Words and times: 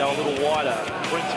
go 0.00 0.08
a 0.08 0.16
little 0.16 0.40
wider. 0.48 0.80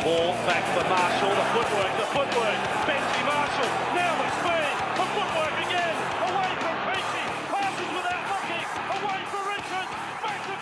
Ball 0.08 0.32
back 0.48 0.64
for 0.72 0.88
Marshall. 0.88 1.36
The 1.36 1.48
footwork, 1.52 1.92
the 2.00 2.08
footwork. 2.16 2.60
Benji 2.88 3.22
Marshall. 3.28 3.68
Now 3.92 4.16
speed. 4.40 4.72
The 4.96 5.04
footwork 5.12 5.56
again. 5.68 5.96
Away 6.24 6.52
from 6.64 6.76
Peachy. 6.88 7.28
Passes 7.52 7.90
without 7.92 8.24
looking. 8.32 8.64
Away 8.96 9.20
for 9.28 9.44
Richards. 9.52 9.92
Back 10.24 10.40
to. 10.48 10.56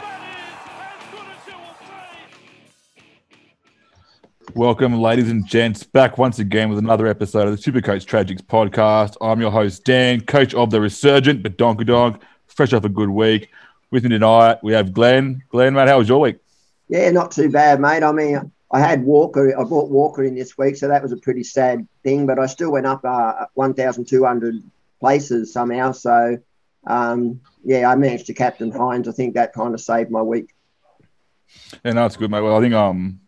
That 0.00 0.20
is 0.32 0.56
as 0.80 1.04
good 1.12 1.28
as 1.28 1.44
you 1.46 1.56
will 1.60 1.76
see. 4.48 4.54
Welcome, 4.54 4.94
ladies 4.94 5.28
and 5.28 5.46
gents, 5.46 5.82
back 5.82 6.16
once 6.16 6.38
again 6.38 6.70
with 6.70 6.78
another 6.78 7.06
episode 7.06 7.48
of 7.48 7.54
the 7.54 7.60
Supercoach 7.70 8.06
Tragics 8.06 8.40
podcast. 8.40 9.18
I'm 9.20 9.42
your 9.42 9.50
host, 9.50 9.84
Dan, 9.84 10.22
coach 10.22 10.54
of 10.54 10.70
the 10.70 10.80
resurgent 10.80 11.42
Badonkadonk, 11.42 12.22
fresh 12.46 12.72
off 12.72 12.84
a 12.84 12.88
good 12.88 13.10
week. 13.10 13.50
With 13.90 14.04
me 14.04 14.08
tonight, 14.08 14.56
we 14.62 14.72
have 14.72 14.94
Glenn. 14.94 15.42
Glenn, 15.50 15.74
mate, 15.74 15.88
how 15.88 15.98
was 15.98 16.08
your 16.08 16.20
week? 16.20 16.38
Yeah, 16.92 17.10
not 17.10 17.30
too 17.30 17.48
bad, 17.48 17.80
mate. 17.80 18.02
I 18.02 18.12
mean, 18.12 18.52
I 18.70 18.78
had 18.78 19.02
Walker. 19.02 19.58
I 19.58 19.64
brought 19.64 19.88
Walker 19.88 20.24
in 20.24 20.34
this 20.34 20.58
week, 20.58 20.76
so 20.76 20.88
that 20.88 21.02
was 21.02 21.10
a 21.10 21.16
pretty 21.16 21.42
sad 21.42 21.88
thing. 22.04 22.26
But 22.26 22.38
I 22.38 22.44
still 22.44 22.70
went 22.70 22.84
up 22.84 23.02
uh, 23.02 23.46
1,200 23.54 24.62
places 25.00 25.54
somehow. 25.54 25.92
So, 25.92 26.36
um, 26.86 27.40
yeah, 27.64 27.90
I 27.90 27.96
managed 27.96 28.26
to 28.26 28.34
captain 28.34 28.70
Hynes. 28.70 29.08
I 29.08 29.12
think 29.12 29.36
that 29.36 29.54
kind 29.54 29.72
of 29.72 29.80
saved 29.80 30.10
my 30.10 30.20
week. 30.20 30.50
Yeah, 31.82 31.92
no, 31.92 32.04
it's 32.04 32.18
good, 32.18 32.30
mate. 32.30 32.42
Well, 32.42 32.58
I 32.58 32.60
think 32.60 32.74
um, 32.74 33.20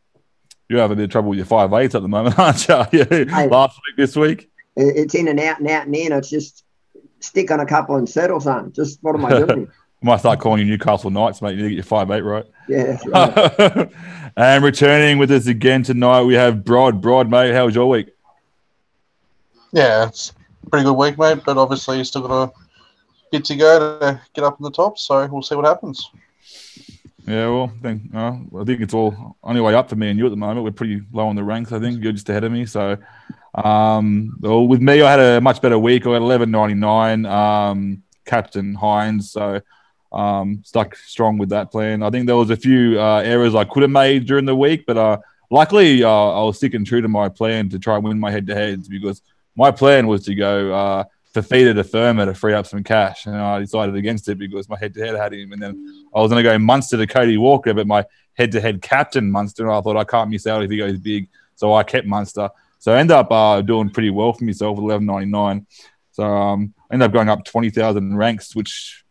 you 0.68 0.76
have 0.76 0.90
a 0.90 0.96
bit 0.96 1.04
of 1.04 1.10
trouble 1.10 1.30
with 1.30 1.38
your 1.38 1.46
five 1.46 1.72
eights 1.72 1.94
at 1.94 2.02
the 2.02 2.08
moment, 2.08 2.38
aren't 2.38 2.68
you? 2.68 2.84
Yeah. 2.92 3.46
Last 3.46 3.80
week, 3.86 3.96
this 3.96 4.14
week. 4.14 4.50
It's 4.76 5.14
in 5.14 5.26
and 5.26 5.40
out 5.40 5.60
and 5.60 5.70
out 5.70 5.86
and 5.86 5.96
in. 5.96 6.12
It's 6.12 6.28
just 6.28 6.64
stick 7.20 7.50
on 7.50 7.60
a 7.60 7.66
couple 7.66 7.96
and 7.96 8.06
settle, 8.06 8.40
son. 8.40 8.72
Just 8.72 8.98
what 9.00 9.14
am 9.14 9.24
I 9.24 9.38
doing? 9.46 9.70
I 10.04 10.06
might 10.06 10.20
start 10.20 10.38
calling 10.38 10.60
you 10.60 10.66
Newcastle 10.66 11.10
Knights, 11.10 11.40
mate. 11.40 11.52
You 11.52 11.56
need 11.56 11.62
to 11.62 11.68
get 11.70 11.74
your 11.76 11.84
five 11.84 12.10
eight 12.10 12.20
right. 12.20 12.44
yeah, 12.68 12.98
that's 13.06 13.06
right. 13.06 13.90
and 14.36 14.62
returning 14.62 15.16
with 15.16 15.30
us 15.30 15.46
again 15.46 15.82
tonight, 15.82 16.24
we 16.24 16.34
have 16.34 16.62
Brod. 16.62 17.00
Brod, 17.00 17.30
mate, 17.30 17.54
how 17.54 17.64
was 17.64 17.74
your 17.74 17.88
week? 17.88 18.08
Yeah, 19.72 20.06
it's 20.06 20.34
a 20.66 20.68
pretty 20.68 20.84
good 20.84 20.92
week, 20.92 21.16
mate. 21.16 21.38
But 21.46 21.56
obviously, 21.56 21.96
you 21.96 22.04
still 22.04 22.20
got 22.20 22.50
a 22.50 22.52
bit 23.32 23.46
to 23.46 23.56
go 23.56 23.98
to 23.98 24.20
get 24.34 24.44
up 24.44 24.60
in 24.60 24.64
the 24.64 24.70
top. 24.70 24.98
So 24.98 25.26
we'll 25.26 25.40
see 25.40 25.54
what 25.54 25.64
happens. 25.64 26.10
Yeah, 27.26 27.48
well, 27.48 27.72
I 27.74 27.82
think, 27.82 28.02
uh, 28.14 28.36
I 28.60 28.64
think 28.64 28.82
it's 28.82 28.92
all 28.92 29.38
only 29.42 29.62
way 29.62 29.74
up 29.74 29.88
for 29.88 29.96
me 29.96 30.10
and 30.10 30.18
you 30.18 30.26
at 30.26 30.30
the 30.30 30.36
moment. 30.36 30.64
We're 30.64 30.72
pretty 30.72 31.00
low 31.14 31.28
on 31.28 31.36
the 31.36 31.44
ranks. 31.44 31.72
I 31.72 31.80
think 31.80 32.02
you're 32.02 32.12
just 32.12 32.28
ahead 32.28 32.44
of 32.44 32.52
me. 32.52 32.66
So, 32.66 32.98
um, 33.54 34.36
well, 34.40 34.66
with 34.68 34.82
me, 34.82 35.00
I 35.00 35.10
had 35.10 35.20
a 35.20 35.40
much 35.40 35.62
better 35.62 35.78
week. 35.78 36.06
I 36.06 36.10
had 36.10 36.20
11.99, 36.20 37.26
um, 37.26 38.02
Captain 38.26 38.76
Hynes. 38.76 39.22
So, 39.22 39.62
um, 40.14 40.62
stuck 40.64 40.96
strong 40.96 41.38
with 41.38 41.48
that 41.50 41.70
plan. 41.70 42.02
I 42.02 42.10
think 42.10 42.26
there 42.26 42.36
was 42.36 42.50
a 42.50 42.56
few 42.56 43.00
uh, 43.00 43.20
errors 43.24 43.54
I 43.54 43.64
could 43.64 43.82
have 43.82 43.90
made 43.90 44.26
during 44.26 44.44
the 44.44 44.56
week, 44.56 44.84
but 44.86 44.96
uh, 44.96 45.18
luckily 45.50 46.04
uh, 46.04 46.08
I 46.08 46.42
was 46.44 46.56
sticking 46.56 46.84
true 46.84 47.00
to 47.00 47.08
my 47.08 47.28
plan 47.28 47.68
to 47.70 47.78
try 47.78 47.96
and 47.96 48.04
win 48.04 48.18
my 48.18 48.30
head-to-heads 48.30 48.88
because 48.88 49.22
my 49.56 49.70
plan 49.70 50.06
was 50.06 50.24
to 50.24 50.34
go 50.34 50.72
uh, 50.72 51.04
Fafita 51.34 51.74
to 51.74 51.84
Firma 51.84 52.26
to 52.26 52.34
free 52.34 52.54
up 52.54 52.66
some 52.66 52.84
cash, 52.84 53.26
and 53.26 53.36
I 53.36 53.58
decided 53.58 53.96
against 53.96 54.28
it 54.28 54.38
because 54.38 54.68
my 54.68 54.78
head-to-head 54.78 55.16
had 55.16 55.34
him, 55.34 55.52
and 55.52 55.60
then 55.60 56.06
I 56.14 56.20
was 56.20 56.30
going 56.30 56.42
to 56.42 56.48
go 56.48 56.58
Munster 56.58 56.96
to 56.96 57.06
Cody 57.06 57.36
Walker, 57.36 57.74
but 57.74 57.86
my 57.86 58.04
head-to-head 58.34 58.82
captain 58.82 59.30
Munster, 59.30 59.64
and 59.64 59.72
I 59.72 59.80
thought 59.80 59.96
I 59.96 60.04
can't 60.04 60.30
miss 60.30 60.46
out 60.46 60.62
if 60.62 60.70
he 60.70 60.78
goes 60.78 60.98
big, 60.98 61.28
so 61.56 61.74
I 61.74 61.82
kept 61.82 62.06
Munster. 62.06 62.50
So 62.78 62.92
I 62.92 62.98
ended 62.98 63.16
up 63.16 63.32
uh, 63.32 63.62
doing 63.62 63.90
pretty 63.90 64.10
well 64.10 64.32
for 64.32 64.44
myself 64.44 64.78
with 64.78 64.94
11.99. 64.94 65.66
So 66.12 66.22
um, 66.22 66.74
I 66.90 66.94
ended 66.94 67.06
up 67.06 67.12
going 67.12 67.28
up 67.28 67.44
20,000 67.44 68.16
ranks, 68.16 68.54
which 68.54 69.03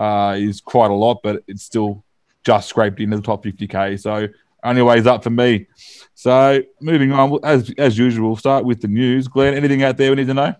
uh, 0.00 0.34
is 0.36 0.60
quite 0.62 0.90
a 0.90 0.94
lot, 0.94 1.20
but 1.22 1.44
it's 1.46 1.62
still 1.62 2.02
just 2.42 2.70
scraped 2.70 2.98
into 3.00 3.16
the 3.16 3.22
top 3.22 3.44
50k. 3.44 4.00
So 4.00 4.28
only 4.64 4.82
ways 4.82 5.06
up 5.06 5.22
for 5.22 5.30
me. 5.30 5.66
So 6.14 6.62
moving 6.80 7.12
on, 7.12 7.38
as 7.44 7.72
as 7.78 7.98
usual, 7.98 8.28
we'll 8.28 8.36
start 8.36 8.64
with 8.64 8.80
the 8.80 8.88
news. 8.88 9.28
Glenn, 9.28 9.54
anything 9.54 9.82
out 9.82 9.98
there 9.98 10.10
we 10.10 10.16
need 10.16 10.26
to 10.26 10.34
know? 10.34 10.54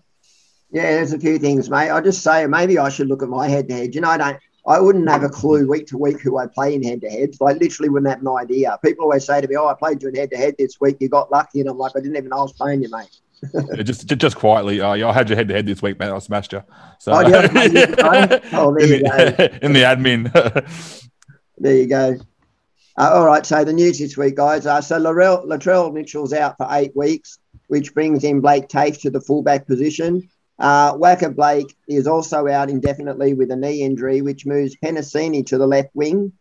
Yeah, 0.71 0.83
there's 0.83 1.11
a 1.11 1.19
few 1.19 1.37
things, 1.37 1.69
mate. 1.69 1.89
I 1.89 1.99
just 2.01 2.23
say 2.23 2.45
maybe 2.45 2.77
I 2.77 2.89
should 2.89 3.07
look 3.07 3.23
at 3.23 3.29
my 3.29 3.47
head 3.47 3.67
to 3.67 3.73
head. 3.73 3.95
You 3.95 4.01
know, 4.01 4.09
I 4.09 4.17
don't. 4.17 4.37
I 4.67 4.79
wouldn't 4.79 5.09
have 5.09 5.23
a 5.23 5.29
clue 5.29 5.67
week 5.67 5.87
to 5.87 5.97
week 5.97 6.21
who 6.21 6.37
I 6.37 6.45
play 6.45 6.75
in 6.75 6.83
head 6.83 7.01
to 7.01 7.09
heads. 7.09 7.39
I 7.41 7.53
literally 7.53 7.89
wouldn't 7.89 8.11
have 8.11 8.21
an 8.21 8.27
idea. 8.27 8.77
People 8.85 9.05
always 9.05 9.25
say 9.25 9.41
to 9.41 9.47
me, 9.47 9.55
"Oh, 9.55 9.67
I 9.67 9.73
played 9.73 10.03
you 10.03 10.09
in 10.09 10.15
head 10.15 10.29
to 10.31 10.37
head 10.37 10.55
this 10.59 10.79
week. 10.79 10.97
You 10.99 11.09
got 11.09 11.31
lucky," 11.31 11.61
and 11.61 11.69
I'm 11.69 11.79
like, 11.79 11.93
I 11.95 11.99
didn't 11.99 12.15
even 12.15 12.29
know 12.29 12.37
I 12.37 12.41
was 12.43 12.53
playing 12.53 12.83
you, 12.83 12.89
mate. 12.91 13.09
Yeah, 13.75 13.83
just 13.83 14.05
just, 14.05 14.35
quietly. 14.35 14.81
Uh, 14.81 15.09
I 15.09 15.13
had 15.13 15.27
your 15.27 15.35
head 15.35 15.47
to 15.47 15.53
head 15.53 15.65
this 15.65 15.81
week, 15.81 15.97
man. 15.97 16.11
I 16.11 16.19
smashed 16.19 16.53
you. 16.53 16.63
So 16.99 17.13
Oh, 17.13 17.21
yeah. 17.21 18.39
Oh, 18.53 18.73
there 18.75 18.85
you 18.85 18.95
in, 18.97 19.01
the, 19.01 19.59
in 19.63 19.73
the 19.73 19.81
admin. 19.81 20.31
There 21.57 21.75
you 21.75 21.87
go. 21.87 22.17
Uh, 22.97 23.09
all 23.13 23.25
right, 23.25 23.45
so 23.45 23.63
the 23.63 23.73
news 23.73 23.99
this 23.99 24.17
week, 24.17 24.35
guys. 24.35 24.65
Uh, 24.65 24.81
so 24.81 24.99
Latrell, 24.99 25.45
Latrell 25.45 25.91
Mitchell's 25.91 26.33
out 26.33 26.57
for 26.57 26.67
eight 26.71 26.95
weeks, 26.95 27.39
which 27.67 27.93
brings 27.93 28.23
in 28.23 28.41
Blake 28.41 28.67
Taaffe 28.67 29.01
to 29.01 29.09
the 29.09 29.21
fullback 29.21 29.65
position. 29.65 30.29
Uh, 30.59 30.93
Wacker 30.95 31.35
Blake 31.35 31.75
is 31.87 32.05
also 32.05 32.47
out 32.47 32.69
indefinitely 32.69 33.33
with 33.33 33.49
a 33.49 33.55
knee 33.55 33.81
injury, 33.81 34.21
which 34.21 34.45
moves 34.45 34.75
Penasini 34.75 35.45
to 35.47 35.57
the 35.57 35.65
left 35.65 35.89
wing. 35.95 36.33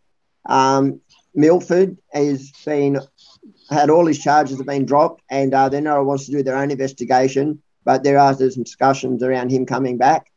Um, 0.47 1.01
Milford 1.35 1.97
has 2.13 2.51
been 2.65 3.01
had 3.71 3.91
all 3.91 4.07
his 4.07 4.19
charges 4.19 4.59
have 4.59 4.67
been 4.67 4.85
dropped, 4.85 5.23
and 5.31 5.55
uh, 5.55 5.69
then 5.69 5.85
NRL 5.85 6.05
wants 6.05 6.27
to 6.27 6.33
do 6.33 6.43
their 6.43 6.57
own 6.57 6.71
investigation. 6.71 7.63
But 7.85 8.05
there 8.05 8.19
are 8.19 8.35
some 8.35 8.63
discussions 8.63 9.23
around 9.23 9.51
him 9.51 9.65
coming 9.67 9.97
back. 9.97 10.31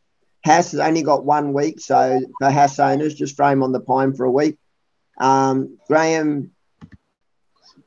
Haas 0.45 0.71
has 0.71 0.79
only 0.79 1.03
got 1.03 1.25
one 1.25 1.53
week, 1.53 1.79
so 1.79 2.21
for 2.39 2.51
Haas 2.51 2.79
owners, 2.79 3.15
just 3.15 3.35
throw 3.35 3.49
him 3.49 3.63
on 3.63 3.71
the 3.71 3.79
pine 3.79 4.13
for 4.13 4.25
a 4.25 4.31
week. 4.31 4.57
Um, 5.19 5.77
Graham 5.87 6.51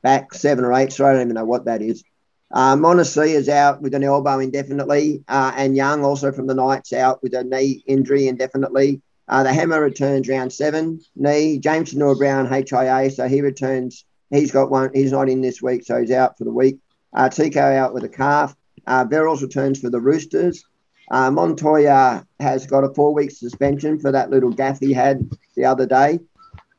back 0.01 0.33
seven 0.33 0.65
or 0.65 0.73
eight, 0.73 0.91
so 0.91 1.05
I 1.05 1.13
don't 1.13 1.23
even 1.23 1.35
know 1.35 1.45
what 1.45 1.65
that 1.65 1.81
is. 1.81 2.03
Uh, 2.51 2.75
Monacy 2.75 3.29
is 3.29 3.49
out 3.49 3.81
with 3.81 3.93
an 3.93 4.03
elbow 4.03 4.39
indefinitely, 4.39 5.23
uh, 5.27 5.51
and 5.55 5.75
Young 5.75 6.03
also 6.03 6.31
from 6.31 6.47
the 6.47 6.55
Knights 6.55 6.93
out 6.93 7.21
with 7.21 7.33
a 7.33 7.43
knee 7.43 7.83
injury 7.87 8.27
indefinitely. 8.27 9.01
Uh, 9.27 9.43
the 9.43 9.53
Hammer 9.53 9.81
returns 9.81 10.29
round 10.29 10.53
seven 10.53 11.01
knee. 11.15 11.59
James 11.59 11.93
Noah 11.93 12.15
Brown 12.15 12.45
HIA, 12.45 13.11
so 13.11 13.27
he 13.27 13.41
returns. 13.41 14.05
He's 14.29 14.51
got 14.51 14.69
one. 14.69 14.91
He's 14.93 15.11
not 15.11 15.29
in 15.29 15.41
this 15.41 15.61
week, 15.61 15.83
so 15.85 15.99
he's 15.99 16.11
out 16.11 16.37
for 16.37 16.43
the 16.43 16.51
week. 16.51 16.79
Uh, 17.13 17.29
Tico 17.29 17.61
out 17.61 17.93
with 17.93 18.03
a 18.03 18.09
calf. 18.09 18.55
Uh, 18.85 19.05
returns 19.09 19.79
for 19.79 19.89
the 19.89 19.99
Roosters. 19.99 20.63
Uh, 21.09 21.31
Montoya 21.31 22.25
has 22.39 22.65
got 22.67 22.83
a 22.83 22.93
four-week 22.93 23.31
suspension 23.31 23.99
for 23.99 24.11
that 24.11 24.29
little 24.29 24.51
gaff 24.51 24.79
he 24.79 24.93
had 24.93 25.29
the 25.55 25.65
other 25.65 25.85
day. 25.85 26.19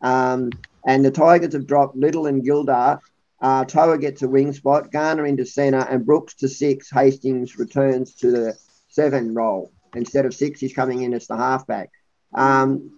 Um, 0.03 0.51
and 0.87 1.05
the 1.05 1.11
Tigers 1.11 1.55
have 1.55 1.67
dropped 1.67 1.97
Little 1.97 2.27
and 2.27 2.43
Gildart. 2.45 3.01
Uh, 3.41 3.65
Toa 3.65 3.99
gets 3.99 4.23
a 4.23 4.29
wing 4.29 4.53
spot, 4.53 4.91
Garner 4.91 5.27
into 5.27 5.47
centre, 5.47 5.87
and 5.89 6.05
Brooks 6.05 6.35
to 6.35 6.49
six. 6.49 6.91
Hastings 6.91 7.59
returns 7.59 8.15
to 8.17 8.31
the 8.31 8.59
seven 8.89 9.35
role. 9.35 9.73
Instead 9.95 10.27
of 10.27 10.35
six, 10.35 10.61
he's 10.61 10.75
coming 10.75 11.03
in 11.03 11.15
as 11.15 11.27
the 11.27 11.37
halfback. 11.37 11.91
Um, 12.35 12.91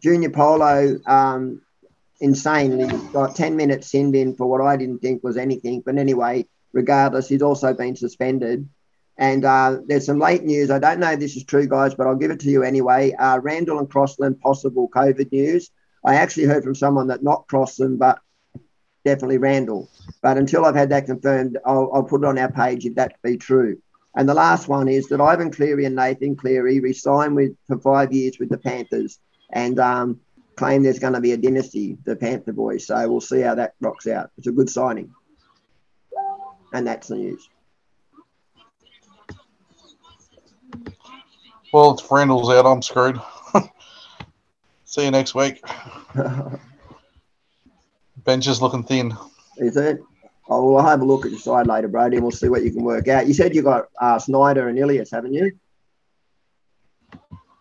Junior 0.00 0.30
Paulo, 0.30 0.98
um, 1.06 1.62
insanely, 2.20 2.86
got 3.12 3.36
10 3.36 3.56
minutes 3.56 3.90
sinned 3.90 4.14
in 4.14 4.34
for 4.34 4.46
what 4.46 4.60
I 4.60 4.76
didn't 4.76 5.00
think 5.00 5.22
was 5.22 5.36
anything. 5.36 5.82
But 5.84 5.98
anyway, 5.98 6.46
regardless, 6.72 7.28
he's 7.28 7.42
also 7.42 7.74
been 7.74 7.96
suspended. 7.96 8.68
And 9.16 9.44
uh, 9.44 9.78
there's 9.86 10.06
some 10.06 10.20
late 10.20 10.44
news. 10.44 10.70
I 10.70 10.78
don't 10.78 11.00
know 11.00 11.10
if 11.10 11.20
this 11.20 11.36
is 11.36 11.44
true, 11.44 11.66
guys, 11.66 11.94
but 11.94 12.06
I'll 12.06 12.14
give 12.14 12.30
it 12.30 12.40
to 12.40 12.50
you 12.50 12.62
anyway. 12.62 13.12
Uh, 13.12 13.40
Randall 13.40 13.80
and 13.80 13.90
Crossland, 13.90 14.40
possible 14.40 14.88
COVID 14.94 15.32
news. 15.32 15.70
I 16.04 16.14
actually 16.14 16.44
heard 16.44 16.62
from 16.62 16.76
someone 16.76 17.08
that 17.08 17.24
not 17.24 17.48
Crossland, 17.48 17.98
but 17.98 18.20
definitely 19.04 19.38
Randall. 19.38 19.90
But 20.22 20.38
until 20.38 20.64
I've 20.64 20.76
had 20.76 20.90
that 20.90 21.06
confirmed, 21.06 21.58
I'll, 21.66 21.90
I'll 21.92 22.04
put 22.04 22.22
it 22.22 22.26
on 22.26 22.38
our 22.38 22.52
page 22.52 22.86
if 22.86 22.94
that 22.94 23.20
be 23.22 23.36
true. 23.36 23.78
And 24.14 24.28
the 24.28 24.34
last 24.34 24.68
one 24.68 24.88
is 24.88 25.08
that 25.08 25.20
Ivan 25.20 25.50
Cleary 25.50 25.84
and 25.84 25.96
Nathan 25.96 26.36
Cleary 26.36 26.80
re-signed 26.80 27.34
with 27.34 27.56
for 27.66 27.78
five 27.78 28.12
years 28.12 28.38
with 28.38 28.48
the 28.48 28.58
Panthers 28.58 29.18
and 29.52 29.78
um, 29.78 30.20
claim 30.58 30.82
there's 30.82 30.98
going 30.98 31.12
to 31.12 31.20
be 31.20 31.32
a 31.32 31.36
dynasty, 31.36 31.96
the 32.04 32.16
Panther 32.16 32.52
boys. 32.52 32.86
So 32.86 33.08
we'll 33.08 33.20
see 33.20 33.40
how 33.40 33.54
that 33.54 33.74
rocks 33.80 34.06
out. 34.06 34.30
It's 34.36 34.48
a 34.48 34.52
good 34.52 34.68
signing. 34.68 35.14
And 36.72 36.86
that's 36.86 37.08
the 37.08 37.16
news. 37.16 37.48
Well, 41.72 41.96
if 41.98 42.10
Randall's 42.10 42.50
out, 42.50 42.66
I'm 42.66 42.82
screwed. 42.82 43.20
see 44.84 45.04
you 45.04 45.10
next 45.10 45.34
week. 45.34 45.62
Bench 48.24 48.46
is 48.46 48.60
looking 48.60 48.82
thin. 48.82 49.16
Is 49.58 49.76
it? 49.76 50.00
Oh, 50.50 50.72
well, 50.72 50.82
I'll 50.82 50.90
have 50.90 51.02
a 51.02 51.04
look 51.04 51.24
at 51.24 51.30
your 51.30 51.40
side 51.40 51.66
later, 51.66 51.88
Brody, 51.88 52.16
and 52.16 52.24
we'll 52.24 52.32
see 52.32 52.48
what 52.48 52.64
you 52.64 52.72
can 52.72 52.82
work 52.82 53.06
out. 53.06 53.28
You 53.28 53.34
said 53.34 53.54
you 53.54 53.62
got 53.62 53.86
uh, 54.00 54.18
Snyder 54.18 54.68
and 54.68 54.78
Ilias, 54.78 55.10
haven't 55.10 55.34
you? 55.34 55.52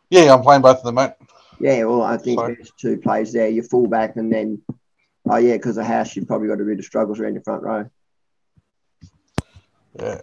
Yeah, 0.09 0.33
I'm 0.33 0.41
playing 0.41 0.61
both 0.61 0.77
of 0.77 0.83
them, 0.83 0.95
mate. 0.95 1.11
Yeah, 1.59 1.83
well, 1.85 2.03
I 2.03 2.17
think 2.17 2.39
Sorry. 2.39 2.55
there's 2.55 2.71
two 2.79 2.97
plays 2.97 3.33
there. 3.33 3.49
Your 3.49 3.63
fullback, 3.63 4.15
and 4.15 4.31
then, 4.31 4.61
oh 5.29 5.37
yeah, 5.37 5.57
because 5.57 5.77
of 5.77 5.85
House, 5.85 6.15
you've 6.15 6.27
probably 6.27 6.47
got 6.47 6.61
a 6.61 6.63
bit 6.63 6.79
of 6.79 6.85
struggles 6.85 7.19
around 7.19 7.33
your 7.33 7.43
front 7.43 7.63
row. 7.63 7.89
Yeah, 9.99 10.21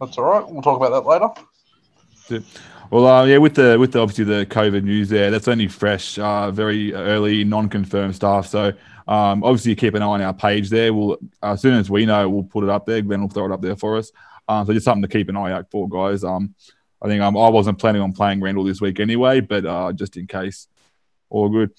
that's 0.00 0.18
all 0.18 0.24
right. 0.24 0.46
We'll 0.48 0.62
talk 0.62 0.76
about 0.76 0.90
that 0.90 1.08
later. 1.08 2.44
Well, 2.90 3.06
uh, 3.06 3.24
yeah, 3.24 3.38
with 3.38 3.54
the 3.54 3.78
with 3.78 3.92
the, 3.92 4.00
obviously 4.00 4.24
the 4.24 4.46
COVID 4.46 4.84
news 4.84 5.08
there, 5.08 5.30
that's 5.30 5.48
only 5.48 5.68
fresh, 5.68 6.18
uh, 6.18 6.50
very 6.50 6.92
early, 6.92 7.44
non-confirmed 7.44 8.14
stuff. 8.14 8.46
So 8.48 8.72
Um, 9.08 9.42
obviously, 9.42 9.74
keep 9.74 9.94
an 9.94 10.02
eye 10.02 10.06
on 10.06 10.22
our 10.22 10.32
page 10.32 10.70
there. 10.70 10.94
We'll 10.94 11.18
as 11.42 11.60
soon 11.60 11.74
as 11.74 11.90
we 11.90 12.06
know, 12.06 12.28
we'll 12.28 12.44
put 12.44 12.62
it 12.62 12.70
up 12.70 12.86
there. 12.86 13.02
Glenn 13.02 13.22
will 13.22 13.28
throw 13.28 13.46
it 13.46 13.52
up 13.52 13.60
there 13.60 13.76
for 13.76 13.96
us. 13.96 14.12
Um, 14.46 14.64
so 14.66 14.72
just 14.72 14.84
something 14.84 15.02
to 15.02 15.08
keep 15.08 15.28
an 15.28 15.36
eye 15.36 15.52
out 15.52 15.68
for, 15.70 15.88
guys. 15.88 16.22
Um, 16.22 16.54
I 17.02 17.08
think 17.08 17.22
I 17.22 17.28
wasn't 17.28 17.78
planning 17.78 18.02
on 18.02 18.12
playing 18.12 18.40
Randall 18.40 18.64
this 18.64 18.80
week 18.80 19.00
anyway, 19.00 19.40
but 19.40 19.64
uh, 19.64 19.92
just 19.92 20.16
in 20.16 20.26
case, 20.26 20.68
all 21.30 21.48
good. 21.48 21.70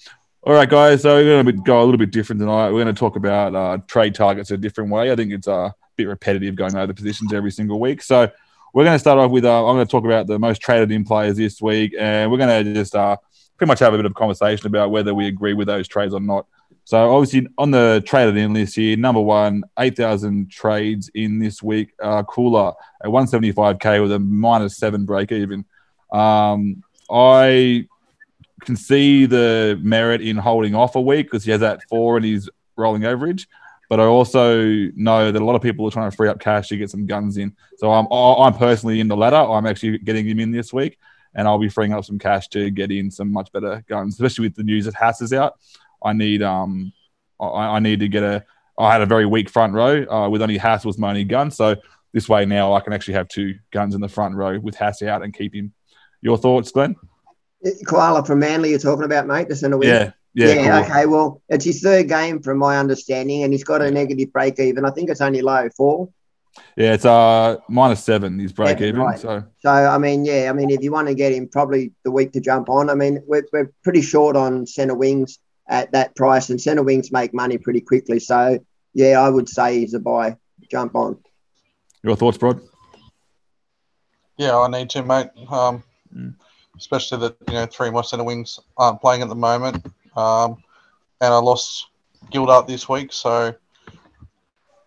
All 0.44 0.52
right, 0.52 0.68
guys. 0.68 1.02
So 1.02 1.14
we're 1.14 1.42
going 1.42 1.56
to 1.56 1.62
go 1.62 1.80
a 1.80 1.84
little 1.84 1.98
bit 1.98 2.10
different 2.10 2.40
tonight. 2.40 2.70
We're 2.70 2.82
going 2.82 2.94
to 2.94 2.98
talk 2.98 3.14
about 3.14 3.54
uh, 3.54 3.78
trade 3.86 4.14
targets 4.14 4.50
a 4.50 4.56
different 4.56 4.90
way. 4.90 5.12
I 5.12 5.16
think 5.16 5.32
it's 5.32 5.46
uh, 5.46 5.70
a 5.70 5.74
bit 5.96 6.08
repetitive 6.08 6.56
going 6.56 6.74
over 6.74 6.88
the 6.88 6.94
positions 6.94 7.32
every 7.32 7.52
single 7.52 7.78
week. 7.78 8.02
So 8.02 8.28
we're 8.74 8.84
going 8.84 8.96
to 8.96 8.98
start 8.98 9.18
off 9.18 9.30
with 9.30 9.44
uh, 9.44 9.64
I'm 9.64 9.76
going 9.76 9.86
to 9.86 9.90
talk 9.90 10.04
about 10.04 10.26
the 10.26 10.38
most 10.38 10.60
traded 10.60 10.90
in 10.90 11.04
players 11.04 11.36
this 11.36 11.62
week, 11.62 11.94
and 11.96 12.30
we're 12.30 12.38
going 12.38 12.64
to 12.64 12.74
just 12.74 12.96
uh, 12.96 13.16
pretty 13.56 13.68
much 13.68 13.78
have 13.78 13.94
a 13.94 13.96
bit 13.96 14.06
of 14.06 14.10
a 14.10 14.14
conversation 14.14 14.66
about 14.66 14.90
whether 14.90 15.14
we 15.14 15.28
agree 15.28 15.54
with 15.54 15.68
those 15.68 15.86
trades 15.86 16.12
or 16.12 16.20
not. 16.20 16.46
So 16.84 17.14
obviously 17.14 17.46
on 17.58 17.70
the 17.70 18.02
traded 18.04 18.36
in 18.36 18.54
list 18.54 18.76
here, 18.76 18.96
number 18.96 19.20
one, 19.20 19.64
8,000 19.78 20.50
trades 20.50 21.10
in 21.14 21.38
this 21.38 21.62
week. 21.62 21.92
Uh, 22.02 22.22
Koula 22.24 22.74
at 23.02 23.10
175k 23.10 24.02
with 24.02 24.12
a 24.12 24.18
minus 24.18 24.76
seven 24.76 25.04
break 25.04 25.32
even. 25.32 25.64
Um, 26.12 26.82
I 27.10 27.86
can 28.62 28.76
see 28.76 29.26
the 29.26 29.78
merit 29.82 30.20
in 30.20 30.36
holding 30.36 30.74
off 30.74 30.96
a 30.96 31.00
week 31.00 31.26
because 31.26 31.44
he 31.44 31.50
has 31.50 31.60
that 31.60 31.80
four 31.88 32.16
in 32.16 32.24
his 32.24 32.50
rolling 32.76 33.04
average. 33.04 33.48
But 33.88 34.00
I 34.00 34.04
also 34.04 34.62
know 34.96 35.30
that 35.30 35.42
a 35.42 35.44
lot 35.44 35.54
of 35.54 35.60
people 35.60 35.86
are 35.86 35.90
trying 35.90 36.10
to 36.10 36.16
free 36.16 36.28
up 36.28 36.40
cash 36.40 36.68
to 36.68 36.76
get 36.76 36.90
some 36.90 37.06
guns 37.06 37.36
in. 37.36 37.54
So 37.76 37.92
I'm 37.92 38.06
I'm 38.10 38.54
personally 38.54 39.00
in 39.00 39.08
the 39.08 39.16
latter. 39.16 39.36
I'm 39.36 39.66
actually 39.66 39.98
getting 39.98 40.26
him 40.26 40.40
in 40.40 40.50
this 40.50 40.72
week, 40.72 40.98
and 41.34 41.46
I'll 41.46 41.58
be 41.58 41.68
freeing 41.68 41.92
up 41.92 42.04
some 42.04 42.18
cash 42.18 42.48
to 42.48 42.70
get 42.70 42.90
in 42.90 43.10
some 43.10 43.30
much 43.30 43.52
better 43.52 43.84
guns, 43.86 44.14
especially 44.14 44.46
with 44.46 44.56
the 44.56 44.62
news 44.62 44.86
that 44.86 44.94
Haas 44.94 45.20
is 45.20 45.34
out. 45.34 45.58
I 46.04 46.12
need 46.12 46.42
um 46.42 46.92
I, 47.40 47.76
I 47.76 47.78
need 47.80 48.00
to 48.00 48.08
get 48.08 48.22
a. 48.22 48.44
I 48.78 48.90
had 48.90 49.02
a 49.02 49.06
very 49.06 49.26
weak 49.26 49.50
front 49.50 49.74
row 49.74 50.04
uh, 50.10 50.28
with 50.30 50.40
only 50.40 50.56
Haas 50.56 50.84
was 50.84 50.96
my 50.98 51.10
only 51.10 51.24
gun, 51.24 51.50
so 51.50 51.76
this 52.12 52.28
way 52.28 52.46
now 52.46 52.72
I 52.72 52.80
can 52.80 52.92
actually 52.92 53.14
have 53.14 53.28
two 53.28 53.54
guns 53.70 53.94
in 53.94 54.00
the 54.00 54.08
front 54.08 54.34
row 54.34 54.58
with 54.58 54.76
Haas 54.76 55.02
out 55.02 55.22
and 55.22 55.32
keep 55.34 55.54
him. 55.54 55.72
Your 56.22 56.38
thoughts, 56.38 56.72
Glenn? 56.72 56.96
Koula 57.86 58.24
from 58.24 58.38
Manly, 58.38 58.70
you're 58.70 58.78
talking 58.78 59.04
about, 59.04 59.26
mate, 59.26 59.48
the 59.48 59.56
centre 59.56 59.76
wing. 59.76 59.88
Yeah, 59.88 60.12
yeah. 60.34 60.52
Yeah, 60.54 60.82
cool. 60.82 60.90
okay. 60.90 61.06
Well, 61.06 61.42
it's 61.48 61.64
his 61.64 61.82
third 61.82 62.08
game 62.08 62.40
from 62.42 62.58
my 62.58 62.78
understanding, 62.78 63.42
and 63.42 63.52
he's 63.52 63.64
got 63.64 63.82
a 63.82 63.90
negative 63.90 64.32
break 64.32 64.58
even. 64.58 64.84
I 64.84 64.90
think 64.90 65.10
it's 65.10 65.20
only 65.20 65.42
low 65.42 65.68
four. 65.76 66.08
Yeah, 66.76 66.94
it's 66.94 67.04
uh 67.04 67.56
minus 67.68 68.04
seven. 68.04 68.38
His 68.38 68.52
break 68.52 68.80
Yeah, 68.80 68.86
even. 68.86 69.00
right. 69.00 69.18
So 69.18 69.44
So, 69.60 69.70
I 69.70 69.98
mean, 69.98 70.24
yeah, 70.24 70.48
I 70.50 70.52
mean, 70.52 70.70
if 70.70 70.82
you 70.82 70.92
want 70.92 71.08
to 71.08 71.14
get 71.14 71.32
him, 71.32 71.48
probably 71.48 71.92
the 72.04 72.10
week 72.10 72.32
to 72.32 72.40
jump 72.40 72.68
on. 72.68 72.90
I 72.90 72.94
mean, 72.94 73.22
we're, 73.26 73.44
we're 73.52 73.72
pretty 73.84 74.02
short 74.02 74.36
on 74.36 74.66
centre 74.66 74.94
wings 74.94 75.38
at 75.68 75.92
that 75.92 76.14
price, 76.16 76.50
and 76.50 76.60
centre 76.60 76.82
wings 76.82 77.12
make 77.12 77.32
money 77.32 77.58
pretty 77.58 77.80
quickly. 77.80 78.18
So, 78.18 78.58
yeah, 78.94 79.20
I 79.20 79.28
would 79.28 79.48
say 79.48 79.80
he's 79.80 79.94
a 79.94 80.00
buy. 80.00 80.36
Jump 80.70 80.94
on. 80.94 81.18
your 82.02 82.16
thoughts, 82.16 82.38
Brod? 82.38 82.60
Yeah, 84.36 84.58
I 84.58 84.68
need 84.68 84.90
to, 84.90 85.02
mate. 85.02 85.28
Um, 85.50 85.82
Mm. 86.14 86.34
Especially 86.76 87.18
that 87.18 87.36
you 87.48 87.54
know 87.54 87.66
three 87.66 87.88
of 87.88 87.94
my 87.94 88.02
centre 88.02 88.24
wings 88.24 88.58
aren't 88.76 89.00
playing 89.00 89.22
at 89.22 89.28
the 89.28 89.34
moment, 89.34 89.84
um, 90.16 90.62
and 91.20 91.32
I 91.32 91.38
lost 91.38 91.88
Gildart 92.32 92.66
this 92.66 92.88
week, 92.88 93.12
so 93.12 93.54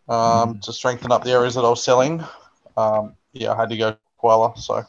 um, 0.10 0.60
to 0.60 0.74
strengthen 0.74 1.12
up 1.12 1.24
the 1.24 1.32
areas 1.32 1.56
that 1.56 1.64
I 1.64 1.70
was 1.70 1.84
selling, 1.84 2.24
um, 2.76 3.16
yeah, 3.34 3.54
I 3.54 3.56
had 3.56 3.70
to 3.70 3.78
go 3.78 3.98
Koula. 4.20 4.54
So 4.58 4.84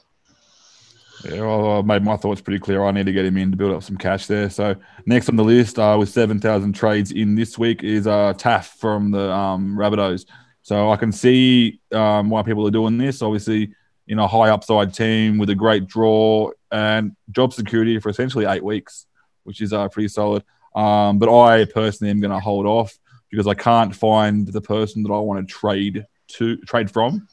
Yeah, 1.28 1.40
well, 1.40 1.78
I 1.78 1.82
made 1.82 2.04
my 2.04 2.16
thoughts 2.16 2.40
pretty 2.40 2.60
clear. 2.60 2.84
I 2.84 2.92
need 2.92 3.06
to 3.06 3.12
get 3.12 3.24
him 3.24 3.36
in 3.36 3.50
to 3.50 3.56
build 3.56 3.72
up 3.72 3.82
some 3.82 3.96
cash 3.96 4.26
there. 4.26 4.48
So 4.48 4.76
next 5.06 5.28
on 5.28 5.36
the 5.36 5.44
list, 5.44 5.78
uh, 5.78 5.96
with 5.98 6.08
seven 6.08 6.38
thousand 6.38 6.74
trades 6.74 7.10
in 7.10 7.34
this 7.34 7.58
week, 7.58 7.82
is 7.82 8.06
uh, 8.06 8.34
Taaffe 8.34 8.78
from 8.78 9.10
the 9.10 9.32
um, 9.32 9.76
Rabbitohs. 9.76 10.26
So 10.62 10.90
I 10.90 10.96
can 10.96 11.10
see 11.12 11.80
um, 11.92 12.30
why 12.30 12.42
people 12.42 12.66
are 12.66 12.70
doing 12.70 12.98
this. 12.98 13.22
Obviously, 13.22 13.74
in 14.06 14.18
a 14.18 14.26
high 14.26 14.50
upside 14.50 14.94
team 14.94 15.38
with 15.38 15.50
a 15.50 15.54
great 15.54 15.86
draw 15.86 16.50
and 16.70 17.16
job 17.30 17.52
security 17.52 17.98
for 17.98 18.08
essentially 18.08 18.44
eight 18.44 18.62
weeks, 18.62 19.06
which 19.44 19.60
is 19.60 19.72
uh, 19.72 19.88
pretty 19.88 20.08
solid. 20.08 20.44
Um, 20.74 21.18
but 21.18 21.34
I 21.34 21.64
personally 21.64 22.10
am 22.10 22.20
going 22.20 22.32
to 22.32 22.40
hold 22.40 22.66
off 22.66 22.96
because 23.30 23.46
I 23.46 23.54
can't 23.54 23.94
find 23.94 24.46
the 24.46 24.60
person 24.60 25.02
that 25.02 25.12
I 25.12 25.18
want 25.18 25.46
to 25.46 25.52
trade 25.52 26.06
to 26.28 26.56
trade 26.58 26.90
from. 26.90 27.26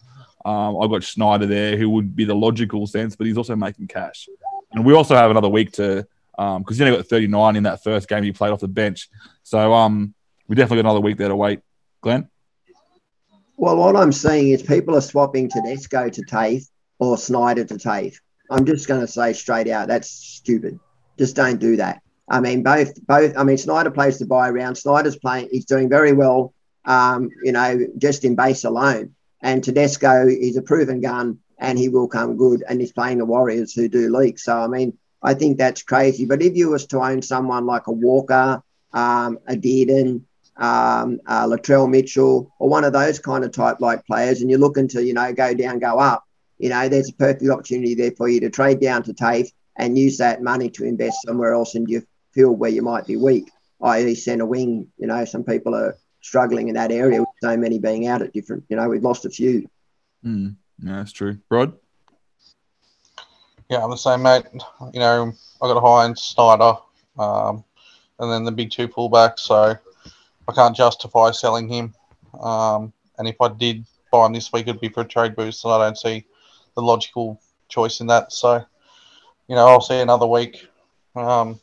Um, 0.45 0.81
I've 0.81 0.89
got 0.89 1.03
Schneider 1.03 1.45
there, 1.45 1.77
who 1.77 1.89
would 1.91 2.15
be 2.15 2.25
the 2.25 2.35
logical 2.35 2.85
sense, 2.87 3.15
but 3.15 3.27
he's 3.27 3.37
also 3.37 3.55
making 3.55 3.87
cash. 3.87 4.27
And 4.71 4.85
we 4.85 4.93
also 4.93 5.15
have 5.15 5.31
another 5.31 5.49
week 5.49 5.71
to, 5.73 6.05
because 6.35 6.65
he's 6.69 6.81
only 6.81 6.97
got 6.97 7.05
39 7.07 7.55
in 7.55 7.63
that 7.63 7.83
first 7.83 8.07
game 8.07 8.23
he 8.23 8.31
played 8.31 8.51
off 8.51 8.59
the 8.59 8.67
bench. 8.67 9.09
So 9.43 9.73
um, 9.73 10.13
we 10.47 10.55
definitely 10.55 10.83
got 10.83 10.89
another 10.89 11.01
week 11.01 11.17
there 11.17 11.29
to 11.29 11.35
wait. 11.35 11.61
Glenn? 12.01 12.29
Well, 13.55 13.77
what 13.77 13.95
I'm 13.95 14.11
seeing 14.11 14.49
is 14.49 14.61
people 14.61 14.95
are 14.95 15.01
swapping 15.01 15.49
Tedesco 15.49 16.09
to 16.09 16.25
Taaffe 16.25 16.67
or 16.99 17.17
Snyder 17.17 17.63
to 17.65 17.75
Taaffe. 17.75 18.17
I'm 18.49 18.65
just 18.65 18.87
going 18.87 19.01
to 19.01 19.07
say 19.07 19.33
straight 19.33 19.69
out, 19.69 19.87
that's 19.87 20.09
stupid. 20.09 20.79
Just 21.17 21.35
don't 21.35 21.59
do 21.59 21.77
that. 21.77 22.01
I 22.29 22.39
mean, 22.39 22.63
both, 22.63 23.05
both. 23.05 23.37
I 23.37 23.43
mean, 23.43 23.57
Snyder 23.57 23.91
plays 23.91 24.19
the 24.19 24.25
buy 24.25 24.49
round. 24.49 24.77
Snyder's 24.77 25.17
playing. 25.17 25.49
He's 25.51 25.65
doing 25.65 25.89
very 25.89 26.13
well. 26.13 26.53
Um, 26.85 27.29
you 27.43 27.51
know, 27.51 27.79
just 27.97 28.25
in 28.25 28.35
base 28.35 28.63
alone. 28.63 29.15
And 29.43 29.63
Tedesco 29.63 30.27
is 30.27 30.57
a 30.57 30.63
proven 30.63 31.01
gun, 31.01 31.37
and 31.59 31.77
he 31.77 31.89
will 31.89 32.07
come 32.07 32.37
good. 32.37 32.63
And 32.67 32.81
he's 32.81 32.91
playing 32.91 33.19
the 33.19 33.25
Warriors 33.25 33.73
who 33.73 33.87
do 33.87 34.15
leak. 34.15 34.39
So 34.39 34.57
I 34.57 34.67
mean, 34.67 34.97
I 35.21 35.35
think 35.35 35.57
that's 35.57 35.83
crazy. 35.83 36.25
But 36.25 36.41
if 36.41 36.55
you 36.55 36.69
was 36.69 36.87
to 36.87 36.99
own 36.99 37.21
someone 37.21 37.65
like 37.67 37.87
a 37.87 37.91
Walker, 37.91 38.63
um, 38.93 39.37
a 39.47 39.53
Dearden, 39.55 40.21
um, 40.57 41.19
uh, 41.27 41.45
Latrell 41.45 41.89
Mitchell, 41.89 42.51
or 42.57 42.69
one 42.69 42.83
of 42.83 42.93
those 42.93 43.19
kind 43.19 43.43
of 43.43 43.51
type 43.51 43.77
like 43.81 44.05
players, 44.07 44.41
and 44.41 44.49
you're 44.49 44.59
looking 44.59 44.87
to, 44.89 45.03
you 45.03 45.13
know, 45.13 45.31
go 45.33 45.53
down, 45.53 45.79
go 45.79 45.99
up, 45.99 46.23
you 46.57 46.69
know, 46.69 46.87
there's 46.87 47.09
a 47.09 47.13
perfect 47.13 47.49
opportunity 47.49 47.95
there 47.95 48.11
for 48.11 48.29
you 48.29 48.39
to 48.41 48.49
trade 48.49 48.79
down 48.79 49.03
to 49.03 49.13
Taaffe 49.13 49.51
and 49.75 49.97
use 49.97 50.17
that 50.17 50.41
money 50.41 50.69
to 50.71 50.85
invest 50.85 51.17
somewhere 51.25 51.53
else 51.53 51.75
in 51.75 51.85
your 51.87 52.03
field 52.31 52.59
where 52.59 52.69
you 52.69 52.81
might 52.81 53.05
be 53.05 53.17
weak, 53.17 53.49
i.e., 53.81 54.15
centre 54.15 54.45
wing. 54.45 54.87
You 54.97 55.07
know, 55.07 55.25
some 55.25 55.43
people 55.43 55.75
are 55.75 55.97
struggling 56.23 56.69
in 56.69 56.75
that 56.75 56.91
area 56.91 57.19
with 57.19 57.29
so 57.43 57.55
many 57.55 57.77
being 57.77 58.07
out 58.07 58.21
at 58.21 58.33
different, 58.33 58.63
you 58.69 58.75
know, 58.75 58.89
we've 58.89 59.03
lost 59.03 59.25
a 59.25 59.29
few. 59.29 59.69
Mm, 60.25 60.55
yeah, 60.81 60.95
that's 60.97 61.11
true. 61.11 61.37
Rod? 61.51 61.73
yeah, 63.69 63.83
I'm 63.83 63.89
the 63.89 63.95
same, 63.95 64.21
mate. 64.21 64.43
You 64.93 64.99
know, 64.99 65.33
I 65.61 65.67
got 65.67 65.77
a 65.77 65.81
high 65.81 66.05
in 66.05 66.15
Snyder, 66.15 66.73
um, 67.17 67.63
and 68.19 68.31
then 68.31 68.43
the 68.43 68.51
big 68.51 68.71
two 68.71 68.87
fullbacks, 68.87 69.39
so 69.39 69.75
I 70.47 70.51
can't 70.53 70.75
justify 70.75 71.31
selling 71.31 71.67
him. 71.67 71.93
Um, 72.39 72.93
and 73.17 73.27
if 73.27 73.35
I 73.41 73.49
did 73.49 73.85
buy 74.11 74.25
him 74.25 74.33
this 74.33 74.53
week, 74.53 74.67
it'd 74.67 74.81
be 74.81 74.89
for 74.89 75.01
a 75.01 75.05
trade 75.05 75.35
boost, 75.35 75.63
and 75.65 75.73
I 75.73 75.79
don't 75.79 75.97
see 75.97 76.25
the 76.75 76.81
logical 76.81 77.41
choice 77.67 77.99
in 77.99 78.07
that. 78.07 78.31
So, 78.31 78.63
you 79.47 79.55
know, 79.55 79.67
I'll 79.67 79.81
see 79.81 79.99
another 79.99 80.27
week. 80.27 80.67
Um, 81.15 81.59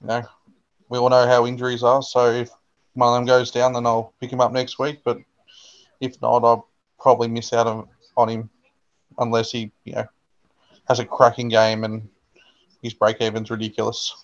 you 0.00 0.08
know, 0.08 0.22
we 0.88 0.98
all 0.98 1.10
know 1.10 1.26
how 1.26 1.46
injuries 1.46 1.82
are, 1.82 2.02
so 2.02 2.30
if 2.32 2.50
one 2.96 3.08
of 3.08 3.14
them 3.14 3.26
goes 3.26 3.50
down, 3.50 3.74
then 3.74 3.86
I'll 3.86 4.14
pick 4.20 4.32
him 4.32 4.40
up 4.40 4.52
next 4.52 4.78
week. 4.78 5.00
But 5.04 5.18
if 6.00 6.20
not, 6.22 6.44
I'll 6.44 6.68
probably 6.98 7.28
miss 7.28 7.52
out 7.52 7.66
on, 7.66 7.88
on 8.16 8.28
him 8.28 8.50
unless 9.18 9.52
he, 9.52 9.70
you 9.84 9.94
know, 9.94 10.06
has 10.88 10.98
a 10.98 11.04
cracking 11.04 11.48
game 11.48 11.84
and 11.84 12.08
his 12.82 12.94
break 12.94 13.20
even's 13.20 13.50
ridiculous. 13.50 14.14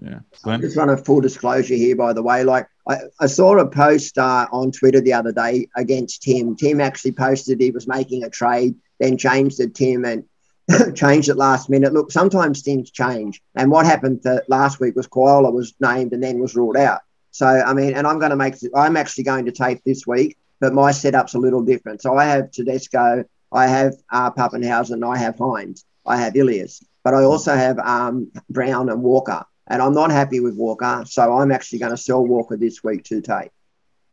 Yeah. 0.00 0.20
Glenn? 0.42 0.60
Just 0.60 0.76
want 0.76 0.90
a 0.90 0.96
full 0.96 1.20
disclosure 1.20 1.74
here, 1.74 1.96
by 1.96 2.12
the 2.12 2.22
way. 2.22 2.44
Like 2.44 2.68
I, 2.88 2.98
I 3.20 3.26
saw 3.26 3.58
a 3.58 3.68
post 3.68 4.16
uh, 4.16 4.46
on 4.52 4.70
Twitter 4.70 5.00
the 5.00 5.12
other 5.12 5.32
day 5.32 5.68
against 5.76 6.22
Tim. 6.22 6.56
Tim 6.56 6.80
actually 6.80 7.12
posted 7.12 7.60
he 7.60 7.70
was 7.70 7.88
making 7.88 8.22
a 8.22 8.30
trade, 8.30 8.76
then 9.00 9.18
changed 9.18 9.60
it, 9.60 9.74
Tim, 9.74 10.04
and 10.04 10.24
changed 10.96 11.28
it 11.28 11.36
last 11.36 11.68
minute. 11.68 11.92
Look, 11.92 12.12
sometimes 12.12 12.62
things 12.62 12.90
change. 12.90 13.42
And 13.54 13.70
what 13.70 13.86
happened 13.86 14.22
to 14.22 14.42
last 14.48 14.78
week 14.78 14.94
was 14.94 15.06
Koula 15.06 15.50
was 15.50 15.74
named 15.80 16.12
and 16.12 16.22
then 16.22 16.38
was 16.38 16.54
ruled 16.54 16.76
out. 16.76 17.00
So 17.34 17.46
I 17.46 17.74
mean, 17.74 17.94
and 17.94 18.06
I'm 18.06 18.20
going 18.20 18.30
to 18.30 18.36
make. 18.36 18.54
I'm 18.76 18.96
actually 18.96 19.24
going 19.24 19.44
to 19.46 19.50
tape 19.50 19.82
this 19.84 20.06
week, 20.06 20.38
but 20.60 20.72
my 20.72 20.92
setup's 20.92 21.34
a 21.34 21.38
little 21.38 21.62
different. 21.62 22.00
So 22.00 22.16
I 22.16 22.26
have 22.26 22.52
Tedesco, 22.52 23.24
I 23.50 23.66
have 23.66 23.94
uh, 24.12 24.30
Papenhuyzen, 24.30 25.04
I 25.04 25.18
have 25.18 25.34
Hynes, 25.34 25.82
I 26.06 26.16
have 26.16 26.36
Ilias, 26.36 26.80
but 27.02 27.12
I 27.12 27.24
also 27.24 27.52
have 27.56 27.80
um, 27.80 28.30
Brown 28.48 28.88
and 28.88 29.02
Walker. 29.02 29.44
And 29.66 29.82
I'm 29.82 29.94
not 29.94 30.12
happy 30.12 30.38
with 30.38 30.54
Walker, 30.54 31.02
so 31.08 31.36
I'm 31.36 31.50
actually 31.50 31.80
going 31.80 31.90
to 31.90 31.96
sell 31.96 32.24
Walker 32.24 32.56
this 32.56 32.84
week 32.84 33.02
to 33.04 33.20
Tate. 33.20 33.50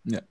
Yeah, 0.03 0.21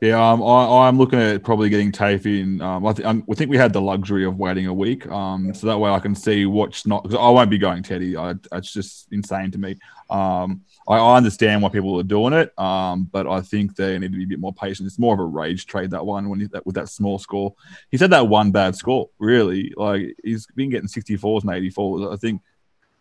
Yeah, 0.00 0.30
um, 0.30 0.44
I, 0.44 0.86
I'm 0.86 0.96
looking 0.96 1.18
at 1.18 1.42
probably 1.42 1.70
getting 1.70 1.90
Taaffe 1.90 2.40
in. 2.40 2.60
Um, 2.60 2.86
I, 2.86 2.92
th- 2.92 3.04
um, 3.04 3.24
I 3.28 3.34
think 3.34 3.50
we 3.50 3.56
had 3.56 3.72
the 3.72 3.80
luxury 3.80 4.24
of 4.24 4.38
waiting 4.38 4.68
a 4.68 4.74
week, 4.74 5.08
um, 5.08 5.52
so 5.52 5.66
that 5.66 5.78
way 5.78 5.90
I 5.90 5.98
can 5.98 6.14
see 6.14 6.46
what's 6.46 6.86
not. 6.86 7.02
Cause 7.02 7.16
I 7.16 7.30
won't 7.30 7.50
be 7.50 7.58
going 7.58 7.82
Teddy. 7.82 8.16
I, 8.16 8.34
it's 8.52 8.72
just 8.72 9.08
insane 9.10 9.50
to 9.50 9.58
me. 9.58 9.76
Um, 10.08 10.62
I, 10.86 10.96
I 10.96 11.16
understand 11.16 11.62
why 11.62 11.70
people 11.70 11.98
are 11.98 12.04
doing 12.04 12.32
it, 12.34 12.56
um, 12.58 13.08
but 13.10 13.26
I 13.26 13.40
think 13.40 13.76
they 13.76 13.98
need 13.98 14.12
to 14.12 14.18
be 14.18 14.24
a 14.24 14.28
bit 14.28 14.40
more 14.40 14.52
patient. 14.52 14.86
It's 14.86 14.98
more 14.98 15.14
of 15.14 15.20
a 15.20 15.24
rage 15.24 15.66
trade 15.66 15.90
that 15.92 16.04
one 16.04 16.28
when 16.28 16.40
he, 16.40 16.46
that 16.48 16.66
with 16.66 16.74
that 16.74 16.88
small 16.88 17.18
score. 17.18 17.54
He's 17.90 18.00
had 18.00 18.10
that 18.10 18.28
one 18.28 18.50
bad 18.50 18.76
score, 18.76 19.08
really. 19.18 19.72
Like 19.76 20.14
he's 20.22 20.46
been 20.54 20.70
getting 20.70 20.88
64s 20.88 21.42
and 21.42 21.50
84s. 21.50 22.12
I 22.12 22.16
think 22.16 22.42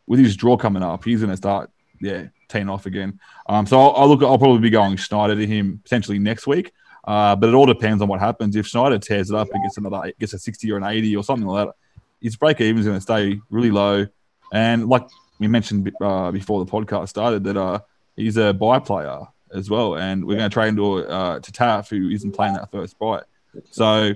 with 0.08 0.20
his 0.20 0.36
draw 0.36 0.58
coming 0.58 0.84
up, 0.84 1.04
he's 1.04 1.20
going 1.20 1.32
to 1.32 1.38
start, 1.38 1.70
yeah, 2.00 2.28
teeing 2.48 2.70
off 2.70 2.86
again. 2.86 3.20
Um, 3.48 3.66
so 3.66 3.80
I'll, 3.80 4.08
look. 4.08 4.22
I'll 4.22 4.38
probably 4.38 4.60
be 4.60 4.70
going 4.70 4.96
Schneider 4.96 5.36
to 5.36 5.46
him 5.46 5.80
potentially 5.84 6.20
next 6.20 6.48
week. 6.48 6.72
Uh, 7.06 7.36
but 7.36 7.50
it 7.50 7.54
all 7.54 7.66
depends 7.66 8.02
on 8.02 8.08
what 8.08 8.22
happens. 8.22 8.56
If 8.56 8.66
Schneider 8.68 8.98
tears 8.98 9.30
it 9.30 9.36
up 9.36 9.50
and 9.54 9.62
gets 9.62 9.78
another, 9.78 10.14
gets 10.20 10.34
a 10.34 10.40
sixty 10.40 10.72
or 10.72 10.78
an 10.78 10.86
eighty 10.86 11.16
or 11.18 11.24
something 11.24 11.48
like 11.48 11.68
that, 11.68 11.76
his 12.22 12.38
break 12.38 12.62
even 12.62 12.80
is 12.80 12.86
going 12.86 12.98
to 12.98 13.02
stay 13.02 13.42
really 13.50 13.72
low. 13.72 14.08
And 14.54 14.88
like 14.88 15.04
we 15.44 15.50
mentioned 15.50 15.92
uh, 16.02 16.32
before 16.32 16.64
the 16.64 16.72
podcast 16.72 17.10
started, 17.10 17.44
that 17.44 17.58
uh, 17.58 17.80
he's 18.16 18.38
a 18.38 18.54
buy 18.54 18.80
player 18.80 19.20
as 19.54 19.70
well, 19.70 19.96
and 19.96 20.26
we're 20.26 20.38
going 20.38 20.50
to 20.50 20.54
trade 20.54 20.70
him 20.70 20.78
to 20.78 21.08
uh, 21.08 21.40
to 21.40 21.52
Taaffe, 21.52 21.90
who 21.90 22.10
isn't 22.10 22.32
playing 22.32 22.54
that 22.54 22.72
first 22.72 22.98
buy. 22.98 23.22
So, 23.70 24.14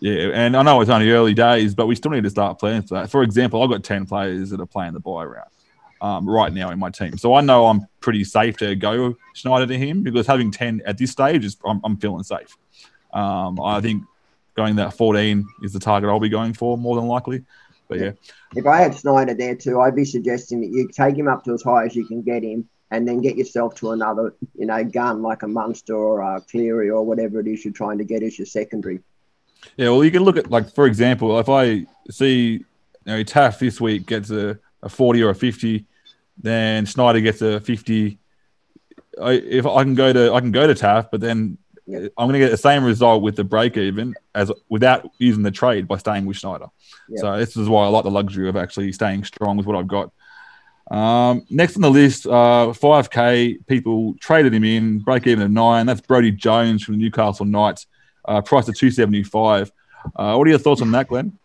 yeah, 0.00 0.30
and 0.32 0.56
I 0.56 0.62
know 0.62 0.80
it's 0.80 0.90
only 0.90 1.10
early 1.10 1.34
days, 1.34 1.74
but 1.74 1.86
we 1.86 1.94
still 1.94 2.10
need 2.10 2.24
to 2.24 2.30
start 2.30 2.58
planning 2.58 2.82
for 2.82 2.94
that. 2.94 3.10
For 3.10 3.22
example, 3.22 3.62
I've 3.62 3.68
got 3.68 3.84
10 3.84 4.06
players 4.06 4.48
that 4.48 4.60
are 4.60 4.66
playing 4.66 4.94
the 4.94 5.00
buy 5.00 5.24
round 5.24 5.50
um, 6.00 6.26
right 6.26 6.50
now 6.52 6.70
in 6.70 6.78
my 6.78 6.88
team. 6.88 7.18
So 7.18 7.34
I 7.34 7.42
know 7.42 7.66
I'm 7.66 7.86
pretty 8.00 8.24
safe 8.24 8.56
to 8.58 8.74
go 8.76 9.14
Schneider 9.34 9.66
to 9.66 9.76
him 9.76 10.02
because 10.02 10.26
having 10.26 10.50
10 10.50 10.82
at 10.86 10.96
this 10.96 11.10
stage, 11.10 11.44
is 11.44 11.58
I'm, 11.66 11.82
I'm 11.84 11.98
feeling 11.98 12.22
safe. 12.22 12.56
Um, 13.12 13.60
I 13.60 13.80
think 13.82 14.04
going 14.54 14.76
that 14.76 14.94
14 14.94 15.46
is 15.62 15.72
the 15.72 15.80
target 15.80 16.08
I'll 16.08 16.18
be 16.18 16.28
going 16.28 16.54
for 16.54 16.78
more 16.78 16.96
than 16.96 17.06
likely. 17.06 17.44
But 17.88 18.00
yeah. 18.00 18.12
If 18.54 18.66
I 18.66 18.78
had 18.78 18.94
Snyder 18.94 19.34
there 19.34 19.56
too, 19.56 19.80
I'd 19.80 19.96
be 19.96 20.04
suggesting 20.04 20.60
that 20.60 20.68
you 20.68 20.88
take 20.88 21.16
him 21.16 21.28
up 21.28 21.44
to 21.44 21.54
as 21.54 21.62
high 21.62 21.86
as 21.86 21.96
you 21.96 22.06
can 22.06 22.22
get 22.22 22.42
him 22.42 22.68
and 22.90 23.06
then 23.06 23.20
get 23.20 23.36
yourself 23.36 23.74
to 23.76 23.92
another, 23.92 24.34
you 24.54 24.66
know, 24.66 24.82
gun 24.84 25.22
like 25.22 25.42
a 25.42 25.48
Munster 25.48 25.94
or 25.94 26.20
a 26.20 26.40
Cleary 26.42 26.90
or 26.90 27.04
whatever 27.04 27.40
it 27.40 27.46
is 27.46 27.64
you're 27.64 27.72
trying 27.72 27.98
to 27.98 28.04
get 28.04 28.22
as 28.22 28.38
your 28.38 28.46
secondary. 28.46 29.00
Yeah, 29.76 29.90
well, 29.90 30.04
you 30.04 30.10
can 30.10 30.22
look 30.22 30.36
at 30.36 30.50
like 30.50 30.72
for 30.74 30.86
example, 30.86 31.38
if 31.38 31.48
I 31.48 31.86
see 32.10 32.52
you 32.52 32.64
know 33.06 33.24
Taaffe 33.24 33.58
this 33.58 33.80
week 33.80 34.06
gets 34.06 34.30
a, 34.30 34.58
a 34.82 34.88
forty 34.88 35.22
or 35.22 35.30
a 35.30 35.34
fifty, 35.34 35.86
then 36.36 36.86
Snyder 36.86 37.20
gets 37.20 37.42
a 37.42 37.60
fifty. 37.60 38.18
I, 39.20 39.32
if 39.32 39.66
I 39.66 39.82
can 39.82 39.94
go 39.94 40.12
to 40.12 40.32
I 40.32 40.40
can 40.40 40.52
go 40.52 40.66
to 40.66 40.74
Taaffe, 40.74 41.08
but 41.10 41.20
then 41.20 41.58
Yeah. 41.88 42.08
I'm 42.18 42.28
going 42.28 42.34
to 42.34 42.38
get 42.38 42.50
the 42.50 42.58
same 42.58 42.84
result 42.84 43.22
with 43.22 43.34
the 43.34 43.44
break 43.44 43.78
even 43.78 44.14
as 44.34 44.52
without 44.68 45.10
using 45.16 45.42
the 45.42 45.50
trade 45.50 45.88
by 45.88 45.96
staying 45.96 46.26
with 46.26 46.36
Schneider. 46.36 46.66
Yeah. 47.08 47.20
So 47.20 47.38
this 47.38 47.56
is 47.56 47.66
why 47.66 47.86
I 47.86 47.88
like 47.88 48.04
the 48.04 48.10
luxury 48.10 48.46
of 48.46 48.56
actually 48.56 48.92
staying 48.92 49.24
strong 49.24 49.56
with 49.56 49.64
what 49.64 49.74
I've 49.74 49.88
got. 49.88 50.12
Um, 50.90 51.46
next 51.48 51.76
on 51.76 51.82
the 51.82 51.90
list, 51.90 52.26
uh, 52.26 52.72
5K 52.72 53.66
people 53.66 54.14
traded 54.20 54.52
him 54.52 54.64
in, 54.64 54.98
break 54.98 55.26
even 55.26 55.44
of 55.44 55.50
nine. 55.50 55.86
That's 55.86 56.02
Brody 56.02 56.30
Jones 56.30 56.84
from 56.84 56.94
the 56.94 57.00
Newcastle 57.00 57.46
Knights, 57.46 57.86
uh, 58.26 58.42
price 58.42 58.68
of 58.68 58.76
275. 58.76 59.72
Uh, 60.14 60.34
what 60.34 60.46
are 60.46 60.50
your 60.50 60.58
thoughts 60.58 60.82
on 60.82 60.90
that, 60.92 61.08
Glenn? 61.08 61.38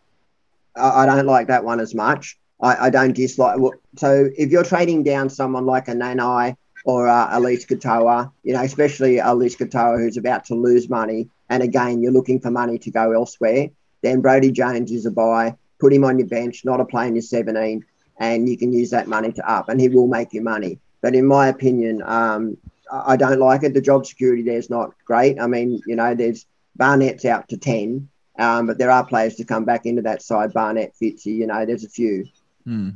I, 0.75 1.05
don't 1.05 1.25
like 1.25 1.47
that 1.47 1.63
one 1.63 1.79
as 1.79 1.95
much. 1.95 2.37
I, 2.61 2.87
I 2.87 2.89
don't 2.89 3.13
dislike. 3.13 3.57
So 3.95 4.29
if 4.37 4.49
you're 4.49 4.63
trading 4.63 5.03
down 5.03 5.29
someone 5.29 5.65
like 5.65 5.87
a 5.87 5.91
Nanai 5.93 6.57
or 6.85 7.07
uh, 7.07 7.29
Eliesa 7.29 7.67
Katoa, 7.67 8.31
you 8.43 8.53
know, 8.53 8.61
especially 8.61 9.17
Eliesa 9.17 9.67
Katoa 9.67 9.99
who's 9.99 10.17
about 10.17 10.45
to 10.45 10.55
lose 10.55 10.89
money, 10.89 11.29
and 11.49 11.63
again 11.63 12.01
you're 12.01 12.11
looking 12.11 12.39
for 12.39 12.51
money 12.51 12.77
to 12.79 12.91
go 12.91 13.11
elsewhere, 13.11 13.69
then 14.01 14.21
Brody 14.21 14.51
Jones 14.51 14.91
is 14.91 15.05
a 15.05 15.11
buy. 15.11 15.55
Put 15.79 15.93
him 15.93 16.03
on 16.03 16.19
your 16.19 16.27
bench, 16.27 16.63
not 16.63 16.79
a 16.79 16.85
play 16.85 17.07
in 17.07 17.15
your 17.15 17.21
17, 17.21 17.83
and 18.19 18.49
you 18.49 18.57
can 18.57 18.71
use 18.71 18.89
that 18.91 19.07
money 19.07 19.31
to 19.33 19.49
up, 19.49 19.69
and 19.69 19.79
he 19.81 19.89
will 19.89 20.07
make 20.07 20.33
you 20.33 20.41
money. 20.41 20.79
But 21.01 21.15
in 21.15 21.25
my 21.25 21.47
opinion, 21.47 22.01
um, 22.05 22.57
I 22.91 23.15
don't 23.17 23.39
like 23.39 23.63
it. 23.63 23.73
The 23.73 23.81
job 23.81 24.05
security 24.05 24.43
there 24.43 24.57
is 24.57 24.69
not 24.69 24.93
great. 25.05 25.39
I 25.39 25.47
mean, 25.47 25.81
you 25.87 25.95
know, 25.95 26.13
there's 26.13 26.45
Barnett's 26.75 27.25
out 27.25 27.49
to 27.49 27.57
10, 27.57 28.07
um, 28.39 28.67
but 28.67 28.77
there 28.77 28.91
are 28.91 29.05
players 29.05 29.35
to 29.35 29.45
come 29.45 29.65
back 29.65 29.85
into 29.85 30.01
that 30.03 30.21
side. 30.21 30.53
Barnett, 30.53 30.93
Fitzy, 31.01 31.35
you 31.35 31.47
know, 31.47 31.65
there's 31.65 31.83
a 31.83 31.89
few. 31.89 32.27
Hmm. 32.65 32.91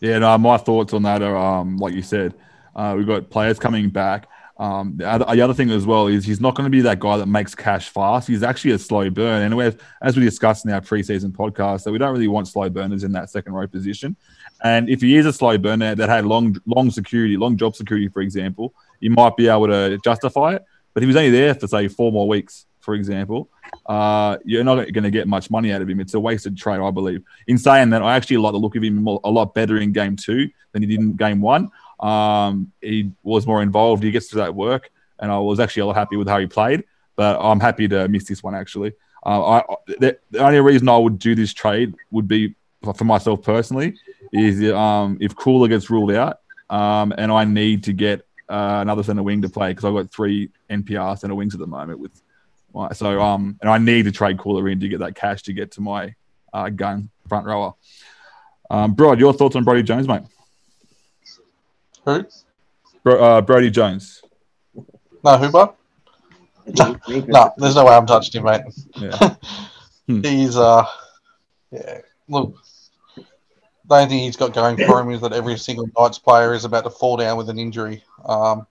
Yeah, 0.00 0.18
no, 0.18 0.36
my 0.38 0.56
thoughts 0.56 0.92
on 0.92 1.02
that 1.02 1.22
are, 1.22 1.36
um, 1.36 1.76
like 1.76 1.94
you 1.94 2.02
said, 2.02 2.34
uh, 2.78 2.94
we've 2.96 3.06
got 3.06 3.28
players 3.28 3.58
coming 3.58 3.90
back. 3.90 4.28
Um, 4.56 4.94
the, 4.96 5.08
other, 5.08 5.24
the 5.24 5.40
other 5.40 5.54
thing 5.54 5.70
as 5.70 5.84
well 5.84 6.06
is 6.06 6.24
he's 6.24 6.40
not 6.40 6.54
going 6.54 6.64
to 6.64 6.70
be 6.70 6.80
that 6.82 6.98
guy 7.00 7.16
that 7.16 7.26
makes 7.26 7.54
cash 7.54 7.88
fast. 7.88 8.28
He's 8.28 8.42
actually 8.42 8.72
a 8.72 8.78
slow 8.78 9.10
burn. 9.10 9.42
And 9.42 9.60
as, 9.60 9.76
as 10.00 10.16
we 10.16 10.24
discussed 10.24 10.64
in 10.64 10.72
our 10.72 10.80
preseason 10.80 11.30
podcast, 11.30 11.84
that 11.84 11.92
we 11.92 11.98
don't 11.98 12.12
really 12.12 12.28
want 12.28 12.48
slow 12.48 12.68
burners 12.68 13.04
in 13.04 13.12
that 13.12 13.30
second 13.30 13.52
row 13.52 13.66
position. 13.66 14.16
And 14.62 14.88
if 14.88 15.00
he 15.00 15.16
is 15.16 15.26
a 15.26 15.32
slow 15.32 15.58
burner 15.58 15.94
that 15.94 16.08
had 16.08 16.24
long, 16.24 16.56
long 16.66 16.90
security, 16.90 17.36
long 17.36 17.56
job 17.56 17.76
security, 17.76 18.08
for 18.08 18.20
example, 18.20 18.74
you 19.00 19.10
might 19.10 19.36
be 19.36 19.48
able 19.48 19.68
to 19.68 19.98
justify 20.04 20.54
it. 20.54 20.64
But 20.94 21.02
he 21.02 21.06
was 21.06 21.16
only 21.16 21.30
there 21.30 21.54
for 21.54 21.68
say 21.68 21.86
four 21.86 22.10
more 22.10 22.26
weeks, 22.26 22.66
for 22.80 22.94
example, 22.94 23.50
uh, 23.86 24.38
you're 24.44 24.64
not 24.64 24.76
going 24.92 25.04
to 25.04 25.10
get 25.10 25.28
much 25.28 25.50
money 25.50 25.72
out 25.72 25.82
of 25.82 25.88
him. 25.88 26.00
It's 26.00 26.14
a 26.14 26.20
wasted 26.20 26.56
trade, 26.56 26.80
I 26.80 26.90
believe. 26.90 27.22
In 27.46 27.58
saying 27.58 27.90
that, 27.90 28.02
I 28.02 28.16
actually 28.16 28.38
like 28.38 28.52
the 28.52 28.58
look 28.58 28.74
of 28.74 28.82
him 28.82 29.06
a 29.06 29.30
lot 29.30 29.54
better 29.54 29.76
in 29.76 29.92
game 29.92 30.16
two 30.16 30.48
than 30.72 30.82
he 30.82 30.88
did 30.88 31.00
in 31.00 31.14
game 31.14 31.40
one. 31.40 31.70
Um, 32.00 32.72
he 32.80 33.12
was 33.22 33.46
more 33.46 33.62
involved. 33.62 34.02
He 34.02 34.10
gets 34.10 34.28
to 34.28 34.36
that 34.36 34.54
work, 34.54 34.90
and 35.18 35.30
I 35.30 35.38
was 35.38 35.60
actually 35.60 35.82
a 35.82 35.86
lot 35.86 35.96
happy 35.96 36.16
with 36.16 36.28
how 36.28 36.38
he 36.38 36.46
played. 36.46 36.84
But 37.16 37.38
I'm 37.40 37.60
happy 37.60 37.88
to 37.88 38.06
miss 38.08 38.24
this 38.24 38.42
one 38.42 38.54
actually. 38.54 38.92
Uh, 39.26 39.58
I, 39.58 39.76
the, 39.86 40.18
the 40.30 40.38
only 40.38 40.60
reason 40.60 40.88
I 40.88 40.96
would 40.96 41.18
do 41.18 41.34
this 41.34 41.52
trade 41.52 41.94
would 42.12 42.28
be 42.28 42.54
for 42.94 43.04
myself 43.04 43.42
personally 43.42 43.96
is 44.32 44.70
um, 44.72 45.18
if 45.20 45.34
Koula 45.34 45.68
gets 45.68 45.90
ruled 45.90 46.12
out, 46.12 46.40
um, 46.70 47.12
and 47.18 47.32
I 47.32 47.44
need 47.44 47.84
to 47.84 47.92
get 47.92 48.20
uh, 48.48 48.78
another 48.80 49.02
centre 49.02 49.22
wing 49.22 49.42
to 49.42 49.48
play 49.48 49.70
because 49.70 49.84
I've 49.84 49.94
got 49.94 50.10
three 50.10 50.50
NPR 50.70 51.18
centre 51.18 51.34
wings 51.34 51.54
at 51.54 51.60
the 51.60 51.66
moment 51.66 51.98
with. 51.98 52.22
So 52.92 53.20
um, 53.20 53.58
and 53.60 53.68
I 53.68 53.78
need 53.78 54.04
to 54.04 54.12
trade 54.12 54.38
Koula 54.38 54.64
in 54.66 54.78
to 54.80 54.88
get 54.88 55.00
that 55.00 55.16
cash 55.16 55.42
to 55.44 55.52
get 55.52 55.72
to 55.72 55.80
my 55.80 56.14
uh, 56.52 56.68
gun 56.68 57.10
front 57.26 57.46
rower. 57.46 57.74
Um, 58.70 58.94
Brod, 58.94 59.18
your 59.18 59.32
thoughts 59.32 59.56
on 59.56 59.64
Brody 59.64 59.82
Jones, 59.82 60.06
mate? 60.06 60.22
Who? 62.08 62.24
Bro, 63.04 63.22
uh, 63.22 63.40
Brody 63.42 63.70
Jones. 63.70 64.22
No, 65.22 65.36
who, 65.36 65.50
bud? 65.50 65.74
No, 67.28 67.52
there's 67.56 67.74
no 67.76 67.84
way 67.86 67.94
I'm 67.94 68.06
touching 68.06 68.40
him, 68.40 68.44
mate. 68.46 68.62
Yeah. 68.96 69.34
Hmm. 70.06 70.22
He's 70.22 70.56
uh, 70.56 70.86
yeah. 71.70 71.98
Look, 72.30 72.54
the 73.16 73.94
only 73.94 74.08
thing 74.08 74.18
he's 74.20 74.36
got 74.36 74.54
going 74.54 74.78
for 74.78 75.00
him 75.00 75.10
is 75.10 75.20
that 75.20 75.34
every 75.34 75.58
single 75.58 75.86
Knights 75.98 76.18
player 76.18 76.54
is 76.54 76.64
about 76.64 76.84
to 76.84 76.90
fall 76.90 77.18
down 77.18 77.36
with 77.36 77.50
an 77.50 77.58
injury. 77.58 78.02
Um, 78.24 78.66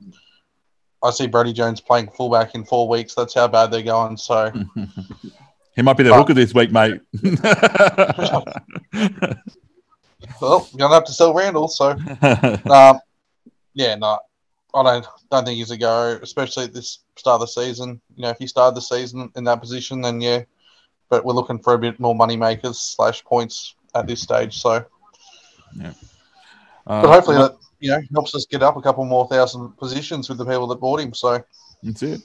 I 1.03 1.12
see 1.12 1.27
Brody 1.27 1.53
Jones 1.53 1.79
playing 1.79 2.10
fullback 2.10 2.56
in 2.56 2.65
four 2.65 2.88
weeks. 2.89 3.13
That's 3.13 3.36
how 3.36 3.48
bad 3.48 3.70
they're 3.70 3.84
going. 3.84 4.17
So 4.17 4.51
he 5.75 5.84
might 5.84 5.96
be 5.96 6.01
the 6.06 6.10
But- 6.10 6.17
hooker 6.17 6.34
this 6.34 6.56
week, 6.56 6.72
mate. 6.72 7.01
well, 10.41 10.67
you're 10.72 10.79
gonna 10.79 10.94
have 10.96 11.06
to 11.06 11.13
sell 11.13 11.36
Randall. 11.36 11.67
So 11.67 11.91
um, 12.72 13.00
yeah, 13.77 13.96
no, 13.96 14.19
I 14.74 14.84
don't 14.84 15.05
don't 15.31 15.46
think 15.46 15.57
he's 15.57 15.72
a 15.72 15.77
go, 15.77 16.19
especially 16.22 16.65
at 16.65 16.74
this 16.74 17.00
start 17.15 17.36
of 17.36 17.41
the 17.41 17.48
season. 17.48 18.01
You 18.15 18.24
know, 18.24 18.29
if 18.29 18.38
he 18.39 18.48
started 18.48 18.75
the 18.75 18.81
season 18.81 19.31
in 19.36 19.43
that 19.46 19.62
position, 19.62 20.01
then 20.01 20.19
yeah. 20.19 20.41
But 21.10 21.24
we're 21.24 21.34
looking 21.34 21.60
for 21.60 21.74
a 21.74 21.77
bit 21.77 22.00
more 22.00 22.15
money 22.15 22.36
makers 22.36 22.79
slash 22.79 23.24
points 23.24 23.75
at 23.96 24.07
this 24.07 24.22
stage. 24.22 24.57
So, 24.57 24.84
Uh, 26.88 27.01
but 27.01 27.12
hopefully 27.12 27.38
that 27.38 27.55
you 27.79 27.91
know 27.91 28.01
helps 28.13 28.34
us 28.34 28.46
get 28.46 28.63
up 28.63 28.77
a 28.77 28.81
couple 28.81 29.05
more 29.05 29.27
thousand 29.27 29.69
positions 29.77 30.27
with 30.27 30.39
the 30.39 30.46
people 30.46 30.67
that 30.67 30.79
bought 30.79 31.00
him. 31.00 31.13
So 31.13 31.43
That's 31.84 32.01
it. 32.01 32.22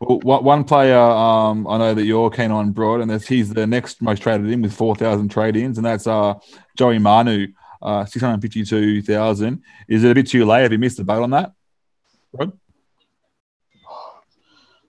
Well, 0.00 0.40
one 0.40 0.64
player 0.64 0.98
um, 0.98 1.66
I 1.68 1.78
know 1.78 1.94
that 1.94 2.04
you're 2.04 2.30
keen 2.30 2.50
on, 2.50 2.72
Brod, 2.72 3.00
and 3.00 3.10
that's 3.10 3.26
he's 3.26 3.52
the 3.52 3.66
next 3.66 4.02
most 4.02 4.22
traded 4.22 4.50
in 4.50 4.60
with 4.60 4.74
4,000 4.74 5.28
trade 5.28 5.56
ins, 5.56 5.78
and 5.78 5.86
that's 5.86 6.08
uh, 6.08 6.34
Joey 6.76 6.98
Manu, 6.98 7.48
uh, 7.82 8.04
652,000. 8.04 9.62
Is 9.88 10.04
it 10.04 10.10
a 10.10 10.14
bit 10.14 10.28
too 10.28 10.44
late? 10.44 10.62
Have 10.62 10.72
you 10.72 10.78
missed 10.78 10.96
the 10.96 11.04
boat 11.04 11.22
on 11.22 11.30
that? 11.30 11.52
Brod? 12.32 12.52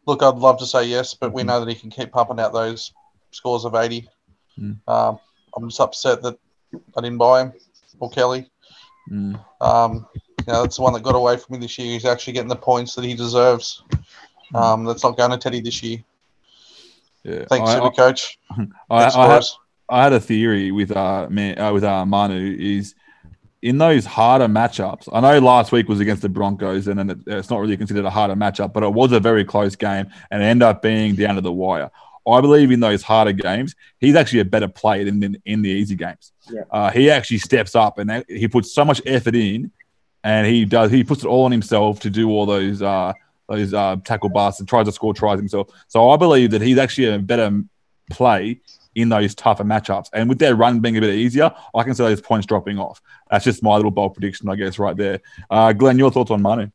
look, 0.06 0.22
I'd 0.22 0.36
love 0.36 0.60
to 0.60 0.66
say 0.66 0.86
yes, 0.86 1.14
but 1.14 1.32
we 1.32 1.44
Mhm. 1.44 1.46
know 1.48 1.60
that 1.62 1.70
he 1.70 1.80
can 1.80 1.90
keep 1.90 2.12
pumping 2.12 2.40
out 2.40 2.54
those 2.54 2.92
scores 3.32 3.66
of 3.66 3.74
eighty. 3.76 4.10
Mm. 4.60 4.78
Um, 4.88 5.20
I'm 5.56 5.70
just 5.70 5.80
upset 5.80 6.22
that 6.24 6.38
I 6.98 7.02
didn't 7.02 7.18
buy 7.18 7.42
him 7.42 7.54
or 8.00 8.10
Kelly. 8.10 8.50
Mm. 9.10 9.40
Um, 9.62 10.08
you 10.16 10.52
know, 10.52 10.62
that's 10.62 10.76
the 10.76 10.82
one 10.82 10.94
that 10.94 11.04
got 11.04 11.16
away 11.16 11.38
from 11.38 11.54
me 11.54 11.60
this 11.60 11.78
year. 11.78 11.94
He's 11.94 12.06
actually 12.06 12.34
getting 12.34 12.50
the 12.50 12.56
points 12.56 12.96
that 12.96 13.06
he 13.06 13.14
deserves. 13.14 13.84
Hmm. 14.50 14.56
Um, 14.56 14.84
that's 14.86 15.04
not 15.04 15.18
going 15.18 15.32
to 15.32 15.38
Teddy 15.38 15.62
this 15.62 15.82
year. 15.82 16.04
Yeah. 17.24 17.46
Thanks, 17.46 17.70
I, 17.70 17.76
Super 17.76 17.92
Coach. 17.92 18.38
I, 18.52 18.64
I, 18.90 19.04
I, 19.04 19.26
I, 19.26 19.34
had, 19.34 19.44
I 19.90 20.04
had 20.04 20.14
a 20.14 20.20
theory 20.20 20.72
with 20.72 20.96
uh, 20.96 21.28
man, 21.30 21.60
uh 21.60 21.74
with 21.74 21.84
uh, 21.84 22.06
Manu 22.06 22.56
is 22.60 22.96
in 23.62 23.78
those 23.78 24.06
harder 24.06 24.48
matchups. 24.48 25.08
I 25.14 25.22
know 25.22 25.40
last 25.40 25.72
week 25.72 25.88
was 25.88 26.02
against 26.02 26.22
the 26.22 26.30
Broncos, 26.30 26.88
and 26.88 27.00
then 27.00 27.24
it's 27.28 27.50
not 27.50 27.60
really 27.60 27.78
considered 27.78 28.06
a 28.06 28.10
harder 28.10 28.36
matchup, 28.36 28.74
but 28.74 28.84
it 28.84 28.92
was 28.94 29.12
a 29.14 29.20
very 29.20 29.46
close 29.46 29.76
game, 29.76 30.08
and 30.32 30.44
it 30.44 30.46
ended 30.46 30.68
up 30.68 30.82
being 30.82 31.16
down 31.16 31.36
to 31.36 31.42
the 31.42 31.52
wire. 31.52 31.90
I 32.28 32.42
believe 32.42 32.72
in 32.72 32.80
those 32.80 33.04
harder 33.04 33.34
games, 33.34 33.76
he's 34.00 34.16
actually 34.16 34.40
a 34.40 34.46
better 34.46 34.68
player 34.68 35.06
than 35.06 35.22
in, 35.24 35.42
in 35.46 35.62
the 35.62 35.70
easy 35.70 35.96
games. 35.96 36.32
Yeah. 36.50 36.64
Uh, 36.72 36.90
he 36.90 37.10
actually 37.10 37.40
steps 37.40 37.76
up 37.76 38.00
and 38.00 38.24
he 38.28 38.48
puts 38.48 38.74
so 38.74 38.86
much 38.86 39.02
effort 39.06 39.36
in, 39.36 39.72
and 40.24 40.48
he 40.48 40.66
does. 40.66 40.92
He 40.92 41.04
puts 41.04 41.24
it 41.24 41.28
all 41.28 41.46
on 41.46 41.52
himself 41.52 42.00
to 42.02 42.10
do 42.10 42.30
all 42.30 42.46
those 42.46 42.82
uh, 42.82 43.14
those 43.48 43.74
uh, 43.74 43.98
tackle 44.04 44.30
busts 44.30 44.60
and 44.60 44.70
tries 44.70 44.86
to 44.86 44.92
score 44.92 45.14
tries 45.14 45.40
himself. 45.40 45.70
So 45.88 46.10
I 46.10 46.18
believe 46.18 46.52
that 46.52 46.62
he's 46.62 46.78
actually 46.78 47.14
a 47.14 47.20
better 47.20 47.64
play 48.10 48.62
in 48.96 49.10
those 49.10 49.36
tougher 49.36 49.64
matchups. 49.64 50.10
And 50.14 50.30
with 50.30 50.40
their 50.40 50.56
run 50.56 50.80
being 50.80 50.98
a 50.98 51.02
bit 51.02 51.16
easier, 51.16 51.52
I 51.76 51.84
can 51.84 51.94
see 51.94 52.04
those 52.04 52.22
points 52.22 52.46
dropping 52.46 52.80
off. 52.80 53.02
That's 53.30 53.46
just 53.46 53.64
my 53.64 53.76
little 53.76 53.92
bold 53.92 54.14
prediction, 54.14 54.50
I 54.50 54.56
guess, 54.56 54.80
right 54.80 54.96
there. 54.96 55.22
Uh, 55.50 55.74
Glenn, 55.74 55.98
your 55.98 56.12
thoughts 56.12 56.32
on 56.32 56.42
Manu? 56.42 56.70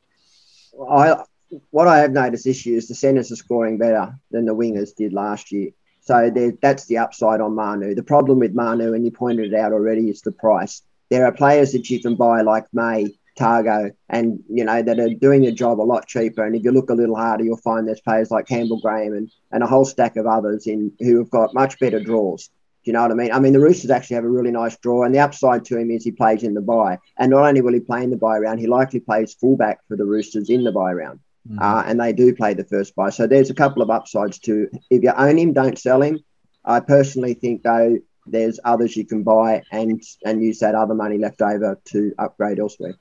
I 0.89 1.23
what 1.71 1.87
I 1.87 1.99
have 1.99 2.11
noticed 2.11 2.45
this 2.45 2.65
year 2.65 2.77
is 2.77 2.87
the 2.87 2.95
centres 2.95 3.31
are 3.31 3.35
scoring 3.35 3.77
better 3.77 4.13
than 4.31 4.45
the 4.45 4.55
wingers 4.55 4.95
did 4.95 5.13
last 5.13 5.51
year. 5.51 5.71
So 6.01 6.31
that's 6.61 6.85
the 6.85 6.97
upside 6.97 7.41
on 7.41 7.55
Manu. 7.55 7.93
The 7.93 8.03
problem 8.03 8.39
with 8.39 8.55
Manu, 8.55 8.93
and 8.93 9.03
you 9.03 9.11
pointed 9.11 9.53
it 9.53 9.59
out 9.59 9.73
already, 9.73 10.09
is 10.09 10.21
the 10.21 10.31
price. 10.31 10.81
There 11.09 11.25
are 11.25 11.31
players 11.31 11.71
that 11.73 11.89
you 11.89 11.99
can 12.01 12.15
buy 12.15 12.41
like 12.41 12.65
May, 12.73 13.18
Tago, 13.39 13.91
and 14.09 14.43
you 14.49 14.65
know 14.65 14.81
that 14.81 14.99
are 14.99 15.13
doing 15.13 15.41
the 15.41 15.51
job 15.51 15.79
a 15.79 15.83
lot 15.83 16.07
cheaper. 16.07 16.45
And 16.45 16.55
if 16.55 16.63
you 16.63 16.71
look 16.71 16.89
a 16.89 16.93
little 16.93 17.15
harder, 17.15 17.43
you'll 17.43 17.57
find 17.57 17.87
there's 17.87 18.01
players 18.01 18.31
like 18.31 18.47
Campbell 18.47 18.81
Graham 18.81 19.13
and, 19.13 19.31
and 19.51 19.63
a 19.63 19.67
whole 19.67 19.85
stack 19.85 20.17
of 20.17 20.27
others 20.27 20.67
in 20.67 20.91
who 20.99 21.17
have 21.19 21.29
got 21.29 21.53
much 21.53 21.79
better 21.79 21.99
draws. 21.99 22.47
Do 22.47 22.91
you 22.91 22.93
know 22.93 23.01
what 23.01 23.11
I 23.11 23.15
mean? 23.15 23.31
I 23.31 23.39
mean, 23.39 23.53
the 23.53 23.59
Roosters 23.59 23.91
actually 23.91 24.15
have 24.15 24.23
a 24.23 24.29
really 24.29 24.51
nice 24.51 24.77
draw, 24.77 25.03
and 25.03 25.13
the 25.13 25.19
upside 25.19 25.65
to 25.65 25.77
him 25.77 25.91
is 25.91 26.03
he 26.03 26.11
plays 26.11 26.43
in 26.43 26.53
the 26.53 26.61
bye. 26.61 26.97
And 27.17 27.31
not 27.31 27.45
only 27.45 27.61
will 27.61 27.73
he 27.73 27.79
play 27.79 28.03
in 28.03 28.09
the 28.09 28.17
bye 28.17 28.37
round, 28.37 28.59
he 28.59 28.67
likely 28.67 28.99
plays 28.99 29.33
fullback 29.33 29.79
for 29.87 29.97
the 29.97 30.05
Roosters 30.05 30.49
in 30.49 30.63
the 30.63 30.71
bye 30.71 30.93
round. 30.93 31.19
Mm-hmm. 31.47 31.59
Uh, 31.61 31.83
and 31.85 31.99
they 31.99 32.13
do 32.13 32.35
play 32.35 32.53
the 32.53 32.63
first 32.65 32.95
bye. 32.95 33.09
So 33.09 33.27
there's 33.27 33.49
a 33.49 33.55
couple 33.55 33.81
of 33.81 33.89
upsides 33.89 34.39
to 34.39 34.69
If 34.89 35.03
you 35.03 35.11
own 35.11 35.37
him, 35.37 35.53
don't 35.53 35.77
sell 35.77 36.01
him. 36.01 36.19
I 36.63 36.79
personally 36.81 37.33
think 37.33 37.63
though 37.63 37.97
there's 38.31 38.59
others 38.63 38.95
you 38.95 39.05
can 39.05 39.23
buy 39.23 39.63
and 39.71 40.01
and 40.25 40.43
use 40.43 40.59
that 40.59 40.75
other 40.75 40.93
money 40.93 41.17
left 41.17 41.41
over 41.41 41.79
to 41.85 42.13
upgrade 42.17 42.59
elsewhere. 42.59 42.95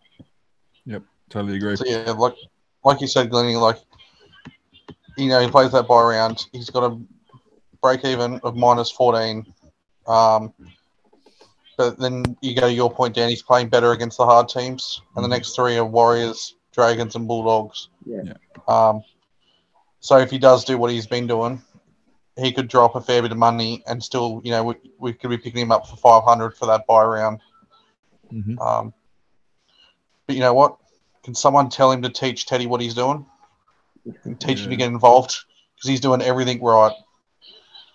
Yep, 1.29 1.31
totally 1.31 1.57
agree. 1.57 1.77
So 1.77 1.85
yeah, 1.87 2.11
like 2.13 2.35
like 2.85 3.01
you 3.01 3.07
said, 3.07 3.31
Glennie, 3.31 3.57
like 3.57 3.79
you 5.17 5.29
know, 5.29 5.41
he 5.41 5.51
plays 5.51 5.73
that 5.73 5.89
bye 5.89 6.03
round. 6.03 6.47
He's 6.53 6.71
got 6.71 6.93
a 6.93 6.99
break 7.83 8.05
even 8.05 8.41
of 8.43 8.57
minus 8.57 8.91
fourteen. 8.91 9.53
Um, 10.07 10.53
but 11.77 11.99
then 11.99 12.37
you 12.41 12.55
go 12.55 12.63
to 12.63 12.73
your 12.73 12.91
point, 12.91 13.15
Dan. 13.15 13.29
He's 13.29 13.43
playing 13.43 13.69
better 13.69 13.93
against 13.93 14.19
the 14.19 14.25
hard 14.25 14.49
teams, 14.49 15.03
and 15.15 15.23
the 15.23 15.29
mm-hmm. 15.29 15.35
next 15.35 15.55
three 15.55 15.77
are 15.77 15.85
Warriors, 15.85 16.57
Dragons, 16.73 17.15
and 17.15 17.29
Bulldogs. 17.29 17.89
Yeah. 18.05 18.33
Um, 18.67 19.03
so 20.01 20.19
if 20.19 20.31
he 20.31 20.39
does 20.39 20.65
do 20.65 20.79
what 20.79 20.91
he's 20.91 21.07
been 21.07 21.27
doing, 21.27 21.63
he 22.37 22.53
could 22.53 22.69
drop 22.69 22.95
a 22.95 23.01
fair 23.01 23.23
bit 23.23 23.33
of 23.33 23.39
money 23.39 23.83
and 23.87 24.03
still, 24.03 24.41
you 24.45 24.51
know, 24.51 24.65
we, 24.65 24.75
we 24.99 25.13
could 25.13 25.31
be 25.31 25.39
picking 25.39 25.63
him 25.63 25.73
up 25.73 25.87
for 25.89 25.97
500 25.97 26.57
for 26.57 26.67
that 26.67 26.87
buy 26.87 27.03
round. 27.03 27.41
Mm-hmm. 28.33 28.59
Um, 28.59 28.95
but 30.27 30.37
you 30.37 30.41
know 30.41 30.55
what? 30.55 30.77
Can 31.29 31.35
someone 31.35 31.69
tell 31.69 31.93
him 31.93 32.01
to 32.01 32.09
teach 32.09 32.47
Teddy 32.47 32.67
what 32.67 32.81
he's 32.81 32.95
doing? 32.95 33.27
Teach 34.39 34.61
yeah. 34.61 34.65
him 34.65 34.71
to 34.71 34.77
get 34.77 34.89
involved 34.89 35.37
because 35.77 35.91
he's 35.91 36.01
doing 36.01 36.23
everything 36.23 36.59
right. 36.63 36.95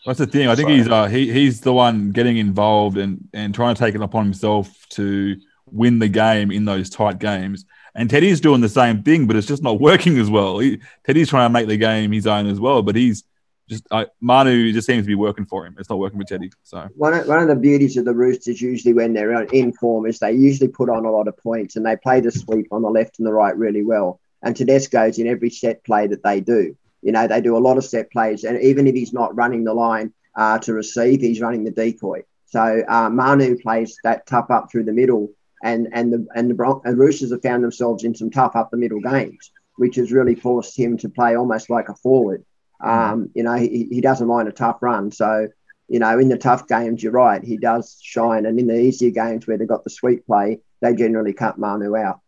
That's 0.06 0.20
the 0.20 0.28
thing. 0.28 0.50
I 0.50 0.56
think 0.56 0.70
so, 0.70 0.76
he's 0.76 0.88
uh, 0.88 1.06
he, 1.08 1.34
he's 1.34 1.62
the 1.62 1.74
one 1.74 2.12
getting 2.12 2.38
involved 2.38 2.96
and, 2.96 3.28
and 3.34 3.52
trying 3.56 3.74
to 3.74 3.80
take 3.80 3.96
it 3.96 4.04
upon 4.04 4.26
himself 4.26 4.88
to 4.90 5.36
win 5.66 5.98
the 5.98 6.10
game 6.10 6.52
in 6.52 6.66
those 6.66 6.92
tight 6.92 7.18
games. 7.18 7.66
And 7.96 8.08
Teddy's 8.08 8.40
doing 8.40 8.62
the 8.62 8.70
same 8.70 9.02
thing, 9.02 9.26
but 9.26 9.36
it's 9.36 9.48
just 9.48 9.64
not 9.64 9.82
working 9.82 10.20
as 10.20 10.30
well. 10.30 10.60
He, 10.60 10.80
Teddy's 11.04 11.30
trying 11.30 11.50
to 11.50 11.54
make 11.54 11.66
the 11.66 11.78
game 11.78 12.12
his 12.12 12.28
own 12.28 12.46
as 12.46 12.60
well, 12.60 12.84
but 12.84 12.96
he's 12.96 13.24
just 13.70 13.86
uh, 13.92 14.06
Manu 14.22 14.72
just 14.72 14.88
seems 14.88 15.04
to 15.04 15.08
be 15.08 15.16
working 15.16 15.46
for 15.46 15.66
him. 15.66 15.76
It's 15.80 15.90
not 15.90 16.00
working 16.00 16.20
for 16.20 16.26
Teddy. 16.26 16.52
So 16.64 16.88
one 16.96 17.14
of, 17.14 17.28
one 17.28 17.40
of 17.40 17.48
the 17.48 17.56
beauties 17.56 17.98
of 17.98 18.06
the 18.06 18.14
Roosters 18.14 18.62
usually 18.62 18.94
when 18.94 19.14
they're 19.14 19.44
in 19.44 19.74
form 19.74 20.06
is 20.06 20.20
they 20.20 20.34
usually 20.34 20.68
put 20.68 20.90
on 20.90 21.06
a 21.06 21.12
lot 21.12 21.28
of 21.28 21.38
points 21.38 21.76
and 21.76 21.86
they 21.86 21.96
play 21.96 22.20
the 22.20 22.32
sweep 22.32 22.68
on 22.72 22.82
the 22.82 22.90
left 22.90 23.20
and 23.20 23.28
the 23.28 23.34
right 23.34 23.56
really 23.56 23.84
well. 23.84 24.20
And 24.42 24.56
Tedesco's 24.56 25.20
in 25.20 25.28
every 25.28 25.50
set 25.50 25.84
play 25.86 26.08
that 26.08 26.24
they 26.24 26.42
do. 26.42 26.76
You 27.02 27.12
know, 27.12 27.28
they 27.28 27.42
do 27.42 27.58
a 27.58 27.60
lot 27.60 27.78
of 27.78 27.86
set 27.86 28.12
plays, 28.12 28.46
and 28.46 28.62
even 28.62 28.88
if 28.88 28.96
he's 28.96 29.12
not 29.14 29.36
running 29.36 29.66
the 29.66 29.74
line 29.74 30.14
uh, 30.36 30.60
to 30.60 30.74
receive, 30.74 31.20
he's 31.20 31.42
running 31.42 31.66
the 31.66 31.72
decoy. 31.72 32.24
So 32.46 32.84
uh, 32.88 33.10
Manu 33.10 33.58
plays 33.58 33.98
that 34.04 34.26
tough 34.26 34.50
up 34.50 34.72
through 34.72 34.86
the 34.86 34.94
middle, 34.94 35.30
and 35.64 35.90
and 35.92 36.14
the 36.14 36.26
and 36.36 36.50
the 36.50 36.54
Bron- 36.54 36.82
and 36.86 36.98
Roosters 36.98 37.32
have 37.32 37.42
found 37.42 37.64
themselves 37.64 38.04
in 38.04 38.16
some 38.16 38.30
tough 38.30 38.56
up 38.56 38.72
the 38.72 38.78
middle 38.78 39.02
games, 39.02 39.52
which 39.76 39.98
has 39.98 40.12
really 40.12 40.36
forced 40.36 40.78
him 40.78 40.98
to 41.00 41.10
play 41.10 41.36
almost 41.36 41.70
like 41.70 41.90
a 41.90 41.96
forward. 41.96 42.46
Um, 42.84 43.30
you 43.34 43.44
know, 43.44 43.56
he, 43.56 43.88
he 43.90 44.02
doesn't 44.02 44.28
mind 44.28 44.48
a 44.50 44.52
tough 44.52 44.78
run. 44.82 45.12
So, 45.12 45.48
you 45.88 46.00
know, 46.00 46.20
in 46.20 46.28
the 46.30 46.38
tough 46.38 46.68
games, 46.68 47.02
you're 47.02 47.14
right, 47.14 47.44
he 47.44 47.58
does 47.58 47.98
shine. 48.02 48.46
And 48.46 48.60
in 48.60 48.68
the 48.68 48.80
easier 48.80 49.10
games 49.10 49.48
where 49.48 49.58
they've 49.58 49.68
got 49.68 49.84
the 49.84 49.90
sweet 49.90 50.26
play, 50.26 50.60
they 50.82 50.94
generally 50.94 51.34
cut 51.34 51.58
Manu 51.58 51.96
out. 51.96 52.20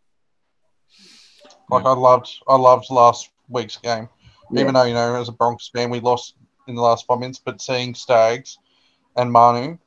Like 1.70 1.86
I 1.86 1.94
loved, 1.94 2.32
I 2.48 2.56
loved 2.56 2.86
last 2.90 3.32
week's 3.50 3.78
game, 3.78 4.08
yeah. 4.52 4.62
even 4.62 4.74
though 4.74 4.84
you 4.84 4.94
know 4.94 5.20
as 5.20 5.30
a 5.30 5.32
Broncos 5.32 5.70
fan 5.74 5.90
we 5.90 6.00
lost 6.00 6.36
in 6.68 6.76
the 6.76 6.82
last 6.82 7.06
five 7.06 7.20
minutes, 7.20 7.42
but 7.44 7.62
seeing 7.62 7.96
Stags 7.96 8.58
and 9.16 9.32
Manu 9.32 9.78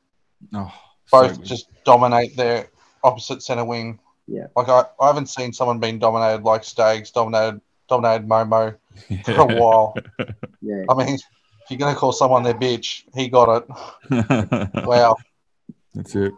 oh, 0.54 0.72
both 1.10 1.36
so 1.36 1.42
just 1.42 1.68
dominate 1.84 2.36
their 2.36 2.68
opposite 3.04 3.42
center 3.42 3.64
wing. 3.64 4.00
Yeah, 4.26 4.48
like 4.56 4.68
I, 4.68 4.84
I 5.00 5.06
haven't 5.06 5.28
seen 5.28 5.52
someone 5.52 5.78
being 5.78 5.98
dominated 5.98 6.42
like 6.42 6.64
Stags 6.64 7.12
dominated 7.12 7.60
dominated 7.88 8.28
Momo 8.28 8.76
for 9.24 9.32
a 9.32 9.56
while. 9.56 9.94
Yeah. 10.60 10.84
I 10.88 10.94
mean, 10.94 11.14
if 11.14 11.22
you're 11.70 11.78
going 11.78 11.94
to 11.94 11.98
call 11.98 12.12
someone 12.12 12.42
their 12.42 12.54
bitch, 12.54 13.04
he 13.14 13.28
got 13.28 13.62
it. 14.10 14.84
wow. 14.86 15.16
That's 15.94 16.14
it. 16.14 16.32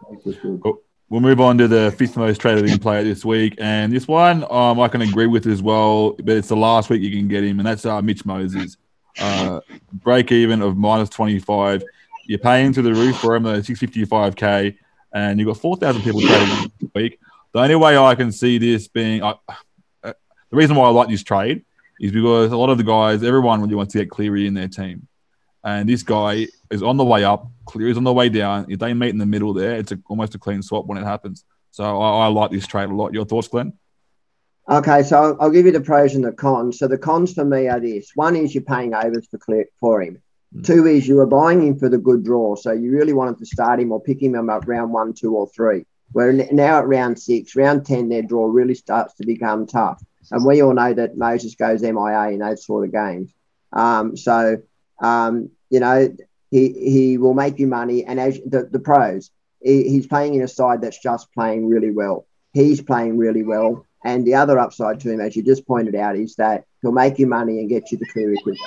We'll 1.09 1.19
move 1.19 1.41
on 1.41 1.57
to 1.57 1.67
the 1.67 1.93
fifth 1.97 2.15
most 2.15 2.39
traded 2.39 2.69
in 2.69 2.79
player 2.79 3.03
this 3.03 3.25
week. 3.25 3.55
And 3.59 3.91
this 3.91 4.07
one 4.07 4.45
um, 4.49 4.79
I 4.79 4.87
can 4.87 5.01
agree 5.01 5.27
with 5.27 5.45
as 5.45 5.61
well, 5.61 6.11
but 6.11 6.37
it's 6.37 6.47
the 6.47 6.55
last 6.55 6.89
week 6.89 7.01
you 7.01 7.11
can 7.11 7.27
get 7.27 7.43
him, 7.43 7.59
and 7.59 7.67
that's 7.67 7.85
uh, 7.85 8.01
Mitch 8.01 8.25
Moses. 8.25 8.77
Uh, 9.19 9.59
break 9.91 10.31
even 10.31 10.61
of 10.61 10.77
minus 10.77 11.09
25. 11.09 11.83
You're 12.27 12.39
paying 12.39 12.71
to 12.73 12.81
the 12.81 12.93
roof 12.93 13.17
for 13.17 13.35
him 13.35 13.45
at 13.45 13.63
655k, 13.63 14.77
and 15.13 15.39
you've 15.39 15.47
got 15.47 15.57
4,000 15.57 16.01
people 16.01 16.21
trading 16.21 16.71
this 16.79 16.89
week. 16.95 17.19
The 17.51 17.59
only 17.59 17.75
way 17.75 17.97
I 17.97 18.15
can 18.15 18.31
see 18.31 18.57
this 18.57 18.87
being 18.87 19.21
the 20.51 20.57
reason 20.57 20.75
why 20.75 20.85
I 20.85 20.89
like 20.91 21.09
this 21.09 21.23
trade 21.23 21.63
is 21.99 22.11
because 22.11 22.51
a 22.51 22.57
lot 22.57 22.69
of 22.69 22.77
the 22.77 22.83
guys, 22.83 23.23
everyone 23.23 23.61
really 23.61 23.75
wants 23.75 23.93
to 23.93 23.99
get 23.99 24.09
Cleary 24.09 24.47
in 24.47 24.53
their 24.53 24.67
team. 24.67 25.07
And 25.63 25.87
this 25.87 26.03
guy 26.03 26.47
is 26.69 26.81
on 26.81 26.97
the 26.97 27.05
way 27.05 27.23
up, 27.23 27.47
Cleary's 27.65 27.97
on 27.97 28.03
the 28.03 28.13
way 28.13 28.29
down. 28.29 28.65
If 28.69 28.79
they 28.79 28.93
meet 28.93 29.09
in 29.09 29.19
the 29.19 29.25
middle 29.25 29.53
there, 29.53 29.75
it's 29.75 29.91
a, 29.91 29.99
almost 30.09 30.35
a 30.35 30.39
clean 30.39 30.61
swap 30.61 30.87
when 30.87 30.97
it 30.97 31.03
happens. 31.03 31.45
So 31.69 31.83
I, 31.83 32.25
I, 32.25 32.27
like 32.27 32.51
this 32.51 32.67
trade 32.67 32.89
a 32.89 32.93
lot. 32.93 33.13
Your 33.13 33.25
thoughts, 33.25 33.47
Glenn? 33.47 33.73
Okay, 34.67 35.03
so 35.03 35.37
I'll 35.39 35.51
give 35.51 35.65
you 35.65 35.71
the 35.71 35.81
pros 35.81 36.15
and 36.15 36.23
the 36.23 36.31
cons. 36.31 36.79
So 36.79 36.87
the 36.87 36.97
cons 36.97 37.33
for 37.33 37.45
me 37.45 37.67
are 37.67 37.79
this: 37.79 38.11
one 38.15 38.35
is 38.35 38.53
you're 38.53 38.63
paying 38.63 38.93
overs 38.93 39.27
for 39.27 39.37
clear, 39.37 39.65
for 39.79 40.01
him. 40.01 40.21
Mm. 40.55 40.65
Two 40.65 40.85
is 40.87 41.07
you 41.07 41.19
are 41.19 41.27
buying 41.27 41.65
him 41.65 41.77
for 41.77 41.89
the 41.89 41.97
good 41.97 42.23
draw. 42.23 42.55
So 42.55 42.71
you 42.71 42.91
really 42.91 43.13
wanted 43.13 43.37
to 43.39 43.45
start 43.45 43.79
him 43.79 43.91
or 43.91 44.01
pick 44.01 44.21
him 44.21 44.49
up 44.49 44.67
round 44.67 44.91
one, 44.91 45.13
two, 45.13 45.35
or 45.35 45.47
three. 45.47 45.85
Where 46.11 46.33
now 46.33 46.79
at 46.79 46.87
round 46.87 47.19
six, 47.19 47.55
round 47.55 47.85
ten, 47.85 48.09
their 48.09 48.21
draw 48.21 48.45
really 48.47 48.75
starts 48.75 49.13
to 49.15 49.25
become 49.25 49.65
tough. 49.65 50.03
And 50.31 50.45
we 50.45 50.61
all 50.61 50.73
know 50.73 50.93
that 50.93 51.17
Moses 51.17 51.55
goes 51.55 51.81
MIA 51.81 52.29
in 52.29 52.39
those 52.39 52.65
sort 52.65 52.85
of 52.85 52.91
games. 52.91 53.31
Um, 53.73 54.15
so, 54.17 54.61
um, 55.01 55.49
you 55.69 55.79
know, 55.79 56.15
he, 56.49 56.69
he 56.73 57.17
will 57.17 57.33
make 57.33 57.59
you 57.59 57.67
money. 57.67 58.05
And 58.05 58.19
as 58.19 58.39
the, 58.45 58.67
the 58.71 58.79
pros, 58.79 59.31
he, 59.61 59.89
he's 59.89 60.07
playing 60.07 60.35
in 60.35 60.41
a 60.41 60.47
side 60.47 60.81
that's 60.81 61.01
just 61.01 61.33
playing 61.33 61.67
really 61.67 61.91
well. 61.91 62.25
He's 62.53 62.81
playing 62.81 63.17
really 63.17 63.43
well. 63.43 63.85
And 64.03 64.25
the 64.25 64.35
other 64.35 64.57
upside 64.57 64.99
to 65.01 65.11
him, 65.11 65.21
as 65.21 65.35
you 65.35 65.43
just 65.43 65.67
pointed 65.67 65.95
out, 65.95 66.15
is 66.15 66.35
that 66.35 66.65
he'll 66.81 66.91
make 66.91 67.19
you 67.19 67.27
money 67.27 67.59
and 67.59 67.69
get 67.69 67.91
you 67.91 67.97
the 67.97 68.07
clear 68.07 68.33
quicker. 68.41 68.57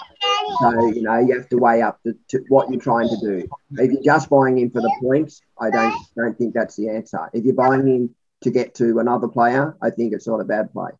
So, 0.60 0.86
you 0.88 1.02
know, 1.02 1.18
you 1.18 1.34
have 1.36 1.48
to 1.48 1.56
weigh 1.56 1.82
up 1.82 1.98
the, 2.04 2.16
to 2.28 2.44
what 2.48 2.70
you're 2.70 2.80
trying 2.80 3.08
to 3.08 3.16
do. 3.16 3.48
If 3.72 3.90
you're 3.90 4.02
just 4.02 4.30
buying 4.30 4.58
him 4.58 4.70
for 4.70 4.80
the 4.80 4.94
points, 5.02 5.40
I 5.60 5.70
don't 5.70 5.94
don't 6.16 6.38
think 6.38 6.54
that's 6.54 6.76
the 6.76 6.90
answer. 6.90 7.30
If 7.32 7.44
you're 7.44 7.54
buying 7.54 7.86
him 7.86 8.14
to 8.42 8.50
get 8.50 8.74
to 8.76 8.98
another 8.98 9.26
player, 9.26 9.76
I 9.82 9.90
think 9.90 10.12
it's 10.12 10.28
not 10.28 10.40
a 10.40 10.44
bad 10.44 10.72
play. 10.72 10.90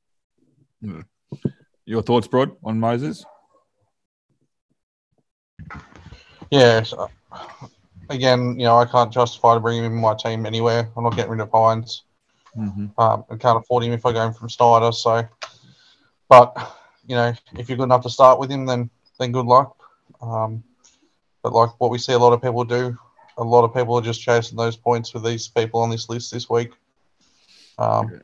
Your 1.87 2.03
thoughts, 2.03 2.27
Brod, 2.27 2.57
on 2.63 2.81
Moses? 2.81 3.25
Yeah. 6.51 6.83
So, 6.83 7.11
again, 8.09 8.59
you 8.59 8.65
know, 8.65 8.79
I 8.79 8.87
can't 8.87 9.13
justify 9.13 9.55
to 9.55 9.61
bring 9.61 9.79
him 9.79 9.93
in 9.93 10.01
my 10.01 10.15
team 10.15 10.47
anywhere. 10.47 10.89
I'm 10.97 11.05
not 11.05 11.17
getting 11.17 11.33
rid 11.33 11.41
of 11.41 11.51
Hynes. 11.51 12.03
Mm-hmm. 12.57 12.99
Um, 12.99 13.25
I 13.31 13.37
can't 13.37 13.59
afford 13.59 13.85
him 13.85 13.93
if 13.93 14.07
I 14.07 14.13
go 14.13 14.27
in 14.27 14.33
from 14.33 14.49
Snyder. 14.49 14.93
So, 14.93 15.27
but 16.29 16.57
you 17.07 17.17
know, 17.17 17.35
if 17.59 17.69
you're 17.69 17.77
good 17.77 17.85
enough 17.85 18.03
to 18.05 18.11
start 18.11 18.39
with 18.39 18.51
him, 18.51 18.65
then 18.65 18.89
then 19.19 19.33
good 19.33 19.47
luck. 19.47 19.77
Um, 20.23 20.63
but 21.43 21.53
like 21.53 21.79
what 21.79 21.91
we 21.91 21.99
see 21.99 22.13
a 22.13 22.19
lot 22.19 22.33
of 22.33 22.41
people 22.41 22.65
do, 22.65 22.97
a 23.37 23.45
lot 23.45 23.65
of 23.65 23.75
people 23.75 23.95
are 23.97 24.03
just 24.03 24.23
chasing 24.23 24.57
those 24.57 24.77
points 24.77 25.13
with 25.13 25.25
these 25.25 25.49
people 25.49 25.81
on 25.81 25.91
this 25.91 26.09
list 26.09 26.33
this 26.33 26.49
week. 26.49 26.71
Um, 27.79 28.07
okay 28.07 28.23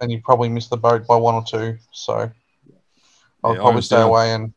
and 0.00 0.10
you 0.10 0.20
probably 0.22 0.48
miss 0.48 0.68
the 0.68 0.76
boat 0.76 1.06
by 1.06 1.16
one 1.16 1.34
or 1.34 1.44
two. 1.44 1.78
So 1.92 2.30
I'll 3.42 3.54
yeah, 3.54 3.60
probably 3.60 3.82
stay 3.82 4.00
away 4.00 4.32
and 4.32 4.52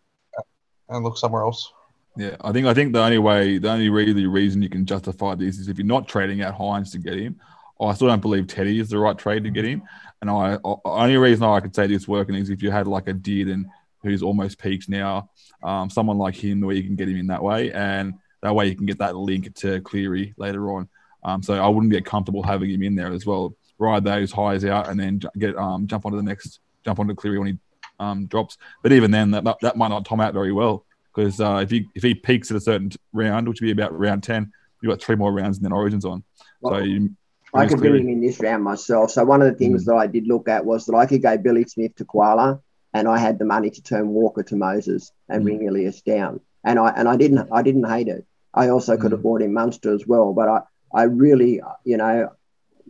and 0.89 1.03
look 1.03 1.17
somewhere 1.17 1.43
else. 1.43 1.71
Yeah, 2.15 2.35
I 2.41 2.51
think 2.51 2.65
I 2.67 2.73
think 2.73 2.93
the 2.93 3.01
only 3.01 3.19
way, 3.19 3.57
the 3.57 3.69
only 3.69 3.89
really 3.89 4.25
reason 4.25 4.61
you 4.61 4.69
can 4.69 4.85
justify 4.85 5.35
this 5.35 5.59
is 5.59 5.67
if 5.67 5.77
you're 5.77 5.85
not 5.85 6.07
trading 6.07 6.41
out 6.41 6.57
Hynes 6.57 6.91
to 6.93 6.97
get 6.97 7.13
him. 7.13 7.39
I 7.79 7.93
still 7.93 8.07
don't 8.07 8.21
believe 8.21 8.47
Teddy 8.47 8.79
is 8.79 8.89
the 8.89 8.97
right 8.97 9.15
trade 9.15 9.43
to 9.43 9.51
get 9.51 9.63
him. 9.63 9.83
And 10.19 10.31
I, 10.31 10.57
I 10.65 10.75
only 10.83 11.17
reason 11.17 11.43
I 11.43 11.59
could 11.59 11.75
say 11.75 11.85
this 11.85 12.07
working 12.07 12.33
is 12.33 12.49
if 12.49 12.63
you 12.63 12.71
had 12.71 12.87
like 12.87 13.07
a 13.07 13.13
Dearden 13.13 13.65
who's 14.01 14.23
almost 14.23 14.57
peaked 14.57 14.89
now, 14.89 15.29
um, 15.61 15.87
someone 15.91 16.17
like 16.17 16.33
him 16.33 16.61
where 16.61 16.75
you 16.75 16.81
can 16.81 16.95
get 16.95 17.07
him 17.07 17.17
in 17.17 17.27
that 17.27 17.43
way. 17.43 17.71
And 17.71 18.15
That 18.41 18.55
way 18.55 18.67
you 18.67 18.75
can 18.75 18.85
get 18.85 18.99
that 18.99 19.15
link 19.15 19.53
to 19.55 19.81
Cleary 19.81 20.33
later 20.37 20.71
on. 20.71 20.87
Um, 21.23 21.41
so 21.43 21.53
I 21.55 21.67
wouldn't 21.67 21.91
get 21.91 22.05
comfortable 22.05 22.43
having 22.43 22.69
him 22.69 22.83
in 22.83 22.95
there 22.95 23.11
as 23.11 23.25
well. 23.25 23.55
Ride 23.79 24.03
those 24.03 24.31
highs 24.31 24.65
out 24.65 24.89
and 24.89 24.99
then 24.99 25.19
get 25.37 25.55
um, 25.55 25.87
jump 25.87 26.05
onto 26.05 26.17
the 26.17 26.23
next 26.23 26.59
jump 26.83 26.99
onto 26.99 27.13
Cleary 27.13 27.37
when 27.37 27.47
he 27.47 27.57
um, 27.99 28.25
drops. 28.25 28.57
But 28.83 28.91
even 28.91 29.11
then, 29.11 29.31
that, 29.31 29.43
that 29.61 29.77
might 29.77 29.89
not 29.89 30.05
tom 30.05 30.19
out 30.19 30.33
very 30.33 30.51
well 30.51 30.85
because 31.13 31.39
uh, 31.39 31.59
if 31.63 31.69
he 31.69 31.87
if 31.95 32.03
he 32.03 32.15
peaks 32.15 32.49
at 32.51 32.57
a 32.57 32.61
certain 32.61 32.91
round, 33.13 33.47
which 33.47 33.61
would 33.61 33.67
be 33.67 33.71
about 33.71 33.97
round 33.97 34.23
ten, 34.23 34.51
you've 34.81 34.89
got 34.89 35.01
three 35.01 35.15
more 35.15 35.31
rounds 35.31 35.57
and 35.57 35.65
then 35.65 35.71
Origins 35.73 36.05
on. 36.05 36.23
Well, 36.61 36.79
so 36.79 36.83
you, 36.83 37.11
I 37.53 37.65
could 37.65 37.79
bring 37.79 38.03
him 38.03 38.09
in 38.09 38.21
this 38.21 38.39
round 38.39 38.63
myself. 38.63 39.11
So 39.11 39.23
one 39.23 39.41
of 39.41 39.47
the 39.51 39.57
things 39.57 39.83
Mm. 39.83 39.85
that 39.87 39.95
I 39.95 40.07
did 40.07 40.27
look 40.27 40.49
at 40.49 40.65
was 40.65 40.85
that 40.85 40.95
I 40.95 41.05
could 41.05 41.21
go 41.21 41.37
Billy 41.37 41.63
Smith 41.65 41.95
to 41.95 42.05
Koula, 42.05 42.59
and 42.93 43.07
I 43.07 43.17
had 43.17 43.39
the 43.39 43.45
money 43.45 43.69
to 43.69 43.81
turn 43.81 44.09
Walker 44.09 44.43
to 44.43 44.55
Moses 44.55 45.11
and 45.29 45.41
Mm. 45.41 45.45
bring 45.45 45.63
Ilias 45.63 46.01
down. 46.01 46.39
And 46.63 46.79
I 46.79 46.89
and 46.89 47.07
I 47.07 47.15
didn't 47.15 47.47
I 47.51 47.61
didn't 47.61 47.85
hate 47.87 48.07
it. 48.07 48.25
I 48.53 48.69
also 48.69 48.97
could 48.97 49.11
Mm. 49.11 49.15
have 49.15 49.23
bought 49.23 49.41
him 49.41 49.53
Munster 49.53 49.93
as 49.93 50.05
well, 50.07 50.33
but 50.33 50.49
I 50.49 50.61
I 50.93 51.03
really 51.03 51.61
you 51.83 51.97
know 51.97 52.29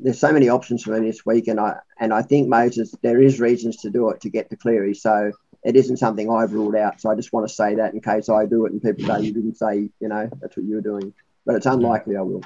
there's 0.01 0.19
so 0.19 0.31
many 0.31 0.49
options 0.49 0.83
for 0.83 0.97
me 0.97 1.07
this 1.07 1.25
week, 1.25 1.47
and 1.47 1.59
I 1.59 1.77
and 1.99 2.13
I 2.13 2.21
think 2.21 2.47
Moses 2.47 2.93
there 3.01 3.21
is 3.21 3.39
reasons 3.39 3.77
to 3.77 3.89
do 3.89 4.09
it 4.09 4.21
to 4.21 4.29
get 4.29 4.49
to 4.49 4.55
Cleary. 4.55 4.93
So 4.93 5.31
it 5.63 5.75
isn't 5.75 5.97
something 5.97 6.31
I've 6.31 6.53
ruled 6.53 6.75
out. 6.75 7.01
So 7.01 7.09
I 7.09 7.15
just 7.15 7.33
want 7.33 7.47
to 7.47 7.53
say 7.53 7.75
that 7.75 7.93
in 7.93 8.01
case 8.01 8.29
I 8.29 8.45
do 8.45 8.65
it 8.65 8.71
and 8.71 8.81
people 8.81 9.05
say 9.05 9.21
you 9.21 9.33
didn't 9.33 9.55
say 9.55 9.89
you 9.99 10.07
know 10.07 10.29
that's 10.39 10.55
what 10.55 10.65
you 10.65 10.75
were 10.75 10.81
doing, 10.81 11.13
but 11.45 11.55
it's 11.55 11.65
unlikely 11.65 12.15
I 12.15 12.21
will. 12.21 12.43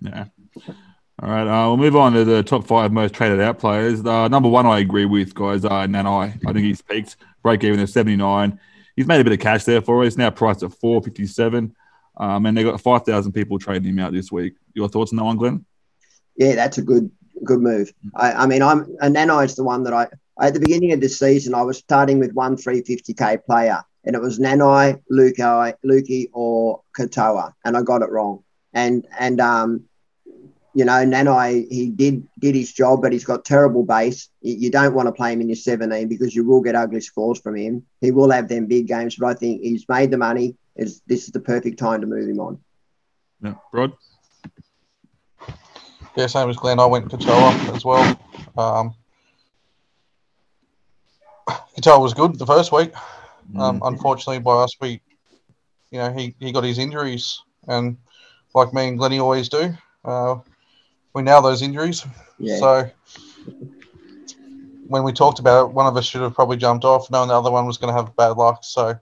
Yeah. 0.00 0.26
All 1.22 1.28
right. 1.28 1.46
Uh, 1.46 1.68
we'll 1.68 1.76
move 1.76 1.96
on 1.96 2.14
to 2.14 2.24
the 2.24 2.42
top 2.42 2.66
five 2.66 2.92
most 2.92 3.14
traded 3.14 3.40
out 3.40 3.58
players. 3.58 4.04
Uh, 4.04 4.28
number 4.28 4.48
one, 4.48 4.66
I 4.66 4.78
agree 4.78 5.04
with 5.04 5.34
guys. 5.34 5.64
Uh, 5.64 5.86
Nanai. 5.86 6.40
I 6.46 6.52
think 6.52 6.64
he's 6.64 6.82
peaked. 6.82 7.16
Break 7.42 7.62
even 7.64 7.80
at 7.80 7.88
seventy 7.88 8.16
nine. 8.16 8.58
He's 8.96 9.06
made 9.06 9.20
a 9.20 9.24
bit 9.24 9.32
of 9.32 9.40
cash 9.40 9.64
there 9.64 9.80
for 9.80 10.04
us. 10.04 10.16
Now 10.16 10.30
priced 10.30 10.62
at 10.62 10.72
four 10.74 11.02
fifty 11.02 11.26
seven. 11.26 11.74
Um, 12.16 12.44
and 12.44 12.56
they 12.56 12.62
got 12.62 12.80
five 12.80 13.04
thousand 13.04 13.32
people 13.32 13.58
trading 13.58 13.88
him 13.88 13.98
out 13.98 14.12
this 14.12 14.30
week. 14.30 14.54
Your 14.74 14.88
thoughts 14.88 15.12
on 15.12 15.16
that 15.16 15.24
one, 15.24 15.36
Glenn? 15.36 15.64
Yeah, 16.36 16.54
that's 16.54 16.78
a 16.78 16.82
good 16.82 17.10
good 17.44 17.60
move. 17.60 17.92
I, 18.14 18.32
I 18.32 18.46
mean, 18.46 18.62
I'm 18.62 18.86
and 19.00 19.16
Nanai's 19.16 19.56
the 19.56 19.64
one 19.64 19.82
that 19.84 19.92
I 19.92 20.08
at 20.40 20.54
the 20.54 20.60
beginning 20.60 20.92
of 20.92 21.00
this 21.00 21.18
season 21.18 21.54
I 21.54 21.62
was 21.62 21.78
starting 21.78 22.18
with 22.18 22.32
one 22.32 22.56
350k 22.56 23.44
player, 23.44 23.82
and 24.04 24.16
it 24.16 24.20
was 24.20 24.38
Nanai, 24.38 25.00
Luki, 25.10 25.74
Lukey, 25.84 26.28
or 26.32 26.82
Katoa, 26.96 27.52
and 27.64 27.76
I 27.76 27.82
got 27.82 28.02
it 28.02 28.10
wrong. 28.10 28.42
And 28.72 29.06
and 29.18 29.40
um, 29.40 29.84
you 30.74 30.84
know, 30.84 31.04
Nanai 31.04 31.66
he 31.70 31.90
did 31.90 32.26
did 32.38 32.54
his 32.54 32.72
job, 32.72 33.02
but 33.02 33.12
he's 33.12 33.24
got 33.24 33.44
terrible 33.44 33.84
base. 33.84 34.30
You, 34.40 34.70
don't 34.70 34.94
want 34.94 35.06
to 35.06 35.12
play 35.12 35.32
him 35.32 35.40
in 35.40 35.48
your 35.48 35.56
17 35.56 36.08
because 36.08 36.34
you 36.34 36.44
will 36.44 36.62
get 36.62 36.74
ugly 36.74 37.00
scores 37.00 37.40
from 37.40 37.56
him. 37.56 37.84
He 38.00 38.10
will 38.10 38.30
have 38.30 38.48
them 38.48 38.66
big 38.66 38.88
games, 38.88 39.16
but 39.16 39.26
I 39.26 39.34
think 39.34 39.62
he's 39.62 39.88
made 39.88 40.10
the 40.10 40.16
money. 40.16 40.56
It's, 40.74 41.00
this 41.06 41.24
is 41.24 41.32
the 41.32 41.40
perfect 41.40 41.78
time 41.78 42.00
to 42.00 42.06
move 42.06 42.28
him 42.28 42.40
on. 42.40 42.58
Yeah, 43.42 43.54
Rod. 43.72 43.92
Yeah, 46.16 46.26
same 46.26 46.50
as 46.50 46.56
Glenn. 46.56 46.78
I 46.78 46.86
went 46.86 47.08
Katoa 47.08 47.74
as 47.74 47.84
well. 47.84 48.18
Um, 48.56 48.94
Katoa 51.76 52.00
was 52.00 52.14
good 52.14 52.38
the 52.38 52.46
first 52.46 52.72
week. 52.72 52.92
Um, 53.58 53.80
Mm. 53.80 53.88
Unfortunately, 53.88 54.38
by 54.38 54.52
us, 54.62 54.76
we, 54.80 55.00
you 55.90 55.98
know, 55.98 56.12
he, 56.12 56.34
he 56.38 56.52
got 56.52 56.64
his 56.64 56.78
injuries, 56.78 57.42
and 57.66 57.98
like 58.54 58.72
me 58.72 58.88
and 58.88 58.98
Glenny 58.98 59.18
always 59.18 59.48
do, 59.48 59.74
uh, 60.04 60.36
we 61.14 61.22
nail 61.22 61.42
those 61.42 61.60
injuries. 61.62 62.04
Yeah. 62.38 62.58
So 62.58 62.90
when 64.86 65.02
we 65.02 65.12
talked 65.12 65.38
about 65.38 65.66
it, 65.66 65.72
one 65.72 65.86
of 65.86 65.96
us 65.96 66.06
should 66.06 66.22
have 66.22 66.34
probably 66.34 66.56
jumped 66.56 66.84
off, 66.84 67.10
knowing 67.10 67.28
the 67.28 67.34
other 67.38 67.50
one 67.50 67.66
was 67.66 67.78
going 67.78 67.92
to 67.92 68.00
have 68.00 68.14
bad 68.16 68.36
luck. 68.36 68.60
So, 68.62 68.98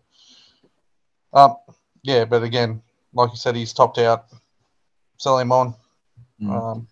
um, 1.33 1.57
yeah, 2.03 2.25
but 2.25 2.43
again, 2.43 2.83
like 3.13 3.31
you 3.31 3.37
said, 3.37 3.55
he's 3.57 3.73
topped 3.73 3.99
out. 3.99 4.27
Sell 5.19 5.39
him 5.39 5.53
on, 5.53 5.75
Mm. 6.41 6.51
um, 6.51 6.89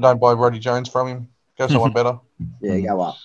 but 0.00 0.08
don't 0.08 0.20
buy 0.20 0.34
Brody 0.34 0.58
Jones 0.58 0.88
from 0.88 1.08
him. 1.08 1.28
Go 1.58 1.68
someone 1.68 1.92
better. 1.94 2.18
yeah, 2.60 2.80
go 2.80 3.00
up. 3.00 3.16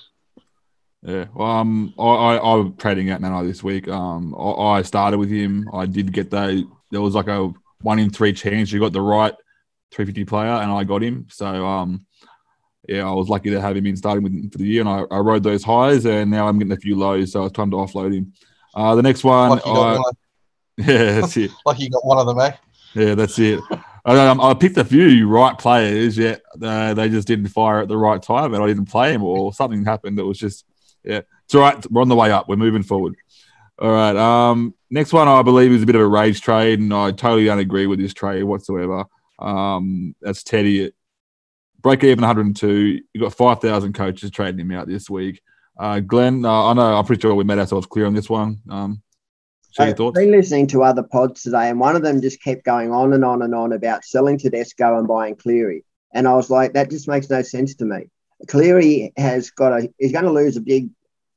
Yeah, 1.01 1.25
well, 1.35 1.47
um, 1.47 1.93
I, 1.99 2.03
I 2.03 2.53
I'm 2.57 2.75
trading 2.77 3.11
out 3.11 3.21
Nanai 3.21 3.47
this 3.47 3.63
week. 3.63 3.87
Um, 3.87 4.33
I, 4.35 4.77
I 4.77 4.81
started 4.81 5.19
with 5.19 5.29
him. 5.29 5.69
I 5.71 5.85
did 5.85 6.11
get 6.11 6.31
that. 6.31 6.67
There 6.91 7.01
was 7.01 7.13
like 7.13 7.27
a 7.27 7.53
one 7.81 7.99
in 7.99 8.09
three 8.09 8.33
chance 8.33 8.71
you 8.71 8.79
got 8.79 8.91
the 8.93 9.01
right 9.01 9.33
350 9.91 10.25
player, 10.25 10.49
and 10.49 10.71
I 10.71 10.83
got 10.83 11.03
him. 11.03 11.27
So 11.29 11.45
um, 11.45 12.05
yeah, 12.87 13.07
I 13.07 13.11
was 13.11 13.29
lucky 13.29 13.51
to 13.51 13.61
have 13.61 13.77
him 13.77 13.85
in 13.85 13.95
starting 13.95 14.23
with 14.23 14.51
for 14.51 14.57
the 14.57 14.65
year, 14.65 14.81
and 14.81 14.89
I, 14.89 15.03
I 15.11 15.19
rode 15.19 15.43
those 15.43 15.63
highs, 15.63 16.05
and 16.05 16.31
now 16.31 16.47
I'm 16.47 16.57
getting 16.57 16.73
a 16.73 16.77
few 16.77 16.97
lows, 16.97 17.31
so 17.31 17.45
it's 17.45 17.55
time 17.55 17.69
to 17.71 17.77
offload 17.77 18.15
him. 18.15 18.33
Uh, 18.73 18.95
the 18.95 19.03
next 19.03 19.23
one, 19.23 19.51
Like 19.51 19.65
you, 19.65 19.73
got 19.73 19.95
I, 19.95 19.97
one 19.99 20.13
yeah, 20.77 21.21
that's 21.21 21.37
it. 21.37 21.51
like 21.65 21.79
you 21.79 21.89
got 21.89 22.05
one 22.05 22.17
of 22.17 22.25
them, 22.25 22.39
eh? 22.39 22.51
Yeah, 22.95 23.13
that's 23.15 23.37
it. 23.39 23.59
I, 24.05 24.31
I 24.31 24.53
picked 24.53 24.77
a 24.77 24.85
few 24.85 25.27
right 25.27 25.57
players, 25.57 26.17
yet 26.17 26.41
uh, 26.61 26.93
they 26.93 27.09
just 27.09 27.27
didn't 27.27 27.47
fire 27.47 27.81
at 27.81 27.87
the 27.87 27.97
right 27.97 28.21
time, 28.21 28.53
and 28.53 28.63
I 28.63 28.67
didn't 28.67 28.85
play 28.85 29.11
them, 29.11 29.23
or 29.23 29.53
something 29.53 29.83
happened 29.83 30.17
that 30.17 30.25
was 30.25 30.37
just, 30.37 30.65
yeah. 31.03 31.21
It's 31.45 31.53
all 31.53 31.61
right. 31.61 31.91
We're 31.91 32.01
on 32.01 32.07
the 32.07 32.15
way 32.15 32.31
up. 32.31 32.49
We're 32.49 32.55
moving 32.55 32.83
forward. 32.83 33.15
All 33.77 33.91
right. 33.91 34.15
Um, 34.15 34.73
next 34.89 35.13
one, 35.13 35.27
I 35.27 35.41
believe, 35.43 35.71
is 35.71 35.83
a 35.83 35.85
bit 35.85 35.95
of 35.95 36.01
a 36.01 36.07
rage 36.07 36.41
trade, 36.41 36.79
and 36.79 36.93
I 36.93 37.11
totally 37.11 37.45
don't 37.45 37.59
agree 37.59 37.87
with 37.87 37.99
this 37.99 38.13
trade 38.13 38.43
whatsoever. 38.43 39.05
Um, 39.37 40.15
that's 40.21 40.43
Teddy 40.43 40.91
break 41.85 42.03
even 42.03 42.23
102. 42.23 43.01
You 43.13 43.21
got 43.21 43.35
5,000 43.35 43.93
coaches 43.93 44.31
trading 44.31 44.59
him 44.59 44.71
out 44.71 44.87
this 44.87 45.07
week. 45.07 45.39
Uh, 45.77 45.99
Glenn, 45.99 46.43
uh, 46.43 46.69
I 46.69 46.73
know, 46.73 46.97
I'm 46.97 47.05
pretty 47.05 47.21
sure 47.21 47.35
we 47.35 47.43
made 47.43 47.59
ourselves 47.59 47.85
clear 47.85 48.07
on 48.07 48.13
this 48.15 48.27
one. 48.27 48.59
Um, 48.67 49.03
your 49.79 49.89
I've 49.89 49.97
thoughts. 49.97 50.19
been 50.19 50.31
listening 50.31 50.67
to 50.67 50.83
other 50.83 51.03
pods 51.03 51.43
today, 51.43 51.69
and 51.69 51.79
one 51.79 51.95
of 51.95 52.01
them 52.01 52.21
just 52.21 52.41
kept 52.41 52.63
going 52.63 52.91
on 52.91 53.13
and 53.13 53.25
on 53.25 53.41
and 53.41 53.53
on 53.53 53.73
about 53.73 54.03
selling 54.03 54.37
Tedesco 54.37 54.97
and 54.97 55.07
buying 55.07 55.35
Cleary. 55.35 55.83
And 56.13 56.27
I 56.27 56.35
was 56.35 56.49
like, 56.49 56.73
that 56.73 56.89
just 56.89 57.07
makes 57.07 57.29
no 57.29 57.41
sense 57.41 57.75
to 57.75 57.85
me. 57.85 58.05
Cleary 58.47 59.11
has 59.17 59.51
got 59.51 59.73
a, 59.73 59.89
he's 59.99 60.11
going 60.11 60.25
to 60.25 60.31
lose 60.31 60.57
a 60.57 60.61
big 60.61 60.89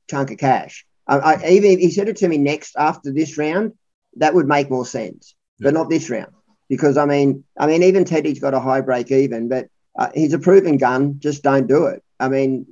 chunk 0.09 0.31
of 0.31 0.37
cash. 0.37 0.85
I, 1.07 1.17
I, 1.17 1.49
even 1.49 1.71
if 1.71 1.79
he 1.79 1.91
said 1.91 2.07
it 2.07 2.17
to 2.17 2.27
me 2.27 2.37
next 2.37 2.75
after 2.77 3.11
this 3.11 3.37
round, 3.37 3.73
that 4.17 4.33
would 4.33 4.47
make 4.47 4.69
more 4.69 4.85
sense, 4.85 5.35
but 5.59 5.73
not 5.73 5.89
this 5.89 6.09
round. 6.09 6.33
Because 6.69 6.97
I 6.97 7.05
mean, 7.05 7.43
I 7.57 7.67
mean, 7.67 7.83
even 7.83 8.05
Teddy's 8.05 8.39
got 8.39 8.53
a 8.53 8.59
high 8.59 8.81
break 8.81 9.11
even, 9.11 9.49
but 9.49 9.67
uh, 9.97 10.09
he's 10.13 10.33
a 10.33 10.39
proven 10.39 10.77
gun. 10.77 11.19
Just 11.19 11.43
don't 11.43 11.67
do 11.67 11.87
it. 11.87 12.03
I 12.19 12.29
mean, 12.29 12.67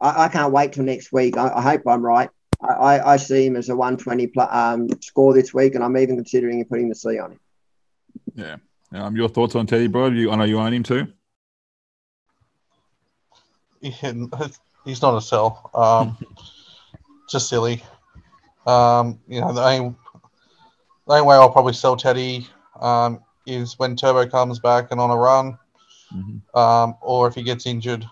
I, 0.00 0.24
I 0.24 0.28
can't 0.28 0.52
wait 0.52 0.72
till 0.72 0.84
next 0.84 1.12
week. 1.12 1.36
I, 1.36 1.52
I 1.54 1.62
hope 1.62 1.82
I'm 1.86 2.04
right. 2.04 2.30
I, 2.62 2.72
I, 2.72 3.12
I 3.12 3.16
see 3.16 3.46
him 3.46 3.56
as 3.56 3.68
a 3.68 3.76
120 3.76 4.26
pl- 4.28 4.48
um, 4.50 4.88
score 5.00 5.32
this 5.34 5.54
week, 5.54 5.74
and 5.74 5.82
I'm 5.84 5.96
even 5.96 6.16
considering 6.16 6.64
putting 6.64 6.88
the 6.88 6.94
C 6.94 7.18
on 7.18 7.32
him. 7.32 7.40
Yeah. 8.34 8.56
Um, 8.92 9.16
your 9.16 9.28
thoughts 9.28 9.54
on 9.54 9.66
Teddy, 9.66 9.86
bro? 9.86 10.08
You, 10.08 10.30
I 10.30 10.36
know 10.36 10.44
you 10.44 10.58
own 10.58 10.72
him 10.74 10.82
too. 10.82 11.06
He- 13.80 13.94
He's 14.84 15.02
not 15.02 15.14
a 15.16 15.20
sell. 15.20 15.70
Um, 15.74 16.16
just 17.30 17.48
silly. 17.50 17.82
Um, 18.66 19.20
you 19.28 19.40
know, 19.40 19.52
the 19.52 19.62
only, 19.62 19.94
the 21.06 21.12
only 21.14 21.26
way 21.26 21.36
I'll 21.36 21.50
probably 21.50 21.74
sell 21.74 21.96
Teddy 21.96 22.46
um, 22.80 23.20
is 23.46 23.78
when 23.78 23.94
Turbo 23.96 24.26
comes 24.28 24.58
back 24.58 24.90
and 24.90 25.00
on 25.00 25.10
a 25.10 25.16
run, 25.16 25.58
Mhm. 26.14 26.40
um, 26.56 26.96
or 27.02 27.28
if 27.28 27.34
he 27.34 27.42
gets 27.42 27.66
injured. 27.66 28.04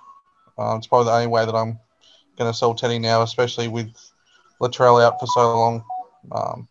Um, 0.59 0.79
it's 0.79 0.87
probably 0.87 1.07
the 1.07 1.13
only 1.15 1.27
way 1.29 1.45
that 1.47 1.55
I'm 1.55 1.79
going 2.37 2.51
to 2.53 2.57
sell 2.57 2.75
Teddy 2.75 2.99
now, 2.99 3.23
especially 3.23 3.69
with 3.69 3.91
Latrell 4.61 5.03
out 5.03 5.21
for 5.21 5.27
so 5.27 5.57
long. 5.57 5.85
Um, 6.33 6.69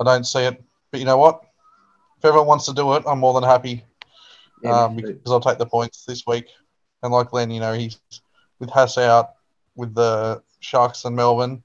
I 0.00 0.04
don't 0.04 0.24
see 0.24 0.40
it, 0.40 0.62
but 0.90 1.00
you 1.00 1.06
know 1.06 1.18
what? 1.18 1.42
If 2.18 2.24
everyone 2.24 2.46
wants 2.48 2.66
to 2.66 2.74
do 2.74 2.94
it, 2.94 3.02
I'm 3.06 3.18
more 3.18 3.34
than 3.34 3.48
happy 3.48 3.84
Yeah, 4.62 4.84
um, 4.84 4.96
because 4.96 5.20
I'll 5.26 5.40
take 5.40 5.58
the 5.58 5.66
points 5.66 6.04
this 6.04 6.26
week. 6.26 6.46
And 7.02 7.12
like 7.12 7.32
Len, 7.32 7.50
you 7.50 7.60
know, 7.60 7.72
he's 7.72 7.98
with 8.58 8.70
Haas 8.70 8.98
out 8.98 9.30
with 9.74 9.94
the 9.94 10.42
Sharks 10.60 11.04
and 11.04 11.16
Melbourne, 11.16 11.62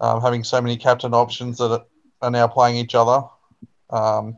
um, 0.00 0.20
having 0.20 0.44
so 0.44 0.60
many 0.60 0.76
captain 0.76 1.14
options 1.14 1.58
that 1.58 1.72
are- 1.72 1.86
are 2.20 2.30
now 2.30 2.46
playing 2.46 2.76
each 2.76 2.94
other. 2.94 3.26
Um, 3.90 4.36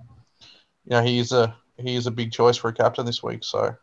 you 0.84 0.90
know, 0.90 1.02
he 1.02 1.18
is 1.18 1.32
a 1.32 1.56
he 1.76 1.96
is 1.96 2.06
a 2.06 2.10
big 2.12 2.30
choice 2.30 2.56
for 2.56 2.68
a 2.68 2.72
captain 2.72 3.04
this 3.04 3.22
week. 3.22 3.42
So 3.42 3.74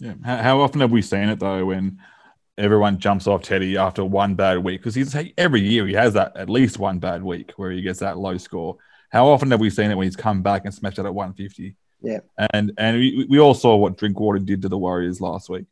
Yeah. 0.00 0.14
How, 0.24 0.36
how 0.38 0.60
often 0.60 0.80
have 0.80 0.90
we 0.90 1.02
seen 1.02 1.28
it 1.28 1.38
though 1.38 1.64
when 1.66 2.00
everyone 2.58 2.98
jumps 2.98 3.26
off 3.26 3.42
Teddy 3.42 3.76
after 3.76 4.04
one 4.04 4.34
bad 4.34 4.58
week? 4.58 4.80
Because 4.80 4.94
he's 4.94 5.16
every 5.36 5.60
year 5.60 5.86
he 5.86 5.94
has 5.94 6.14
that 6.14 6.36
at 6.36 6.50
least 6.50 6.78
one 6.78 6.98
bad 6.98 7.22
week 7.22 7.52
where 7.56 7.70
he 7.70 7.82
gets 7.82 8.00
that 8.00 8.18
low 8.18 8.36
score. 8.36 8.76
How 9.10 9.28
often 9.28 9.50
have 9.50 9.60
we 9.60 9.70
seen 9.70 9.90
it 9.90 9.94
when 9.96 10.06
he's 10.06 10.16
come 10.16 10.42
back 10.42 10.64
and 10.64 10.74
smashed 10.74 10.98
it 10.98 11.06
at 11.06 11.14
150? 11.14 11.74
Yeah. 12.02 12.18
And 12.52 12.72
and 12.76 12.96
we, 12.98 13.26
we 13.28 13.38
all 13.38 13.54
saw 13.54 13.76
what 13.76 13.96
Drinkwater 13.96 14.38
did 14.38 14.62
to 14.62 14.68
the 14.68 14.78
Warriors 14.78 15.20
last 15.20 15.48
week. 15.48 15.66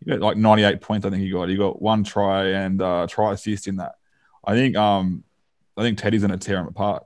He 0.00 0.10
got 0.10 0.20
like 0.20 0.36
98 0.36 0.80
points, 0.80 1.06
I 1.06 1.10
think 1.10 1.22
he 1.22 1.30
got. 1.30 1.48
He 1.48 1.56
got 1.56 1.80
one 1.80 2.02
try 2.02 2.46
and 2.48 2.82
uh, 2.82 3.06
try 3.08 3.32
assist 3.32 3.68
in 3.68 3.76
that. 3.76 3.94
I 4.44 4.54
think 4.54 4.76
um 4.76 5.24
I 5.76 5.82
think 5.82 5.98
Teddy's 5.98 6.22
gonna 6.22 6.38
tear 6.38 6.58
him 6.58 6.66
apart. 6.66 7.04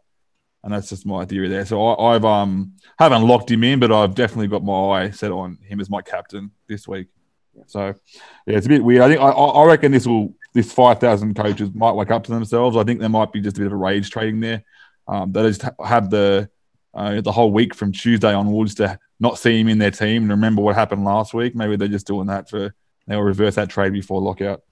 And 0.64 0.72
that's 0.72 0.88
just 0.88 1.06
my 1.06 1.24
theory 1.24 1.48
there. 1.48 1.64
So 1.64 1.86
I, 1.86 2.14
I've 2.14 2.24
um 2.24 2.72
haven't 2.98 3.26
locked 3.26 3.50
him 3.50 3.64
in, 3.64 3.78
but 3.78 3.92
I've 3.92 4.14
definitely 4.14 4.48
got 4.48 4.64
my 4.64 5.02
eye 5.02 5.10
set 5.10 5.30
on 5.30 5.58
him 5.62 5.80
as 5.80 5.90
my 5.90 6.02
captain 6.02 6.50
this 6.68 6.88
week. 6.88 7.08
So 7.66 7.94
yeah, 8.46 8.56
it's 8.56 8.66
a 8.66 8.68
bit 8.68 8.84
weird. 8.84 9.02
I 9.02 9.08
think 9.08 9.20
I, 9.20 9.30
I 9.30 9.64
reckon 9.64 9.92
this 9.92 10.06
will 10.06 10.34
this 10.52 10.72
five 10.72 11.00
thousand 11.00 11.34
coaches 11.34 11.70
might 11.74 11.92
wake 11.92 12.10
up 12.10 12.24
to 12.24 12.32
themselves. 12.32 12.76
I 12.76 12.84
think 12.84 13.00
there 13.00 13.08
might 13.08 13.32
be 13.32 13.40
just 13.40 13.56
a 13.56 13.60
bit 13.60 13.66
of 13.66 13.72
a 13.72 13.76
rage 13.76 14.10
trading 14.10 14.40
there. 14.40 14.64
Um, 15.08 15.32
they 15.32 15.42
just 15.42 15.64
have 15.84 16.10
the 16.10 16.48
uh, 16.94 17.20
the 17.20 17.32
whole 17.32 17.52
week 17.52 17.74
from 17.74 17.92
Tuesday 17.92 18.32
onwards 18.32 18.74
to 18.76 18.98
not 19.20 19.38
see 19.38 19.60
him 19.60 19.68
in 19.68 19.78
their 19.78 19.90
team 19.90 20.22
and 20.22 20.30
remember 20.30 20.62
what 20.62 20.74
happened 20.74 21.04
last 21.04 21.34
week. 21.34 21.54
Maybe 21.54 21.76
they're 21.76 21.88
just 21.88 22.06
doing 22.06 22.26
that 22.28 22.48
for 22.48 22.74
they'll 23.06 23.20
reverse 23.20 23.54
that 23.56 23.68
trade 23.68 23.92
before 23.92 24.20
lockout. 24.20 24.62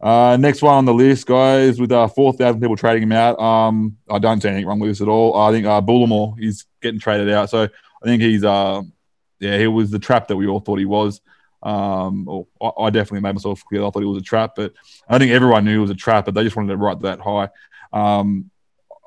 Uh, 0.00 0.36
next 0.38 0.60
one 0.60 0.74
on 0.74 0.84
the 0.84 0.92
list, 0.92 1.26
guys, 1.26 1.80
with 1.80 1.90
uh, 1.90 2.06
4,000 2.06 2.60
people 2.60 2.76
trading 2.76 3.04
him 3.04 3.12
out. 3.12 3.38
Um, 3.40 3.96
I 4.10 4.18
don't 4.18 4.42
see 4.42 4.48
anything 4.48 4.66
wrong 4.66 4.78
with 4.78 4.90
this 4.90 5.00
at 5.00 5.08
all. 5.08 5.36
I 5.40 5.50
think 5.52 5.66
uh, 5.66 5.80
Bullemor 5.80 6.34
is 6.38 6.64
getting 6.82 7.00
traded 7.00 7.30
out. 7.30 7.48
So 7.48 7.62
I 7.62 8.04
think 8.04 8.22
he's, 8.22 8.44
uh, 8.44 8.82
yeah, 9.40 9.58
he 9.58 9.66
was 9.66 9.90
the 9.90 9.98
trap 9.98 10.28
that 10.28 10.36
we 10.36 10.46
all 10.46 10.60
thought 10.60 10.78
he 10.78 10.84
was. 10.84 11.20
Um, 11.62 12.28
or 12.28 12.46
I, 12.78 12.90
definitely 12.90 13.20
made 13.20 13.34
myself 13.34 13.64
clear. 13.64 13.84
I 13.84 13.90
thought 13.90 14.02
it 14.02 14.06
was 14.06 14.18
a 14.18 14.24
trap, 14.24 14.52
but 14.56 14.74
I 15.08 15.18
think 15.18 15.32
everyone 15.32 15.64
knew 15.64 15.78
it 15.78 15.82
was 15.82 15.90
a 15.90 15.94
trap, 15.94 16.26
but 16.26 16.34
they 16.34 16.44
just 16.44 16.54
wanted 16.54 16.68
to 16.68 16.76
write 16.76 17.00
that 17.00 17.20
high. 17.20 17.48
Um, 17.92 18.50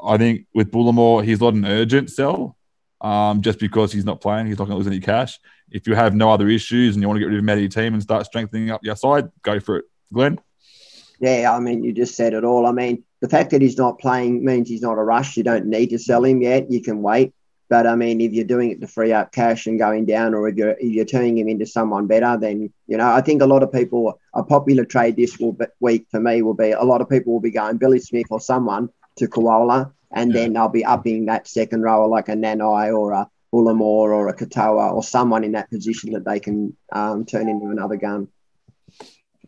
I 0.03 0.17
think 0.17 0.45
with 0.53 0.71
Bullemor, 0.71 1.23
he's 1.23 1.41
not 1.41 1.53
an 1.53 1.65
urgent 1.65 2.09
sell 2.09 2.57
um, 3.01 3.41
just 3.41 3.59
because 3.59 3.91
he's 3.91 4.05
not 4.05 4.21
playing. 4.21 4.47
He's 4.47 4.57
not 4.57 4.65
going 4.65 4.75
to 4.75 4.77
lose 4.77 4.87
any 4.87 4.99
cash. 4.99 5.39
If 5.71 5.87
you 5.87 5.95
have 5.95 6.15
no 6.15 6.31
other 6.31 6.49
issues 6.49 6.95
and 6.95 7.01
you 7.01 7.07
want 7.07 7.17
to 7.17 7.19
get 7.19 7.27
rid 7.27 7.35
of 7.35 7.39
him 7.39 7.49
out 7.49 7.53
of 7.53 7.59
your 7.61 7.69
team 7.69 7.93
and 7.93 8.01
start 8.01 8.25
strengthening 8.25 8.71
up 8.71 8.83
your 8.83 8.95
side, 8.95 9.29
go 9.41 9.59
for 9.59 9.77
it. 9.77 9.85
Glenn? 10.11 10.39
Yeah, 11.19 11.53
I 11.53 11.59
mean, 11.59 11.83
you 11.83 11.93
just 11.93 12.15
said 12.15 12.33
it 12.33 12.43
all. 12.43 12.65
I 12.65 12.71
mean, 12.71 13.03
the 13.19 13.29
fact 13.29 13.51
that 13.51 13.61
he's 13.61 13.77
not 13.77 13.99
playing 13.99 14.43
means 14.43 14.69
he's 14.69 14.81
not 14.81 14.97
a 14.97 15.03
rush. 15.03 15.37
You 15.37 15.43
don't 15.43 15.65
need 15.65 15.87
to 15.87 15.99
sell 15.99 16.23
him 16.23 16.41
yet. 16.41 16.71
You 16.71 16.81
can 16.81 17.01
wait. 17.01 17.33
But 17.69 17.85
I 17.85 17.95
mean, 17.95 18.19
if 18.19 18.33
you're 18.33 18.45
doing 18.45 18.71
it 18.71 18.81
to 18.81 18.87
free 18.87 19.13
up 19.13 19.31
cash 19.31 19.67
and 19.67 19.77
going 19.77 20.05
down, 20.05 20.33
or 20.33 20.47
if 20.49 20.55
you're 20.55 20.71
if 20.71 20.91
you're 20.91 21.05
turning 21.05 21.37
him 21.37 21.47
into 21.47 21.67
someone 21.67 22.07
better, 22.07 22.37
then 22.37 22.73
you 22.87 22.97
know 22.97 23.09
I 23.11 23.21
think 23.21 23.41
a 23.41 23.45
lot 23.45 23.61
of 23.63 23.71
people 23.71 24.19
a 24.33 24.43
popular 24.43 24.85
trade 24.85 25.15
this 25.15 25.37
will 25.39 25.53
be, 25.53 25.65
week 25.79 26.07
for 26.09 26.19
me 26.19 26.41
will 26.41 26.55
be 26.55 26.71
a 26.71 26.83
lot 26.83 27.01
of 27.01 27.09
people 27.09 27.33
will 27.33 27.39
be 27.39 27.51
going 27.51 27.77
Billy 27.77 27.99
Smith 27.99 28.27
or 28.31 28.41
someone 28.41 28.89
to 29.17 29.27
Koula, 29.27 29.91
and 30.11 30.33
Yeah. 30.33 30.41
then 30.41 30.53
they'll 30.53 30.69
be 30.69 30.83
upping 30.83 31.27
that 31.27 31.47
second 31.47 31.83
rower 31.83 32.07
like 32.07 32.27
a 32.27 32.33
Nanai 32.33 32.97
or 32.97 33.11
a 33.11 33.29
Bullemor 33.53 33.81
or 33.81 34.27
a 34.29 34.35
Katoa 34.35 34.93
or 34.93 35.03
someone 35.03 35.43
in 35.43 35.51
that 35.53 35.69
position 35.69 36.13
that 36.13 36.25
they 36.25 36.39
can 36.39 36.75
um, 36.91 37.25
turn 37.25 37.49
into 37.49 37.67
another 37.67 37.97
gun. 37.97 38.27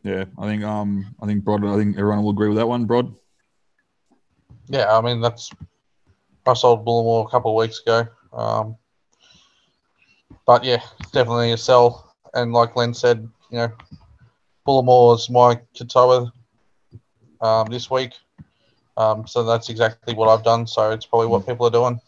Yeah, 0.04 0.26
I 0.38 0.48
think 0.48 0.64
um, 0.64 1.16
I 1.22 1.26
think 1.26 1.44
Brod. 1.44 1.66
I 1.66 1.76
think 1.76 1.98
everyone 1.98 2.24
will 2.24 2.32
agree 2.32 2.50
with 2.50 2.58
that 2.58 2.68
one, 2.68 2.86
Brod. 2.86 3.14
Yeah, 4.68 4.96
I 4.96 5.02
mean 5.02 5.22
that's 5.22 5.52
I 6.52 6.54
sold 6.54 6.86
Bullemor 6.86 7.26
a 7.26 7.30
couple 7.30 7.52
of 7.52 7.62
weeks 7.62 7.82
ago. 7.82 8.08
Um, 8.34 8.76
but 10.46 10.64
yeah, 10.64 10.82
definitely 11.14 11.54
a 11.54 11.58
sell. 11.58 12.14
And 12.34 12.52
like 12.52 12.76
Len 12.76 12.94
said, 12.94 13.28
you 13.50 13.58
know, 13.58 13.72
Bullemor 14.68 15.16
is 15.16 15.30
my 15.30 15.60
Katoa 15.76 16.32
um, 17.40 17.68
this 17.68 17.90
week. 17.90 18.14
Um, 18.98 19.26
so 19.26 19.44
that's 19.44 19.70
exactly 19.70 20.14
what 20.14 20.28
I've 20.28 20.44
done. 20.44 20.68
So 20.68 20.92
it's 20.92 21.06
probably 21.06 21.28
what 21.28 21.48
people 21.48 21.66
are 21.68 21.72
doing, 21.72 22.00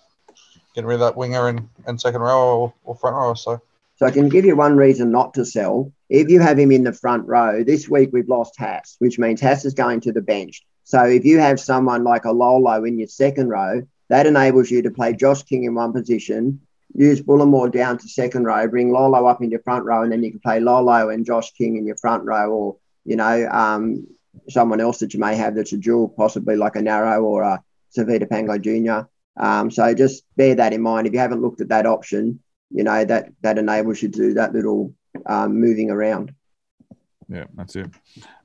getting 0.75 0.87
rid 0.87 0.95
of 0.95 0.99
that 1.01 1.15
winger 1.15 1.47
and, 1.47 1.67
and 1.87 1.99
second 1.99 2.21
row 2.21 2.59
or, 2.59 2.73
or 2.83 2.95
front 2.95 3.15
row. 3.15 3.33
So 3.33 3.61
So 3.95 4.05
I 4.05 4.11
can 4.11 4.27
give 4.27 4.43
you 4.43 4.55
one 4.57 4.75
reason 4.75 5.09
not 5.09 5.33
to 5.35 5.45
sell. 5.45 5.91
If 6.09 6.29
you 6.29 6.41
have 6.41 6.59
him 6.59 6.71
in 6.71 6.83
the 6.83 6.93
front 6.93 7.25
row, 7.27 7.63
this 7.63 7.87
week 7.87 8.09
we've 8.11 8.27
lost 8.27 8.55
Haas, 8.59 8.97
which 8.99 9.17
means 9.17 9.39
Haas 9.39 9.63
is 9.63 9.73
going 9.73 10.01
to 10.01 10.11
the 10.11 10.21
bench. 10.21 10.63
So 10.83 11.05
if 11.05 11.23
you 11.23 11.39
have 11.39 11.59
someone 11.59 12.03
like 12.03 12.25
a 12.25 12.31
Lolo 12.31 12.83
in 12.83 12.99
your 12.99 13.07
second 13.07 13.47
row, 13.47 13.83
that 14.09 14.27
enables 14.27 14.69
you 14.69 14.81
to 14.81 14.91
play 14.91 15.13
Josh 15.13 15.43
King 15.43 15.63
in 15.63 15.75
one 15.75 15.93
position, 15.93 16.61
use 16.93 17.21
Bullemor 17.21 17.71
down 17.71 17.97
to 17.97 18.07
second 18.07 18.45
row, 18.45 18.67
bring 18.67 18.91
Lolo 18.91 19.25
up 19.25 19.41
in 19.41 19.49
your 19.49 19.61
front 19.61 19.85
row, 19.85 20.03
and 20.03 20.11
then 20.11 20.23
you 20.23 20.31
can 20.31 20.39
play 20.39 20.59
Lolo 20.59 21.09
and 21.09 21.25
Josh 21.25 21.51
King 21.53 21.77
in 21.77 21.85
your 21.85 21.97
front 21.97 22.23
row, 22.23 22.51
or 22.51 22.77
you 23.05 23.15
know, 23.15 23.47
um, 23.49 24.07
someone 24.49 24.81
else 24.81 24.99
that 24.99 25.13
you 25.13 25.19
may 25.19 25.35
have 25.35 25.55
that's 25.55 25.73
a 25.73 25.77
dual, 25.77 26.09
possibly 26.09 26.55
like 26.55 26.75
a 26.75 26.81
Narrow 26.81 27.23
or 27.23 27.43
a 27.43 27.63
Tevita 27.97 28.27
Pangai 28.27 28.61
Jr. 28.61 29.07
Um, 29.35 29.71
so 29.71 29.93
just 29.93 30.23
bear 30.35 30.55
that 30.55 30.73
in 30.73 30.81
mind. 30.81 31.07
If 31.07 31.13
you 31.13 31.19
haven't 31.19 31.41
looked 31.41 31.61
at 31.61 31.69
that 31.69 31.85
option, 31.85 32.39
you 32.69 32.83
know 32.83 33.05
that 33.05 33.29
that 33.41 33.57
enables 33.57 34.01
you 34.01 34.09
to 34.09 34.17
do 34.17 34.33
that 34.35 34.53
little 34.53 34.93
um, 35.25 35.59
moving 35.59 35.89
around. 35.89 36.33
Yeah, 37.29 37.45
that's 37.55 37.75
it. 37.75 37.89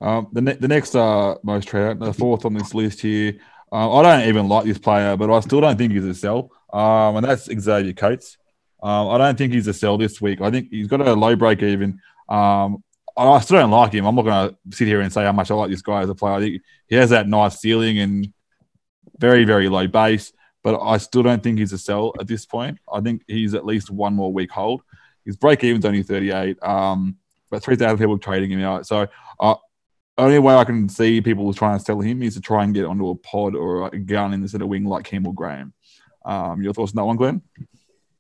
Um, 0.00 0.28
the 0.32 0.40
ne- 0.40 0.54
the 0.54 0.68
next 0.68 0.94
uh, 0.94 1.36
most 1.42 1.68
trade 1.68 1.88
out, 1.88 1.98
the 1.98 2.12
fourth 2.12 2.44
on 2.44 2.54
this 2.54 2.74
list 2.74 3.00
here. 3.00 3.38
Uh, 3.70 3.98
I 3.98 4.02
don't 4.02 4.28
even 4.28 4.48
like 4.48 4.64
this 4.64 4.78
player, 4.78 5.16
but 5.16 5.30
I 5.30 5.40
still 5.40 5.60
don't 5.60 5.76
think 5.76 5.92
he's 5.92 6.04
a 6.04 6.14
sell. 6.14 6.50
Um, 6.72 7.16
and 7.16 7.26
that's 7.26 7.44
Xavier 7.44 7.92
Coates. 7.92 8.38
Um, 8.82 9.08
I 9.08 9.18
don't 9.18 9.36
think 9.36 9.52
he's 9.52 9.66
a 9.66 9.74
sell 9.74 9.98
this 9.98 10.20
week. 10.20 10.40
I 10.40 10.50
think 10.50 10.68
he's 10.70 10.86
got 10.86 11.00
a 11.00 11.14
low 11.14 11.36
break 11.36 11.62
even. 11.62 12.00
Um, 12.28 12.82
I 13.16 13.40
still 13.40 13.58
don't 13.58 13.70
like 13.70 13.92
him. 13.92 14.06
I'm 14.06 14.14
not 14.14 14.22
going 14.22 14.50
to 14.50 14.76
sit 14.76 14.86
here 14.86 15.00
and 15.00 15.12
say 15.12 15.24
how 15.24 15.32
much 15.32 15.50
I 15.50 15.54
like 15.54 15.70
this 15.70 15.82
guy 15.82 16.02
as 16.02 16.08
a 16.08 16.14
player. 16.14 16.34
I 16.34 16.40
think 16.40 16.62
he 16.86 16.94
has 16.94 17.10
that 17.10 17.26
nice 17.26 17.60
ceiling 17.60 17.98
and 17.98 18.32
very, 19.18 19.44
very 19.44 19.68
low 19.68 19.88
base, 19.88 20.32
but 20.62 20.80
I 20.80 20.98
still 20.98 21.24
don't 21.24 21.42
think 21.42 21.58
he's 21.58 21.72
a 21.72 21.78
sell 21.78 22.12
at 22.20 22.28
this 22.28 22.46
point. 22.46 22.78
I 22.92 23.00
think 23.00 23.22
he's 23.26 23.54
at 23.54 23.66
least 23.66 23.90
one 23.90 24.14
more 24.14 24.32
week 24.32 24.52
hold. 24.52 24.82
His 25.24 25.36
break 25.36 25.64
even's 25.64 25.84
only 25.84 26.04
38. 26.04 26.62
Um, 26.62 27.16
but 27.50 27.62
3,000 27.62 27.98
people 27.98 28.18
trading 28.18 28.50
him 28.50 28.62
out. 28.62 28.86
So, 28.86 29.08
uh, 29.40 29.54
only 30.18 30.38
way 30.38 30.54
I 30.54 30.64
can 30.64 30.88
see 30.88 31.20
people 31.20 31.52
trying 31.54 31.78
to 31.78 31.84
sell 31.84 32.00
him 32.00 32.22
is 32.22 32.34
to 32.34 32.40
try 32.40 32.64
and 32.64 32.74
get 32.74 32.84
onto 32.84 33.08
a 33.08 33.14
pod 33.14 33.54
or 33.54 33.86
a 33.86 33.98
gun 33.98 34.34
instead 34.34 34.62
of 34.62 34.68
wing 34.68 34.84
like 34.84 35.04
Campbell 35.04 35.32
Graham. 35.32 35.72
Um, 36.24 36.60
your 36.60 36.74
thoughts 36.74 36.92
on 36.92 36.96
that 36.96 37.04
one, 37.04 37.16
Glenn? 37.16 37.42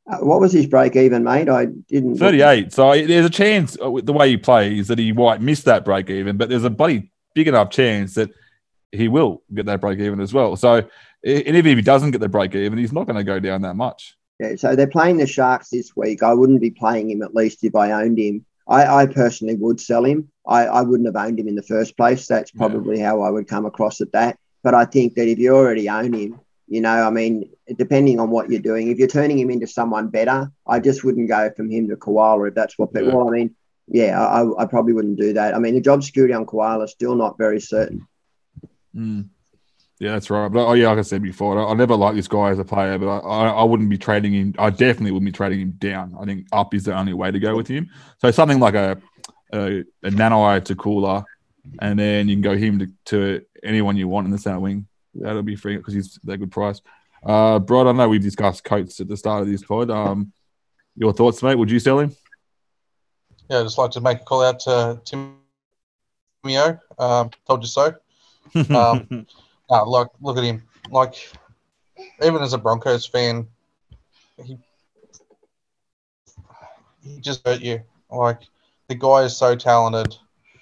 Uh, 0.06 0.18
what 0.18 0.40
was 0.40 0.52
his 0.52 0.66
break 0.66 0.96
even, 0.96 1.24
mate? 1.24 1.48
I 1.48 1.66
didn't. 1.66 2.16
38. 2.16 2.72
So 2.72 2.92
there's 2.92 3.26
a 3.26 3.30
chance 3.30 3.76
uh, 3.80 3.90
the 4.02 4.12
way 4.12 4.30
he 4.30 4.36
plays 4.36 4.88
that 4.88 4.98
he 4.98 5.12
might 5.12 5.42
miss 5.42 5.62
that 5.64 5.84
break 5.84 6.08
even, 6.08 6.36
but 6.36 6.48
there's 6.48 6.64
a 6.64 6.70
bloody 6.70 7.10
big 7.34 7.48
enough 7.48 7.70
chance 7.70 8.14
that 8.14 8.30
he 8.90 9.08
will 9.08 9.42
get 9.52 9.66
that 9.66 9.80
break 9.80 9.98
even 9.98 10.20
as 10.20 10.32
well. 10.32 10.56
So, 10.56 10.76
and 10.76 10.86
even 11.24 11.66
if 11.66 11.76
he 11.76 11.82
doesn't 11.82 12.12
get 12.12 12.20
the 12.20 12.28
break 12.28 12.54
even, 12.54 12.78
he's 12.78 12.92
not 12.92 13.06
going 13.06 13.16
to 13.16 13.24
go 13.24 13.38
down 13.38 13.62
that 13.62 13.74
much. 13.74 14.16
Yeah, 14.40 14.54
so 14.56 14.76
they're 14.76 14.86
playing 14.86 15.16
the 15.18 15.26
Sharks 15.26 15.68
this 15.70 15.96
week. 15.96 16.22
I 16.22 16.32
wouldn't 16.32 16.60
be 16.60 16.70
playing 16.70 17.10
him 17.10 17.22
at 17.22 17.34
least 17.34 17.64
if 17.64 17.74
I 17.74 17.90
owned 17.90 18.18
him. 18.18 18.46
I, 18.68 19.02
I 19.02 19.06
personally 19.06 19.56
would 19.56 19.80
sell 19.80 20.04
him. 20.04 20.30
I, 20.46 20.66
I 20.66 20.82
wouldn't 20.82 21.06
have 21.06 21.16
owned 21.16 21.40
him 21.40 21.48
in 21.48 21.54
the 21.54 21.62
first 21.62 21.96
place. 21.96 22.26
That's 22.26 22.52
Yeah. 22.54 22.58
probably 22.58 22.98
how 22.98 23.22
I 23.22 23.30
would 23.30 23.48
come 23.48 23.66
across 23.66 24.00
at 24.00 24.12
that. 24.12 24.38
But 24.62 24.74
I 24.74 24.84
think 24.84 25.14
that 25.14 25.28
if 25.28 25.38
you 25.38 25.54
already 25.54 25.88
own 25.88 26.12
him, 26.12 26.40
you 26.66 26.82
know, 26.82 26.90
I 26.90 27.10
mean, 27.10 27.50
depending 27.76 28.20
on 28.20 28.28
what 28.30 28.50
you're 28.50 28.60
doing, 28.60 28.88
if 28.88 28.98
you're 28.98 29.08
turning 29.08 29.38
him 29.38 29.50
into 29.50 29.66
someone 29.66 30.08
better, 30.08 30.52
I 30.66 30.80
just 30.80 31.02
wouldn't 31.04 31.28
go 31.28 31.50
from 31.56 31.70
him 31.70 31.88
to 31.88 31.96
Koula 31.96 32.42
if 32.44 32.54
that's 32.54 32.78
what 32.78 32.92
people. 32.92 33.08
Yeah. 33.08 33.14
Well, 33.14 33.28
I 33.28 33.32
mean, 33.32 33.54
yeah, 33.86 34.20
I, 34.20 34.62
I 34.62 34.66
probably 34.66 34.92
wouldn't 34.92 35.18
do 35.18 35.32
that. 35.32 35.54
I 35.54 35.58
mean, 35.58 35.74
the 35.74 35.80
job 35.80 36.04
security 36.04 36.34
on 36.34 36.44
Koula 36.44 36.84
is 36.84 36.90
still 36.90 37.14
not 37.14 37.38
very 37.38 37.60
certain. 37.60 38.06
Mm. 38.94 39.28
Yeah, 40.00 40.12
that's 40.12 40.30
right. 40.30 40.48
But 40.48 40.66
oh, 40.66 40.74
yeah, 40.74 40.90
like 40.90 40.98
I 40.98 41.02
said 41.02 41.22
before, 41.22 41.58
I, 41.58 41.72
I 41.72 41.74
never 41.74 41.96
liked 41.96 42.16
this 42.16 42.28
guy 42.28 42.50
as 42.50 42.58
a 42.58 42.64
player, 42.64 42.98
but 42.98 43.08
I, 43.08 43.18
I, 43.18 43.48
I 43.48 43.64
wouldn't 43.64 43.90
be 43.90 43.98
trading 43.98 44.32
him. 44.32 44.54
I 44.58 44.70
definitely 44.70 45.10
wouldn't 45.10 45.26
be 45.26 45.36
trading 45.36 45.60
him 45.60 45.72
down. 45.72 46.16
I 46.20 46.24
think 46.24 46.46
up 46.52 46.72
is 46.74 46.84
the 46.84 46.96
only 46.96 47.14
way 47.14 47.30
to 47.30 47.38
go 47.40 47.56
with 47.56 47.66
him. 47.66 47.90
So 48.18 48.30
something 48.30 48.60
like 48.60 48.74
a 48.74 49.00
a, 49.52 49.80
a 50.02 50.10
Nanai 50.10 50.64
to 50.64 50.76
Koula, 50.76 51.24
and 51.80 51.98
then 51.98 52.28
you 52.28 52.36
can 52.36 52.42
go 52.42 52.56
him 52.56 52.78
to, 52.78 52.86
to 53.06 53.44
anyone 53.62 53.96
you 53.96 54.08
want 54.08 54.26
in 54.26 54.30
the 54.30 54.38
center 54.38 54.60
wing. 54.60 54.86
That'll 55.14 55.42
be 55.42 55.56
free 55.56 55.76
because 55.76 55.94
he's 55.94 56.18
a 56.28 56.36
good 56.36 56.52
price. 56.52 56.80
Uh, 57.24 57.58
Brod, 57.58 57.86
I 57.86 57.92
know 57.92 58.08
we've 58.08 58.22
discussed 58.22 58.62
Coates 58.62 59.00
at 59.00 59.08
the 59.08 59.16
start 59.16 59.42
of 59.42 59.48
this 59.48 59.64
pod. 59.64 59.90
Um, 59.90 60.32
your 60.96 61.12
thoughts, 61.12 61.42
mate? 61.42 61.56
Would 61.56 61.70
you 61.70 61.80
sell 61.80 61.98
him? 61.98 62.14
yeah, 63.48 63.60
I'd 63.60 63.62
just 63.64 63.78
like 63.78 63.90
to 63.92 64.00
make 64.00 64.20
a 64.20 64.24
call 64.24 64.42
out 64.42 64.60
to 64.60 65.00
Timio. 66.44 66.80
Um, 66.98 67.30
told 67.46 67.62
you 67.62 67.68
so. 67.68 67.94
Um, 68.54 69.26
No, 69.70 69.84
like 69.84 70.08
look 70.20 70.38
at 70.38 70.44
him. 70.44 70.62
Like 70.90 71.14
even 72.22 72.42
as 72.42 72.52
a 72.52 72.58
Broncos 72.58 73.06
fan, 73.06 73.46
he 74.42 74.58
he 77.02 77.20
just 77.20 77.46
hurt 77.46 77.60
you. 77.60 77.82
Like 78.10 78.40
the 78.88 78.94
guy 78.94 79.22
is 79.22 79.36
so 79.36 79.54
talented, 79.54 80.16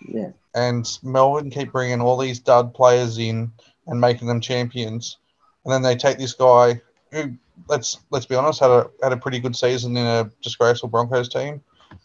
Yeah. 0.08 0.30
and 0.54 0.86
Melbourne 1.02 1.50
keep 1.50 1.72
bringing 1.72 2.00
all 2.00 2.16
these 2.16 2.40
dud 2.40 2.74
players 2.74 3.18
in 3.18 3.52
and 3.86 4.00
making 4.00 4.26
them 4.26 4.40
champions, 4.40 5.18
and 5.64 5.72
then 5.72 5.82
they 5.82 5.94
take 5.94 6.18
this 6.18 6.32
guy 6.34 6.80
who 7.12 7.34
let's 7.68 8.00
let's 8.10 8.26
be 8.26 8.34
honest 8.34 8.60
had 8.60 8.70
a 8.70 8.90
had 9.02 9.12
a 9.12 9.16
pretty 9.16 9.38
good 9.38 9.54
season 9.54 9.96
in 9.96 10.04
a 10.04 10.30
disgraceful 10.42 10.88
Broncos 10.88 11.28
team, 11.28 11.62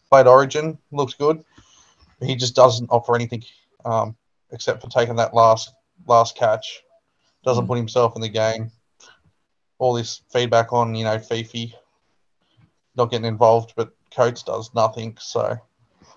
played 0.10 0.28
Origin, 0.28 0.78
looked 0.92 1.18
good. 1.18 1.44
He 2.22 2.36
just 2.36 2.56
doesn't 2.56 2.92
offer 2.92 3.16
anything 3.16 3.44
um, 3.84 4.16
except 4.52 4.82
for 4.82 4.90
taking 4.90 5.16
that 5.16 5.34
last 5.34 5.74
last 6.06 6.36
catch 6.36 6.84
doesn't 7.43 7.65
Mm. 7.65 7.67
put 7.67 7.77
himself 7.77 8.15
in 8.15 8.21
the 8.21 8.30
game. 8.30 8.71
All 9.80 9.93
this 9.93 10.21
feedback 10.32 10.71
on, 10.73 10.93
you 10.95 11.04
know, 11.04 11.17
Fifi 11.19 11.73
not 12.95 13.10
getting 13.10 13.25
involved, 13.25 13.73
but 13.75 13.91
Coates 14.15 14.43
does 14.43 14.69
nothing. 14.75 15.17
So 15.19 15.58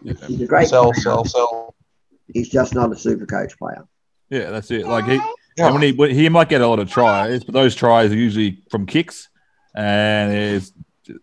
He's 0.03 0.41
a 0.43 0.47
great 0.47 0.69
sell, 0.69 0.85
player. 0.93 0.95
sell, 1.03 1.25
sell. 1.25 1.75
He's 2.33 2.49
just 2.49 2.75
not 2.75 2.93
a 2.93 2.97
super 2.97 3.27
coach 3.27 3.57
player. 3.59 3.87
yeah, 4.31 4.51
that's 4.51 4.71
it. 4.71 4.87
Like 4.87 5.05
he, 5.07 5.21
Yeah. 5.57 5.71
When 5.71 5.83
he, 5.83 5.93
when- 5.93 6.11
he 6.11 6.29
might 6.29 6.49
get 6.49 6.61
a 6.63 6.67
lot 6.67 6.81
of 6.81 6.91
tries, 6.91 7.45
but 7.45 7.55
those 7.55 7.75
tries 7.77 8.11
are 8.11 8.17
usually 8.17 8.63
from 8.71 8.87
kicks, 8.87 9.29
and 9.77 10.33
there's 10.33 10.73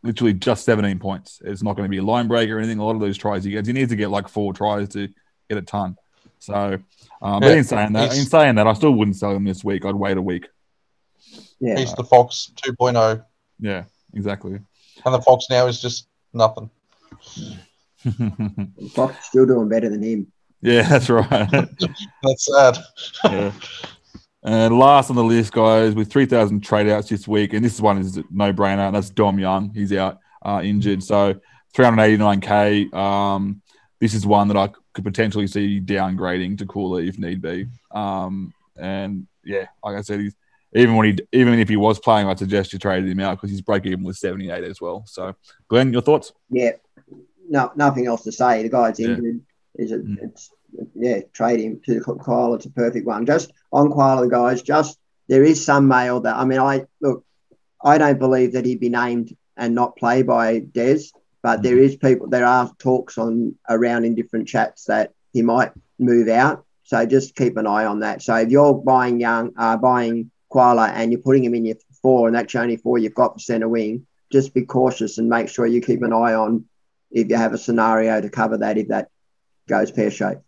literally 0.03 0.33
just 0.33 0.63
17 0.63 0.99
points. 0.99 1.41
It's 1.43 1.61
not 1.61 1.75
going 1.75 1.85
to 1.85 1.89
be 1.89 1.97
a 1.97 2.03
line 2.03 2.29
break 2.29 2.49
or 2.49 2.57
anything. 2.57 2.79
A 2.79 2.85
lot 2.85 2.95
of 2.95 3.01
those 3.01 3.17
tries 3.17 3.43
he 3.43 3.51
gets, 3.51 3.67
he 3.67 3.73
needs 3.73 3.89
to 3.89 3.97
get 3.97 4.09
like 4.09 4.29
four 4.29 4.53
tries 4.53 4.87
to 4.89 5.09
get 5.49 5.57
a 5.57 5.61
ton. 5.61 5.97
So, 6.41 6.80
um, 7.21 7.39
but 7.39 7.56
in 7.56 7.63
saying 7.63 7.93
that, 7.93 8.17
in 8.17 8.25
saying 8.25 8.56
that, 8.56 8.65
I 8.65 8.73
still 8.73 8.91
wouldn't 8.91 9.15
sell 9.15 9.32
him 9.32 9.43
this 9.43 9.63
week. 9.63 9.86
I'd 9.86 9.93
wait 9.93 10.17
a 10.17 10.21
week. 10.21 10.47
Yeah. 11.60 11.77
He's 11.77 11.93
the 11.93 12.04
Fox 12.04 12.51
2.0. 12.65 13.23
Yeah, 13.60 13.84
exactly. 14.15 14.60
And 15.06 15.13
the 15.13 15.21
Fox 15.21 15.45
now 15.51 15.67
is 15.67 15.80
just 15.80 16.08
nothing. 16.34 16.71
Fox 18.93 19.27
still 19.27 19.45
doing 19.45 19.69
better 19.69 19.88
than 19.88 20.01
him. 20.01 20.32
yeah, 20.62 20.82
that's 20.82 21.10
right. 21.10 21.27
That's 22.23 22.45
sad. 22.45 22.77
yeah. 23.25 23.51
And 24.43 24.80
last 24.80 25.12
on 25.12 25.15
the 25.15 25.23
list, 25.23 25.54
guys, 25.54 25.93
with 25.93 26.12
3,000 26.12 26.62
trade 26.62 26.89
outs 26.89 27.10
this 27.10 27.27
week, 27.27 27.54
and 27.54 27.63
this 27.63 27.80
one 27.80 27.99
is 27.99 28.19
no 28.32 28.51
brainer, 28.51 28.88
and 28.88 28.95
that's 28.95 29.12
Dom 29.12 29.38
Young. 29.38 29.71
He's 29.71 29.93
out 29.93 30.17
uh, 30.43 30.62
injured. 30.63 31.04
So 31.04 31.39
389K. 31.75 32.91
Um, 32.91 33.62
this 34.01 34.13
is 34.15 34.25
one 34.25 34.49
that 34.49 34.57
I 34.57 34.69
could 34.93 35.05
potentially 35.05 35.47
see 35.47 35.79
downgrading 35.79 36.57
to 36.57 36.65
Koula 36.65 37.03
if 37.03 37.17
need 37.17 37.41
be. 37.41 37.67
Um, 37.91 38.53
and 38.75 39.27
yeah, 39.45 39.67
like 39.85 39.95
I 39.95 40.01
said, 40.01 40.19
he's 40.19 40.35
even 40.73 40.95
when 40.95 41.05
he 41.05 41.17
even 41.31 41.59
if 41.59 41.69
he 41.69 41.77
was 41.77 41.99
playing, 41.99 42.27
I'd 42.27 42.39
suggest 42.39 42.73
you 42.73 42.79
traded 42.79 43.09
him 43.09 43.19
out 43.19 43.37
because 43.37 43.51
he's 43.51 43.61
break 43.61 43.85
even 43.85 44.03
with 44.03 44.17
78 44.17 44.63
as 44.63 44.81
well. 44.81 45.03
So, 45.05 45.35
Glenn, 45.67 45.93
your 45.93 46.01
thoughts? 46.01 46.33
Yeah, 46.49 46.71
no, 47.47 47.71
nothing 47.75 48.07
else 48.07 48.23
to 48.23 48.31
say. 48.31 48.63
The 48.63 48.69
guy's 48.69 48.99
Yeah. 48.99 49.09
injured. 49.09 49.41
Is 49.75 49.91
it? 49.91 50.05
Mm. 50.05 50.17
It's 50.23 50.49
yeah. 50.95 51.19
Trade 51.33 51.59
him 51.59 51.81
to 51.85 52.01
Kyle. 52.25 52.55
It's 52.55 52.65
a 52.65 52.71
perfect 52.71 53.05
one. 53.05 53.25
Just 53.25 53.51
on 53.71 53.91
Kyle, 53.91 54.21
the 54.21 54.29
guys. 54.29 54.61
Just 54.61 54.97
there 55.27 55.43
is 55.43 55.63
some 55.63 55.87
mail 55.87 56.21
that 56.21 56.35
I 56.37 56.45
mean, 56.45 56.59
I 56.59 56.85
look. 57.01 57.23
I 57.83 57.97
don't 57.97 58.19
believe 58.19 58.53
that 58.53 58.65
he'd 58.65 58.79
be 58.79 58.89
named 58.89 59.35
and 59.57 59.75
not 59.75 59.95
play 59.95 60.23
by 60.23 60.59
Des, 60.59 61.01
but 61.41 61.63
there 61.63 61.77
is 61.77 61.95
people. 61.95 62.27
There 62.27 62.45
are 62.45 62.71
talks 62.77 63.17
on 63.17 63.56
around 63.69 64.06
in 64.06 64.15
different 64.15 64.47
chats 64.47 64.86
that 64.86 65.13
he 65.34 65.41
might 65.41 65.71
move 65.99 66.27
out. 66.27 66.65
So 66.84 67.06
just 67.06 67.36
keep 67.36 67.58
an 67.58 67.67
eye 67.67 67.86
on 67.86 67.99
that. 67.99 68.21
So 68.21 68.36
if 68.36 68.49
you're 68.49 68.73
buying 68.73 69.19
young, 69.19 69.54
uh, 69.58 69.77
buying 69.77 70.30
Koula 70.51 70.89
and 70.89 71.12
you're 71.12 71.21
putting 71.21 71.43
him 71.43 71.56
in 71.56 71.65
your 71.65 71.77
four, 72.01 72.27
and 72.27 72.36
that's 72.36 72.54
only 72.56 72.77
four 72.77 72.97
you've 72.97 73.13
got 73.13 73.34
for 73.34 73.39
centre 73.39 73.69
wing, 73.69 74.06
just 74.32 74.54
be 74.54 74.65
cautious 74.65 75.17
and 75.17 75.30
make 75.30 75.49
sure 75.49 75.65
you 75.65 75.82
keep 75.82 76.01
an 76.01 76.13
eye 76.13 76.34
on 76.34 76.65
if 77.12 77.30
you 77.30 77.36
have 77.36 77.54
a 77.54 77.58
scenario 77.58 78.21
to 78.21 78.30
cover 78.30 78.58
that 78.58 78.77
if 78.77 78.88
that 78.89 79.10
goes 79.67 79.91
pear 79.91 80.12
shaped. 80.12 80.41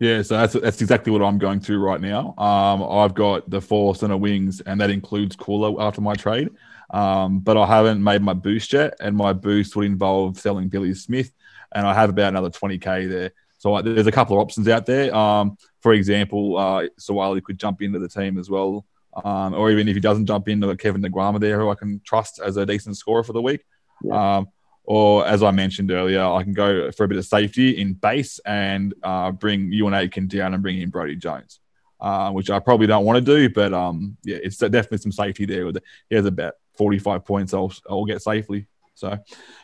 Yeah, 0.00 0.22
so 0.22 0.36
that's 0.36 0.54
that's 0.54 0.80
exactly 0.80 1.12
what 1.12 1.22
I'm 1.22 1.38
going 1.38 1.60
through 1.60 1.78
right 1.78 2.00
now. 2.00 2.34
Um, 2.38 2.82
I've 2.82 3.14
got 3.14 3.48
the 3.48 3.60
four 3.60 3.94
center 3.94 4.16
wings, 4.16 4.60
and 4.62 4.80
that 4.80 4.90
includes 4.90 5.36
Koula 5.36 5.80
after 5.80 6.00
my 6.00 6.14
trade. 6.14 6.50
Um, 6.90 7.40
but 7.40 7.56
I 7.56 7.66
haven't 7.66 8.02
made 8.02 8.22
my 8.22 8.34
boost 8.34 8.72
yet, 8.72 8.94
and 9.00 9.16
my 9.16 9.32
boost 9.32 9.74
would 9.76 9.86
involve 9.86 10.38
selling 10.38 10.68
Billy 10.68 10.94
Smith, 10.94 11.32
and 11.74 11.86
I 11.86 11.94
have 11.94 12.10
about 12.10 12.28
another 12.28 12.50
20k 12.50 13.08
there. 13.08 13.32
So 13.58 13.74
I, 13.74 13.82
there's 13.82 14.06
a 14.06 14.12
couple 14.12 14.36
of 14.36 14.42
options 14.42 14.68
out 14.68 14.86
there. 14.86 15.14
Um, 15.14 15.56
for 15.80 15.92
example, 15.92 16.56
uh, 16.56 16.86
Sawali 17.00 17.42
could 17.42 17.58
jump 17.58 17.82
into 17.82 17.98
the 17.98 18.08
team 18.08 18.38
as 18.38 18.48
well, 18.48 18.86
um, 19.24 19.54
or 19.54 19.70
even 19.70 19.88
if 19.88 19.94
he 19.94 20.00
doesn't 20.00 20.26
jump 20.26 20.48
in, 20.48 20.62
I've 20.62 20.70
got 20.70 20.78
Kevin 20.78 21.02
Naiqama 21.02 21.40
there, 21.40 21.58
who 21.58 21.70
I 21.70 21.74
can 21.74 22.00
trust 22.04 22.40
as 22.40 22.56
a 22.56 22.66
decent 22.66 22.96
scorer 22.96 23.24
for 23.24 23.32
the 23.32 23.42
week. 23.42 23.64
Um, 24.10 24.48
or 24.84 25.26
as 25.26 25.42
I 25.42 25.50
mentioned 25.50 25.90
earlier, 25.90 26.24
I 26.24 26.42
can 26.44 26.52
go 26.52 26.90
for 26.92 27.04
a 27.04 27.08
bit 27.08 27.18
of 27.18 27.26
safety 27.26 27.80
in 27.80 27.94
base 27.94 28.38
and 28.46 28.94
uh, 29.02 29.32
bring 29.32 29.72
Euan 29.72 30.00
Aitken 30.00 30.28
down 30.28 30.54
and 30.54 30.62
bring 30.62 30.80
in 30.80 30.90
Brody 30.90 31.16
Jones, 31.16 31.58
uh, 32.00 32.30
which 32.30 32.50
I 32.50 32.60
probably 32.60 32.86
don't 32.86 33.04
want 33.04 33.16
to 33.16 33.20
do, 33.20 33.50
but 33.50 33.74
um, 33.74 34.16
yeah, 34.22 34.38
it's 34.40 34.58
definitely 34.58 34.98
some 34.98 35.12
safety 35.12 35.44
there. 35.44 35.66
With 35.66 35.78
it. 35.78 35.82
He 36.08 36.14
has 36.14 36.24
about 36.24 36.54
45 36.76 37.24
points. 37.24 37.54
I'll, 37.54 37.72
I'll 37.88 38.04
get 38.04 38.22
safely. 38.22 38.66
So, 38.94 39.18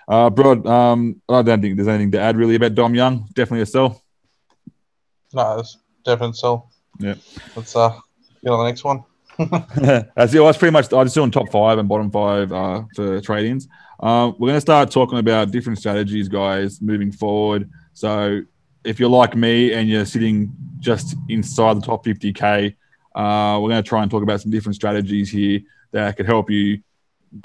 uh, 0.08 0.28
Brod, 0.28 0.66
um, 0.66 1.22
I 1.28 1.40
don't 1.40 1.62
think 1.62 1.76
there's 1.76 1.88
anything 1.88 2.12
to 2.12 2.20
add 2.20 2.36
really 2.36 2.54
about 2.54 2.74
Dom 2.74 2.94
Young. 2.94 3.26
Definitely 3.34 3.62
a 3.62 3.66
sell. 3.66 4.02
No, 5.32 5.58
it's 5.58 5.78
definite 6.04 6.36
sell. 6.36 6.70
Yeah. 6.98 7.14
Let's 7.56 7.74
uh 7.74 7.98
get 8.44 8.50
on 8.50 8.58
the 8.58 8.64
next 8.64 8.84
one. 8.84 9.04
That's 9.38 10.34
it. 10.34 10.38
That's 10.38 10.58
pretty 10.58 10.72
much. 10.72 10.92
I 10.92 11.02
just 11.04 11.14
doing 11.14 11.30
top 11.30 11.50
five 11.50 11.78
and 11.78 11.88
bottom 11.88 12.10
five 12.10 12.52
uh, 12.52 12.82
for 12.94 13.20
trade-ins. 13.20 13.68
Uh, 13.98 14.32
we're 14.38 14.48
going 14.48 14.56
to 14.56 14.60
start 14.60 14.90
talking 14.90 15.18
about 15.18 15.50
different 15.50 15.78
strategies, 15.78 16.28
guys, 16.28 16.82
moving 16.82 17.10
forward. 17.10 17.70
So, 17.94 18.42
if 18.84 19.00
you're 19.00 19.08
like 19.08 19.34
me 19.34 19.72
and 19.72 19.88
you're 19.88 20.04
sitting 20.04 20.52
just 20.80 21.16
inside 21.28 21.76
the 21.76 21.80
top 21.80 22.04
50k, 22.04 22.74
uh, 23.14 23.58
we're 23.62 23.70
going 23.70 23.82
to 23.82 23.88
try 23.88 24.02
and 24.02 24.10
talk 24.10 24.22
about 24.22 24.40
some 24.40 24.50
different 24.50 24.74
strategies 24.74 25.30
here 25.30 25.60
that 25.92 26.16
could 26.16 26.26
help 26.26 26.50
you 26.50 26.82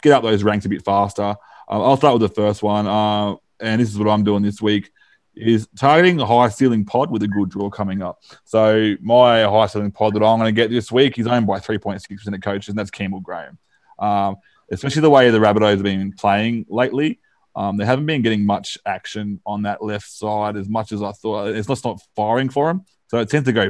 get 0.01 0.13
up 0.13 0.23
those 0.23 0.43
ranks 0.43 0.65
a 0.65 0.69
bit 0.69 0.83
faster. 0.83 1.35
Uh, 1.69 1.83
I'll 1.83 1.97
start 1.97 2.19
with 2.19 2.29
the 2.29 2.35
first 2.35 2.63
one, 2.63 2.87
uh, 2.87 3.35
and 3.59 3.81
this 3.81 3.89
is 3.89 3.97
what 3.97 4.09
I'm 4.09 4.23
doing 4.23 4.43
this 4.43 4.61
week: 4.61 4.91
is 5.35 5.67
targeting 5.77 6.19
a 6.19 6.25
high 6.25 6.49
ceiling 6.49 6.85
pod 6.85 7.11
with 7.11 7.23
a 7.23 7.27
good 7.27 7.49
draw 7.49 7.69
coming 7.69 8.01
up. 8.01 8.21
So 8.45 8.95
my 9.01 9.43
high 9.43 9.67
ceiling 9.67 9.91
pod 9.91 10.13
that 10.15 10.23
I'm 10.23 10.39
going 10.39 10.53
to 10.53 10.61
get 10.61 10.69
this 10.69 10.91
week 10.91 11.19
is 11.19 11.27
owned 11.27 11.47
by 11.47 11.59
3.6% 11.59 12.33
of 12.33 12.41
coaches, 12.41 12.69
and 12.69 12.77
that's 12.77 12.91
Campbell 12.91 13.19
Graham. 13.19 13.57
Um, 13.99 14.37
especially 14.71 15.01
the 15.01 15.09
way 15.09 15.29
the 15.29 15.39
Rabbitohs 15.39 15.71
have 15.71 15.83
been 15.83 16.13
playing 16.13 16.65
lately. 16.69 17.19
Um, 17.55 17.77
they 17.77 17.85
haven't 17.85 18.05
been 18.05 18.21
getting 18.21 18.45
much 18.45 18.77
action 18.85 19.41
on 19.45 19.63
that 19.63 19.83
left 19.83 20.07
side 20.07 20.57
as 20.57 20.69
much 20.69 20.91
as 20.91 21.01
I 21.01 21.11
thought. 21.11 21.47
It's 21.47 21.67
just 21.67 21.85
not 21.85 22.01
firing 22.15 22.49
for 22.49 22.67
them. 22.67 22.85
So 23.07 23.17
it 23.19 23.29
tends 23.29 23.47
to 23.47 23.53
go 23.53 23.69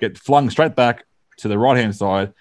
get 0.00 0.18
flung 0.18 0.50
straight 0.50 0.74
back 0.74 1.04
to 1.38 1.48
the 1.48 1.58
right 1.58 1.76
hand 1.76 1.94
side, 1.94 2.32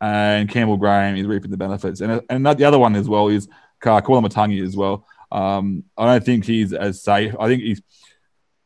and 0.00 0.48
Campbell 0.48 0.76
Graham 0.76 1.16
is 1.16 1.26
reaping 1.26 1.50
the 1.50 1.56
benefits. 1.56 2.00
And 2.00 2.22
and 2.28 2.46
the 2.46 2.64
other 2.64 2.78
one 2.78 2.96
as 2.96 3.08
well 3.08 3.28
is 3.28 3.48
Kawala 3.82 4.26
Matangi 4.26 4.64
as 4.64 4.76
well. 4.76 5.06
Um, 5.30 5.84
I 5.96 6.06
don't 6.06 6.24
think 6.24 6.44
he's 6.44 6.72
as 6.72 7.02
safe. 7.02 7.34
I 7.38 7.48
think 7.48 7.62
he's 7.62 7.82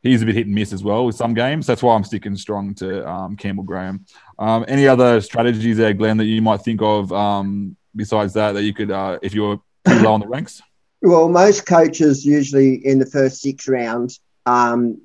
he's 0.01 0.21
a 0.21 0.25
bit 0.25 0.35
hit 0.35 0.45
and 0.45 0.55
miss 0.55 0.73
as 0.73 0.83
well 0.83 1.05
with 1.05 1.15
some 1.15 1.33
games. 1.33 1.65
That's 1.65 1.81
why 1.81 1.95
I'm 1.95 2.03
sticking 2.03 2.35
strong 2.35 2.75
to 2.75 3.07
um, 3.09 3.35
Campbell 3.35 3.63
Graham. 3.63 4.05
Um, 4.37 4.65
any 4.67 4.87
other 4.87 5.21
strategies 5.21 5.77
there, 5.77 5.93
Glenn, 5.93 6.17
that 6.17 6.25
you 6.25 6.41
might 6.41 6.61
think 6.61 6.81
of 6.81 7.11
um, 7.11 7.75
besides 7.95 8.33
that 8.33 8.53
that 8.53 8.63
you 8.63 8.73
could, 8.73 8.91
uh, 8.91 9.19
if 9.21 9.33
you're 9.33 9.61
low 9.87 10.13
on 10.13 10.19
the 10.19 10.27
ranks? 10.27 10.61
Well, 11.01 11.27
most 11.29 11.65
coaches 11.65 12.25
usually 12.25 12.75
in 12.75 12.99
the 12.99 13.05
first 13.05 13.41
six 13.41 13.67
rounds 13.67 14.21
um, 14.45 15.01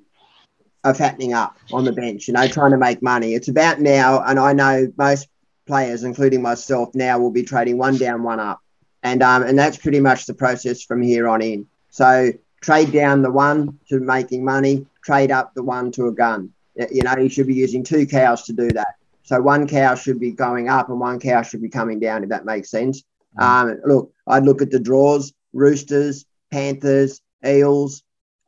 are 0.84 0.94
fattening 0.94 1.32
up 1.32 1.56
on 1.72 1.84
the 1.84 1.92
bench, 1.92 2.28
you 2.28 2.34
know, 2.34 2.46
trying 2.46 2.70
to 2.70 2.76
make 2.76 3.02
money. 3.02 3.34
It's 3.34 3.48
about 3.48 3.80
now, 3.80 4.22
and 4.22 4.38
I 4.38 4.52
know 4.52 4.92
most 4.96 5.28
players, 5.68 6.02
including 6.02 6.42
myself, 6.42 6.92
now 6.94 7.20
will 7.20 7.30
be 7.30 7.44
trading 7.44 7.78
one 7.78 7.96
down, 7.96 8.24
one 8.24 8.40
up, 8.40 8.60
and 9.04 9.22
um, 9.22 9.44
and 9.44 9.56
that's 9.56 9.76
pretty 9.76 10.00
much 10.00 10.26
the 10.26 10.34
process 10.34 10.82
from 10.82 11.00
here 11.00 11.28
on 11.28 11.40
in. 11.42 11.66
So 11.90 12.32
trade 12.60 12.90
down 12.90 13.22
the 13.22 13.30
one 13.30 13.78
to 13.88 14.00
making 14.00 14.44
money, 14.44 14.84
trade 15.04 15.30
up 15.30 15.54
the 15.54 15.62
one 15.62 15.92
to 15.92 16.08
a 16.08 16.12
gun. 16.12 16.52
You 16.90 17.02
know, 17.02 17.16
you 17.16 17.28
should 17.28 17.46
be 17.46 17.54
using 17.54 17.84
two 17.84 18.06
cows 18.06 18.42
to 18.44 18.52
do 18.52 18.68
that. 18.70 18.94
So 19.22 19.40
one 19.40 19.68
cow 19.68 19.94
should 19.94 20.18
be 20.18 20.32
going 20.32 20.68
up 20.68 20.88
and 20.88 20.98
one 20.98 21.20
cow 21.20 21.42
should 21.42 21.62
be 21.62 21.68
coming 21.68 22.00
down, 22.00 22.22
if 22.22 22.30
that 22.30 22.44
makes 22.44 22.70
sense. 22.70 23.04
Um, 23.38 23.78
look, 23.84 24.12
I'd 24.26 24.44
look 24.44 24.62
at 24.62 24.70
the 24.70 24.80
draws, 24.80 25.32
Roosters, 25.52 26.24
Panthers, 26.50 27.20
Eels, 27.46 28.02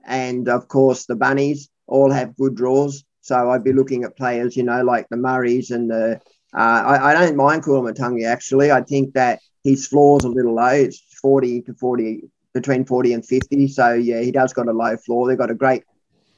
and 0.07 0.49
of 0.49 0.69
course 0.69 1.07
the 1.07 1.17
Bunnies 1.17 1.69
all 1.87 2.11
have 2.11 2.37
good 2.37 2.55
draws. 2.55 3.05
So 3.21 3.51
I'd 3.51 3.65
be 3.65 3.73
looking 3.73 4.05
at 4.05 4.17
players, 4.17 4.57
you 4.57 4.63
know, 4.63 4.83
like 4.83 5.07
the 5.09 5.17
Murrays 5.17 5.71
and 5.71 5.91
the. 5.91 6.21
Uh, 6.53 6.83
I, 6.87 7.11
I 7.11 7.15
don't 7.15 7.37
mind 7.37 7.63
Matangi 7.63 8.27
actually. 8.27 8.71
I 8.71 8.83
think 8.83 9.15
that 9.15 9.41
his 9.63 9.87
floor's 9.87 10.25
a 10.25 10.29
little 10.29 10.55
low. 10.55 10.67
It's 10.67 11.01
40 11.21 11.63
to 11.63 11.75
40, 11.75 12.23
between 12.53 12.85
40 12.85 13.15
and 13.15 13.27
50. 13.27 13.69
So 13.69 13.95
yeah, 13.95 14.21
he 14.21 14.33
does 14.33 14.53
got 14.53 14.69
a 14.69 14.73
low 14.73 14.97
floor. 14.97 15.29
They've 15.29 15.39
got 15.39 15.51
a 15.51 15.55
great. 15.55 15.85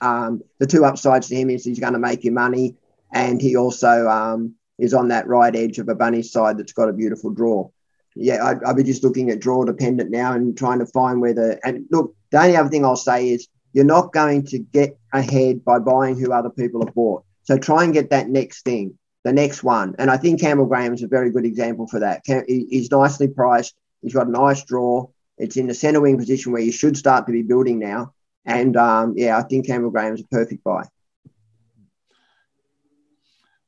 Um, 0.00 0.42
the 0.58 0.66
two 0.66 0.84
upsides 0.84 1.28
to 1.28 1.36
him 1.36 1.50
is 1.50 1.64
he's 1.64 1.78
going 1.78 1.92
to 1.92 1.98
make 1.98 2.24
you 2.24 2.32
money, 2.32 2.76
and 3.12 3.40
he 3.40 3.56
also 3.56 4.08
um, 4.08 4.54
is 4.78 4.94
on 4.94 5.08
that 5.08 5.28
right 5.28 5.54
edge 5.54 5.78
of 5.78 5.88
a 5.88 5.94
bunny 5.94 6.22
side 6.22 6.58
that's 6.58 6.72
got 6.72 6.88
a 6.88 6.92
beautiful 6.92 7.30
draw. 7.30 7.70
Yeah, 8.14 8.44
I'd, 8.44 8.62
I'd 8.64 8.76
be 8.76 8.82
just 8.82 9.04
looking 9.04 9.30
at 9.30 9.40
draw 9.40 9.64
dependent 9.64 10.10
now 10.10 10.34
and 10.34 10.56
trying 10.58 10.80
to 10.80 10.86
find 10.86 11.20
where 11.20 11.34
the 11.34 11.58
and 11.64 11.86
look. 11.90 12.14
The 12.30 12.40
only 12.40 12.56
other 12.56 12.68
thing 12.68 12.84
I'll 12.84 12.96
say 12.96 13.30
is 13.30 13.48
you're 13.72 13.84
not 13.84 14.12
going 14.12 14.44
to 14.46 14.58
get 14.58 14.98
ahead 15.12 15.64
by 15.64 15.78
buying 15.78 16.18
who 16.18 16.32
other 16.32 16.50
people 16.50 16.84
have 16.84 16.94
bought. 16.94 17.24
So 17.44 17.56
try 17.56 17.84
and 17.84 17.92
get 17.92 18.10
that 18.10 18.28
next 18.28 18.64
thing, 18.64 18.98
the 19.24 19.32
next 19.32 19.62
one. 19.62 19.94
And 19.98 20.10
I 20.10 20.16
think 20.16 20.40
Campbell 20.40 20.66
Graham 20.66 20.94
is 20.94 21.02
a 21.02 21.08
very 21.08 21.30
good 21.30 21.44
example 21.44 21.86
for 21.86 22.00
that. 22.00 22.22
He's 22.46 22.90
nicely 22.90 23.28
priced. 23.28 23.74
He's 24.02 24.14
got 24.14 24.26
a 24.26 24.30
nice 24.30 24.64
draw. 24.64 25.06
It's 25.38 25.56
in 25.56 25.66
the 25.66 25.74
centre 25.74 26.00
wing 26.00 26.18
position 26.18 26.52
where 26.52 26.62
you 26.62 26.72
should 26.72 26.96
start 26.96 27.26
to 27.26 27.32
be 27.32 27.42
building 27.42 27.78
now. 27.78 28.14
And 28.44 28.76
um, 28.76 29.14
yeah, 29.16 29.38
I 29.38 29.42
think 29.42 29.66
Campbell 29.66 29.90
Graham 29.90 30.14
is 30.14 30.20
a 30.20 30.26
perfect 30.26 30.64
buy. 30.64 30.84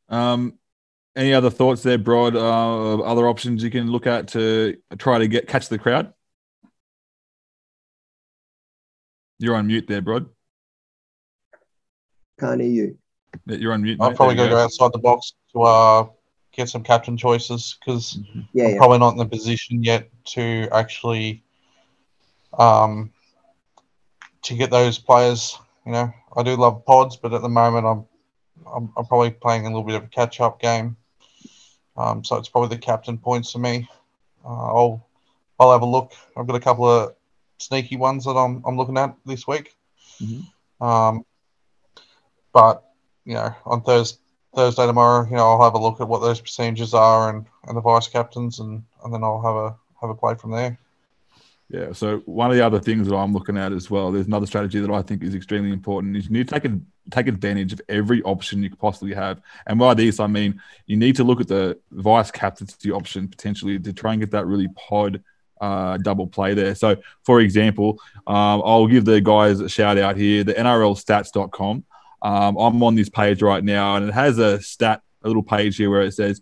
Um, 0.09 0.59
any 1.17 1.33
other 1.33 1.51
thoughts 1.51 1.83
there, 1.83 1.99
Brod? 1.99 2.35
Uh, 2.35 2.39
of 2.39 3.01
other 3.03 3.29
options 3.29 3.63
you 3.63 3.71
can 3.71 3.91
look 3.91 4.07
at 4.07 4.29
to 4.29 4.77
try 4.99 5.19
to 5.19 5.29
get 5.29 5.47
catch 5.47 5.69
the 5.69 5.79
crowd? 5.79 6.13
You're 9.39 9.55
on 9.55 9.69
mute 9.69 9.87
there, 9.87 10.03
Brod. 10.03 10.27
Can't 12.41 12.61
hear 12.61 12.71
you. 12.71 12.99
You're 13.47 13.73
on 13.73 13.83
mute. 13.83 13.99
I'll 14.01 14.11
mate. 14.11 14.17
probably 14.17 14.35
There 14.37 14.47
go 14.47 14.51
you 14.51 14.57
go 14.57 14.65
outside 14.65 14.93
the 14.93 14.99
box 14.99 15.35
to 15.55 15.63
uh 15.63 16.07
get 16.53 16.69
some 16.69 16.83
captain 16.83 17.17
choices 17.17 17.77
because 17.81 18.19
Yeah, 18.53 18.67
I'm 18.67 18.73
yeah. 18.73 18.77
probably 18.77 18.99
not 18.99 19.13
in 19.13 19.19
the 19.19 19.27
position 19.27 19.83
yet 19.83 20.09
to 20.35 20.69
actually 20.73 21.43
um 22.59 23.13
to 24.43 24.55
get 24.55 24.71
those 24.71 24.99
players. 24.99 25.59
You 25.87 25.93
know, 25.93 26.13
I 26.37 26.43
do 26.43 26.57
love 26.57 26.85
pods, 26.85 27.17
but 27.17 27.33
at 27.33 27.43
the 27.43 27.49
moment 27.49 27.87
I'm 27.87 28.05
I'm, 28.73 28.93
I'm 28.97 29.07
probably 29.07 29.31
playing 29.31 29.63
a 29.67 29.69
little 29.69 29.83
bit 29.83 29.97
of 29.97 30.05
a 30.05 30.09
catch 30.09 30.41
up 30.41 30.61
game. 30.61 30.97
Um, 31.97 32.25
so 32.25 32.37
it's 32.37 32.49
probably 32.49 32.71
the 32.77 32.81
captain 32.83 33.19
points 33.19 33.53
for 33.53 33.59
me. 33.59 33.89
Uh, 34.45 34.49
I'll 34.49 35.09
I'll 35.59 35.73
have 35.73 35.83
a 35.83 35.87
look. 35.87 36.13
I've 36.37 36.47
got 36.47 36.57
a 36.57 36.61
couple 36.61 36.89
of 36.89 37.15
sneaky 37.59 37.97
ones 37.97 38.25
that 38.25 38.37
I'm 38.37 38.63
I'm 38.67 38.77
looking 38.77 38.99
at 38.99 39.15
this 39.25 39.47
week. 39.47 39.77
Mhm. 40.23 40.47
Um, 40.81 41.25
but 42.53 42.85
you 43.25 43.35
know, 43.35 43.55
on 43.65 43.83
Thursday, 43.83 44.19
Thursday 44.55 44.87
tomorrow, 44.87 45.27
you 45.27 45.37
know, 45.37 45.51
I'll 45.51 45.63
have 45.63 45.75
a 45.75 45.79
look 45.79 46.01
at 46.01 46.09
what 46.09 46.21
those 46.21 46.41
percentages 46.41 46.95
are 46.95 47.31
and, 47.31 47.47
and 47.67 47.77
the 47.77 47.81
vice 47.81 48.09
captains, 48.09 48.61
and, 48.61 48.83
and 49.05 49.13
then 49.13 49.23
I'll 49.23 49.43
have 49.43 49.57
a 49.57 49.77
have 50.01 50.11
a 50.11 50.15
play 50.15 50.35
from 50.35 50.51
there. 50.51 50.79
Yeah. 51.71 51.93
So 51.93 52.19
one 52.27 52.51
of 52.51 52.57
the 52.57 52.65
other 52.65 52.79
things 52.79 53.09
that 53.09 53.17
I'm 53.17 53.33
looking 53.33 53.57
at 53.57 53.73
as 53.73 53.91
well, 53.91 54.13
there's 54.13 54.27
another 54.27 54.47
strategy 54.47 54.81
that 54.81 54.91
I 54.91 55.03
think 55.03 55.23
is 55.23 55.35
extremely 55.35 55.73
important. 55.73 56.17
Is 56.17 56.27
you 56.27 56.33
need 56.33 56.49
to 56.49 56.55
take 56.55 56.65
a, 56.67 56.79
take 57.11 57.27
advantage 57.27 57.73
of 57.73 57.81
every 57.89 58.23
option 58.23 58.63
you 58.63 58.71
could 58.71 58.79
possibly 58.79 59.15
have. 59.15 59.41
And 59.67 59.79
by 59.79 59.95
this, 59.95 60.21
I 60.21 60.27
mean 60.27 60.61
you 60.87 60.97
need 60.97 61.17
to 61.17 61.25
look 61.25 61.41
at 61.41 61.49
the 61.49 61.79
vice 61.91 62.31
captaincy 62.31 62.91
option 62.91 63.29
potentially 63.29 63.79
to 63.79 63.93
try 63.93 64.13
and 64.13 64.21
get 64.21 64.31
that 64.33 64.47
really 64.47 64.69
pod 64.77 65.23
uh, 65.61 65.97
double 65.99 66.27
play 66.27 66.53
there. 66.53 66.75
So, 66.75 66.97
for 67.23 67.41
example, 67.41 67.99
um, 68.27 68.63
I'll 68.65 68.87
give 68.87 69.05
the 69.05 69.21
guys 69.21 69.61
a 69.61 69.69
shout 69.69 69.97
out 69.97 70.17
here, 70.17 70.45
the 70.45 70.55
NRLstats.com. 70.55 71.85
Um, 72.25 72.57
I'm 72.57 72.83
on 72.83 72.95
this 72.95 73.11
page 73.11 73.43
right 73.43 73.62
now, 73.62 73.97
and 73.97 74.09
it 74.09 74.14
has 74.14 74.39
a 74.39 74.61
stat, 74.61 75.03
a 75.22 75.29
little 75.29 75.43
page 75.43 75.77
here 75.77 75.91
where 75.91 76.03
it 76.03 76.12
says 76.12 76.41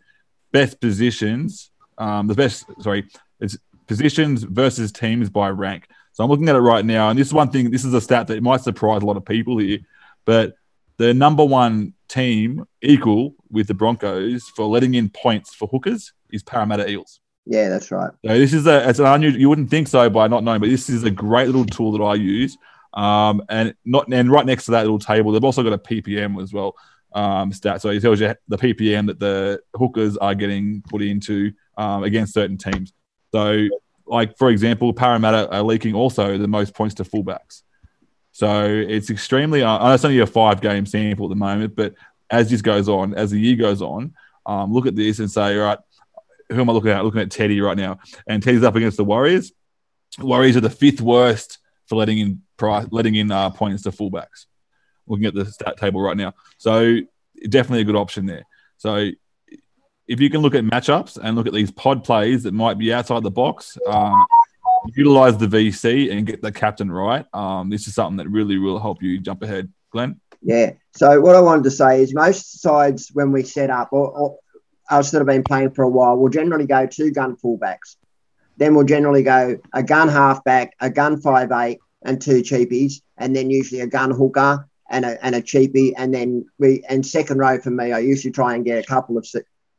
best 0.52 0.80
positions. 0.80 1.70
Um, 1.98 2.28
the 2.28 2.34
best, 2.34 2.64
sorry, 2.80 3.08
it's 3.40 3.58
positions 3.88 4.44
versus 4.44 4.92
teams 4.92 5.28
by 5.28 5.50
rank. 5.50 5.88
So 6.12 6.22
I'm 6.22 6.30
looking 6.30 6.48
at 6.48 6.56
it 6.56 6.60
right 6.60 6.84
now, 6.84 7.10
and 7.10 7.18
this 7.18 7.26
is 7.26 7.34
one 7.34 7.50
thing. 7.50 7.70
This 7.70 7.84
is 7.84 7.92
a 7.94 8.00
stat 8.00 8.28
that 8.28 8.42
might 8.42 8.60
surprise 8.60 9.02
a 9.02 9.06
lot 9.06 9.16
of 9.16 9.24
people 9.24 9.58
here, 9.58 9.80
but 10.24 10.54
the 10.98 11.12
number 11.12 11.44
one 11.44 11.94
team 12.06 12.64
equal 12.80 13.34
with 13.50 13.66
the 13.66 13.74
Broncos 13.74 14.48
for 14.54 14.66
letting 14.66 14.94
in 14.94 15.08
points 15.10 15.52
for 15.54 15.66
hookers 15.66 16.12
is 16.30 16.42
Parramatta 16.42 16.88
Eels. 16.88 17.20
Yeah, 17.44 17.68
that's 17.68 17.90
right. 17.90 18.12
So 18.24 18.38
this 18.38 18.52
is 18.52 18.66
a 18.68 18.88
it's 18.88 19.00
an 19.00 19.06
unusual. 19.06 19.40
You 19.40 19.48
wouldn't 19.48 19.70
think 19.70 19.88
so 19.88 20.08
by 20.08 20.28
not 20.28 20.44
knowing, 20.44 20.60
but 20.60 20.68
this 20.68 20.88
is 20.88 21.02
a 21.02 21.10
great 21.10 21.46
little 21.46 21.64
tool 21.64 21.90
that 21.92 22.04
I 22.04 22.14
use. 22.14 22.56
Um, 22.94 23.42
and 23.48 23.74
not 23.84 24.12
and 24.12 24.30
right 24.30 24.44
next 24.44 24.66
to 24.66 24.72
that 24.72 24.82
little 24.82 24.98
table, 24.98 25.32
they've 25.32 25.44
also 25.44 25.62
got 25.62 25.72
a 25.72 25.78
PPM 25.78 26.42
as 26.42 26.52
well 26.52 26.74
um, 27.14 27.52
stat. 27.52 27.82
So 27.82 27.90
it 27.90 28.00
tells 28.00 28.20
you 28.20 28.34
the 28.48 28.58
PPM 28.58 29.06
that 29.06 29.18
the 29.18 29.60
hookers 29.74 30.16
are 30.16 30.34
getting 30.34 30.82
put 30.82 31.02
into 31.02 31.52
um, 31.76 32.04
against 32.04 32.34
certain 32.34 32.58
teams. 32.58 32.92
So, 33.32 33.66
like 34.06 34.36
for 34.36 34.50
example, 34.50 34.92
Parramatta 34.92 35.50
are 35.50 35.62
leaking 35.62 35.94
also 35.94 36.38
the 36.38 36.48
most 36.48 36.74
points 36.74 36.94
to 36.96 37.04
fullbacks. 37.04 37.62
So 38.32 38.64
it's 38.64 39.10
extremely. 39.10 39.62
Uh, 39.62 39.78
I 39.78 39.88
know 39.88 39.94
it's 39.94 40.04
only 40.04 40.18
a 40.20 40.26
five 40.26 40.60
game 40.60 40.86
sample 40.86 41.26
at 41.26 41.30
the 41.30 41.36
moment, 41.36 41.76
but 41.76 41.94
as 42.30 42.50
this 42.50 42.62
goes 42.62 42.88
on, 42.88 43.14
as 43.14 43.30
the 43.30 43.38
year 43.38 43.56
goes 43.56 43.82
on, 43.82 44.14
um, 44.46 44.72
look 44.72 44.86
at 44.86 44.96
this 44.96 45.18
and 45.18 45.30
say, 45.30 45.54
right, 45.56 45.78
who 46.48 46.60
am 46.60 46.70
I 46.70 46.72
looking 46.72 46.90
at? 46.90 47.04
Looking 47.04 47.20
at 47.20 47.30
Teddy 47.30 47.60
right 47.60 47.76
now, 47.76 47.98
and 48.26 48.42
Teddy's 48.42 48.64
up 48.64 48.74
against 48.74 48.96
the 48.96 49.04
Warriors. 49.04 49.52
Warriors 50.18 50.56
are 50.56 50.62
the 50.62 50.70
fifth 50.70 51.00
worst 51.00 51.58
for 51.86 51.96
letting 51.96 52.18
in 52.18 52.42
price, 52.62 52.86
letting 52.92 53.16
in 53.16 53.32
uh, 53.32 53.50
points 53.50 53.82
to 53.82 53.90
fullbacks. 53.90 54.46
Looking 55.08 55.26
at 55.26 55.34
the 55.34 55.46
stat 55.46 55.76
table 55.78 56.00
right 56.00 56.16
now, 56.16 56.32
so 56.58 56.98
definitely 57.48 57.80
a 57.80 57.84
good 57.84 57.96
option 57.96 58.24
there. 58.24 58.44
So 58.76 59.10
if 60.06 60.20
you 60.20 60.30
can 60.30 60.42
look 60.42 60.54
at 60.54 60.62
matchups 60.62 61.18
and 61.20 61.34
look 61.34 61.48
at 61.48 61.52
these 61.52 61.72
pod 61.72 62.04
plays 62.04 62.44
that 62.44 62.54
might 62.54 62.78
be 62.78 62.92
outside 62.92 63.24
the 63.24 63.32
box, 63.32 63.76
um, 63.88 64.14
utilize 64.94 65.36
the 65.38 65.48
VC 65.48 66.12
and 66.12 66.24
get 66.24 66.40
the 66.40 66.52
captain 66.52 66.90
right. 66.90 67.26
Um, 67.34 67.68
this 67.68 67.88
is 67.88 67.96
something 67.96 68.18
that 68.18 68.28
really 68.28 68.58
will 68.58 68.78
help 68.78 69.02
you 69.02 69.18
jump 69.18 69.42
ahead, 69.42 69.72
Glenn. 69.90 70.20
Yeah. 70.40 70.74
So 70.94 71.20
what 71.20 71.34
I 71.34 71.40
wanted 71.40 71.64
to 71.64 71.72
say 71.72 72.00
is 72.00 72.14
most 72.14 72.60
sides 72.60 73.10
when 73.12 73.32
we 73.32 73.42
set 73.42 73.70
up, 73.70 73.88
or, 73.92 74.08
or 74.08 74.38
us 74.88 75.10
that 75.10 75.18
have 75.18 75.26
been 75.26 75.42
playing 75.42 75.72
for 75.72 75.82
a 75.82 75.88
while, 75.88 76.16
will 76.16 76.28
generally 76.28 76.66
go 76.66 76.86
two 76.86 77.10
gun 77.10 77.36
fullbacks. 77.36 77.96
Then 78.56 78.76
we'll 78.76 78.84
generally 78.84 79.24
go 79.24 79.58
a 79.72 79.82
gun 79.82 80.08
halfback, 80.08 80.74
a 80.80 80.90
gun 80.90 81.20
five 81.20 81.50
eight, 81.50 81.80
and 82.04 82.20
two 82.20 82.42
cheapies, 82.42 83.02
and 83.16 83.34
then 83.34 83.50
usually 83.50 83.80
a 83.80 83.86
gun 83.86 84.10
hooker 84.10 84.68
and 84.90 85.04
a, 85.04 85.24
and 85.24 85.34
a 85.34 85.42
cheapie, 85.42 85.92
and 85.96 86.12
then 86.14 86.44
we 86.58 86.84
and 86.88 87.04
second 87.04 87.38
row 87.38 87.58
for 87.58 87.70
me, 87.70 87.92
I 87.92 88.00
usually 88.00 88.32
try 88.32 88.54
and 88.54 88.64
get 88.64 88.82
a 88.82 88.86
couple 88.86 89.16
of 89.16 89.26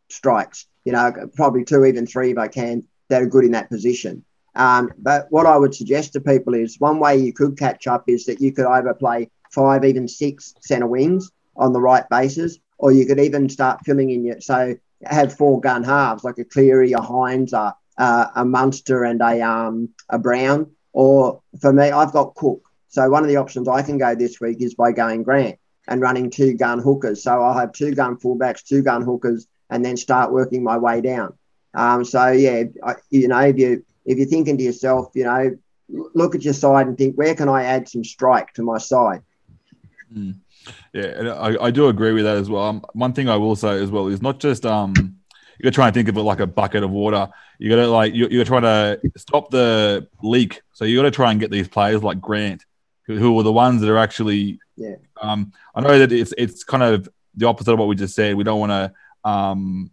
strikes. 0.10 0.66
You 0.86 0.92
know, 0.94 1.14
probably 1.36 1.64
two, 1.64 1.86
even 1.86 2.06
three 2.06 2.32
if 2.32 2.38
I 2.38 2.48
can, 2.48 2.84
that 3.10 3.22
are 3.22 3.28
good 3.28 3.46
in 3.46 3.52
that 3.52 3.70
position. 3.70 4.26
Um, 4.56 4.92
but 4.98 5.28
what 5.30 5.46
I 5.46 5.58
would 5.58 5.74
suggest 5.74 6.14
to 6.14 6.22
people 6.22 6.54
is 6.54 6.80
one 6.80 7.00
way 7.00 7.18
you 7.18 7.34
could 7.34 7.58
catch 7.58 7.88
up 7.88 8.04
is 8.08 8.26
that 8.26 8.42
you 8.42 8.52
could 8.52 8.66
either 8.66 8.94
play 8.94 9.30
five, 9.52 9.86
even 9.86 10.08
six 10.08 10.54
centre 10.62 10.88
wings 10.88 11.32
on 11.56 11.74
the 11.74 11.82
right 11.82 12.08
bases, 12.10 12.60
or 12.78 12.92
you 12.92 13.06
could 13.06 13.20
even 13.20 13.50
start 13.50 13.82
filling 13.86 14.10
in 14.10 14.26
your 14.26 14.42
so 14.42 14.76
have 15.04 15.36
four 15.38 15.60
gun 15.60 15.84
halves 15.84 16.24
like 16.24 16.38
a 16.38 16.46
Cleary, 16.46 16.94
a 16.94 17.00
Hynes, 17.00 17.54
a, 17.54 17.76
a, 17.98 18.32
a 18.38 18.46
Munster, 18.46 19.04
and 19.04 19.22
a 19.22 19.42
um 19.42 19.90
a 20.10 20.18
Brown. 20.18 20.72
Or 20.94 21.42
for 21.60 21.74
me, 21.74 21.92
I've 21.92 22.12
got 22.12 22.36
Cook. 22.36 22.62
So 22.88 23.10
one 23.10 23.24
of 23.24 23.30
the 23.30 23.38
options 23.38 23.68
I 23.68 23.82
can 23.82 23.98
go 23.98 24.16
this 24.16 24.40
week 24.40 24.62
is 24.62 24.76
by 24.76 24.92
going 24.92 25.24
Grant 25.24 25.58
and 25.88 26.00
running 26.00 26.30
two 26.30 26.54
gun 26.54 26.80
hookers. 26.80 27.24
So 27.24 27.42
I'll 27.42 27.58
have 27.58 27.74
two 27.74 27.94
gun 27.94 28.18
fullbacks, 28.18 28.64
two 28.64 28.84
gun 28.84 29.02
hookers, 29.02 29.48
and 29.70 29.84
then 29.84 29.98
start 29.98 30.32
working 30.32 30.64
my 30.64 30.78
way 30.78 31.02
down. 31.02 31.34
Um, 31.74 32.06
so 32.06 32.28
yeah, 32.28 32.64
I, 32.84 32.96
you 33.10 33.28
know, 33.28 33.40
if 33.40 33.58
you 33.58 33.84
if 34.06 34.18
you're 34.18 34.28
thinking 34.28 34.58
to 34.58 34.64
yourself, 34.64 35.12
you 35.16 35.24
know, 35.24 35.58
look 36.14 36.36
at 36.36 36.44
your 36.44 36.54
side 36.54 36.88
and 36.88 36.98
think, 36.98 37.16
where 37.16 37.36
can 37.36 37.50
I 37.50 37.64
add 37.64 37.90
some 37.90 38.04
strike 38.04 38.54
to 38.54 38.62
my 38.62 38.78
side? 38.78 39.24
Mm. 40.14 40.36
Yeah, 40.94 41.34
I, 41.40 41.66
I 41.66 41.72
do 41.72 41.88
agree 41.88 42.14
with 42.14 42.24
that 42.24 42.38
as 42.38 42.50
well. 42.50 42.64
Um, 42.64 42.86
one 42.94 43.14
thing 43.14 43.28
I 43.28 43.36
will 43.36 43.56
say 43.56 43.82
as 43.82 43.92
well 43.92 44.08
is 44.08 44.22
not 44.22 44.40
just 44.40 44.66
um 44.66 45.18
you 45.64 45.72
got 45.72 45.86
to 45.86 45.92
think 45.94 46.10
of 46.10 46.18
it 46.18 46.22
like 46.22 46.42
a 46.42 46.48
bucket 46.48 46.84
of 46.84 46.92
water. 46.92 47.30
You 47.58 47.70
got 47.70 47.78
to 47.78 47.88
like 47.88 48.14
you, 48.14 48.28
you're 48.30 48.44
trying 48.44 48.64
to 48.64 49.00
stop 49.16 49.50
the 49.50 50.08
leak. 50.22 50.62
So 50.74 50.84
you 50.84 50.98
got 50.98 51.04
to 51.04 51.12
try 51.12 51.32
and 51.32 51.40
get 51.40 51.52
these 51.52 51.70
players 51.70 52.04
like 52.04 52.20
Grant, 52.20 52.66
who, 53.04 53.18
who 53.18 53.40
are 53.40 53.44
the 53.44 53.52
ones 53.52 53.80
that 53.82 53.90
are 53.90 53.98
actually. 53.98 54.60
Yeah. 54.76 54.96
Um, 55.22 55.54
I 55.74 55.82
know 55.82 56.00
that 56.00 56.12
it's 56.12 56.34
it's 56.38 56.66
kind 56.66 56.84
of 56.84 57.08
the 57.36 57.48
opposite 57.48 57.72
of 57.72 57.80
what 57.80 57.88
we 57.88 57.96
just 57.96 58.14
said. 58.14 58.36
We 58.36 58.44
don't 58.44 58.60
want 58.60 58.72
to 58.72 59.30
um 59.30 59.90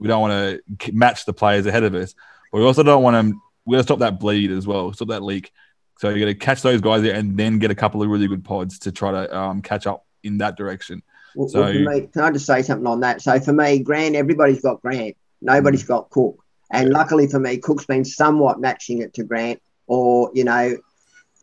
we 0.00 0.08
don't 0.08 0.20
want 0.20 0.60
to 0.80 0.92
match 0.92 1.24
the 1.24 1.32
players 1.32 1.66
ahead 1.66 1.84
of 1.84 1.94
us, 1.94 2.14
but 2.50 2.58
we 2.58 2.64
also 2.64 2.82
don't 2.82 3.04
want 3.04 3.14
to. 3.14 3.40
We 3.64 3.76
got 3.76 3.82
to 3.82 3.84
stop 3.84 4.00
that 4.00 4.18
bleed 4.18 4.50
as 4.50 4.66
well, 4.66 4.92
stop 4.92 5.08
that 5.08 5.22
leak. 5.22 5.52
So 5.98 6.08
you 6.08 6.18
got 6.18 6.26
to 6.26 6.34
catch 6.34 6.62
those 6.62 6.80
guys 6.80 7.02
there 7.02 7.14
and 7.14 7.36
then 7.36 7.60
get 7.60 7.70
a 7.70 7.76
couple 7.76 8.02
of 8.02 8.08
really 8.08 8.26
good 8.26 8.44
pods 8.44 8.80
to 8.80 8.90
try 8.90 9.12
to 9.12 9.38
um, 9.38 9.62
catch 9.62 9.86
up 9.86 10.04
in 10.24 10.38
that 10.38 10.56
direction. 10.56 11.04
Well, 11.36 11.48
So- 11.48 11.60
well, 11.60 11.72
for 11.72 11.78
me, 11.78 12.08
can 12.12 12.22
I 12.22 12.30
just 12.30 12.46
say 12.46 12.62
something 12.62 12.86
on 12.86 13.00
that? 13.00 13.20
So 13.22 13.38
for 13.40 13.52
me, 13.52 13.78
Grant, 13.80 14.14
everybody's 14.16 14.60
got 14.60 14.80
Grant. 14.82 15.16
Nobody's 15.40 15.82
got 15.84 16.10
Cook. 16.10 16.38
And 16.70 16.90
luckily 16.90 17.26
for 17.26 17.38
me, 17.38 17.58
Cook's 17.58 17.84
been 17.86 18.04
somewhat 18.04 18.60
matching 18.60 19.02
it 19.02 19.12
to 19.14 19.24
Grant, 19.24 19.60
or 19.86 20.30
you 20.34 20.44
know, 20.44 20.76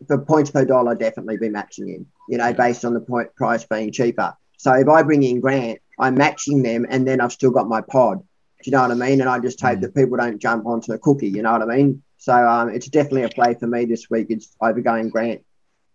for 0.08 0.18
points 0.18 0.50
per 0.50 0.66
dollar, 0.66 0.96
definitely 0.96 1.38
be 1.38 1.50
matching 1.50 1.88
him. 1.88 2.06
You 2.30 2.38
know, 2.38 2.54
based 2.54 2.86
on 2.86 2.94
the 2.94 3.00
point 3.02 3.36
price 3.36 3.66
being 3.66 3.92
cheaper. 3.92 4.34
So 4.58 4.74
if 4.74 4.88
I 4.88 5.04
bring 5.04 5.24
in 5.24 5.40
Grant, 5.40 5.80
I'm 6.00 6.16
matching 6.16 6.64
them, 6.64 6.86
and 6.90 7.08
then 7.08 7.22
I've 7.22 7.32
still 7.32 7.52
got 7.52 7.68
my 7.68 7.82
pod. 7.82 8.20
Do 8.20 8.26
you 8.66 8.72
know 8.72 8.82
what 8.82 8.92
I 8.92 8.96
mean? 8.96 9.22
And 9.22 9.30
I 9.30 9.40
just 9.40 9.60
hope 9.62 9.78
Mm. 9.78 9.82
that 9.82 9.96
people 9.96 10.18
don't 10.18 10.40
jump 10.40 10.66
onto 10.66 10.92
a 10.94 10.98
cookie. 10.98 11.30
You 11.30 11.42
know 11.44 11.52
what 11.54 11.62
I 11.62 11.66
mean? 11.78 12.02
So 12.18 12.34
um, 12.34 12.70
it's 12.70 12.88
definitely 12.90 13.24
a 13.24 13.30
play 13.30 13.54
for 13.54 13.68
me 13.68 13.86
this 13.86 14.10
week. 14.10 14.28
It's 14.30 14.56
either 14.62 14.82
going 14.82 15.10
Grant. 15.10 15.42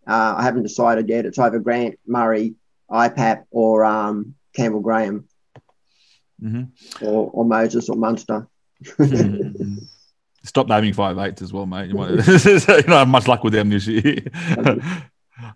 Uh, 0.07 0.35
I 0.39 0.43
haven't 0.43 0.63
decided 0.63 1.09
yet. 1.09 1.27
It's 1.27 1.39
either 1.39 1.59
Grant, 1.59 1.99
Murray, 2.07 2.55
IPAP, 2.91 3.45
or 3.51 3.85
um, 3.85 4.35
Campbell 4.55 4.81
Graham, 4.81 5.29
Mhm. 6.43 6.69
or, 7.03 7.31
or 7.33 7.45
Moses, 7.45 7.89
or 7.89 7.97
Munster. 7.97 8.47
Stop 10.45 10.69
naming 10.69 10.93
five 10.93 11.17
eights 11.19 11.41
as 11.41 11.53
well, 11.53 11.65
mate. 11.65 11.89
You 11.89 11.95
might 11.95 12.11
you 12.27 12.61
don't 12.61 12.87
have 12.89 13.09
much 13.09 13.27
luck 13.27 13.43
with 13.45 13.55
them 13.55 13.71
this 13.71 13.87
year. 13.87 14.19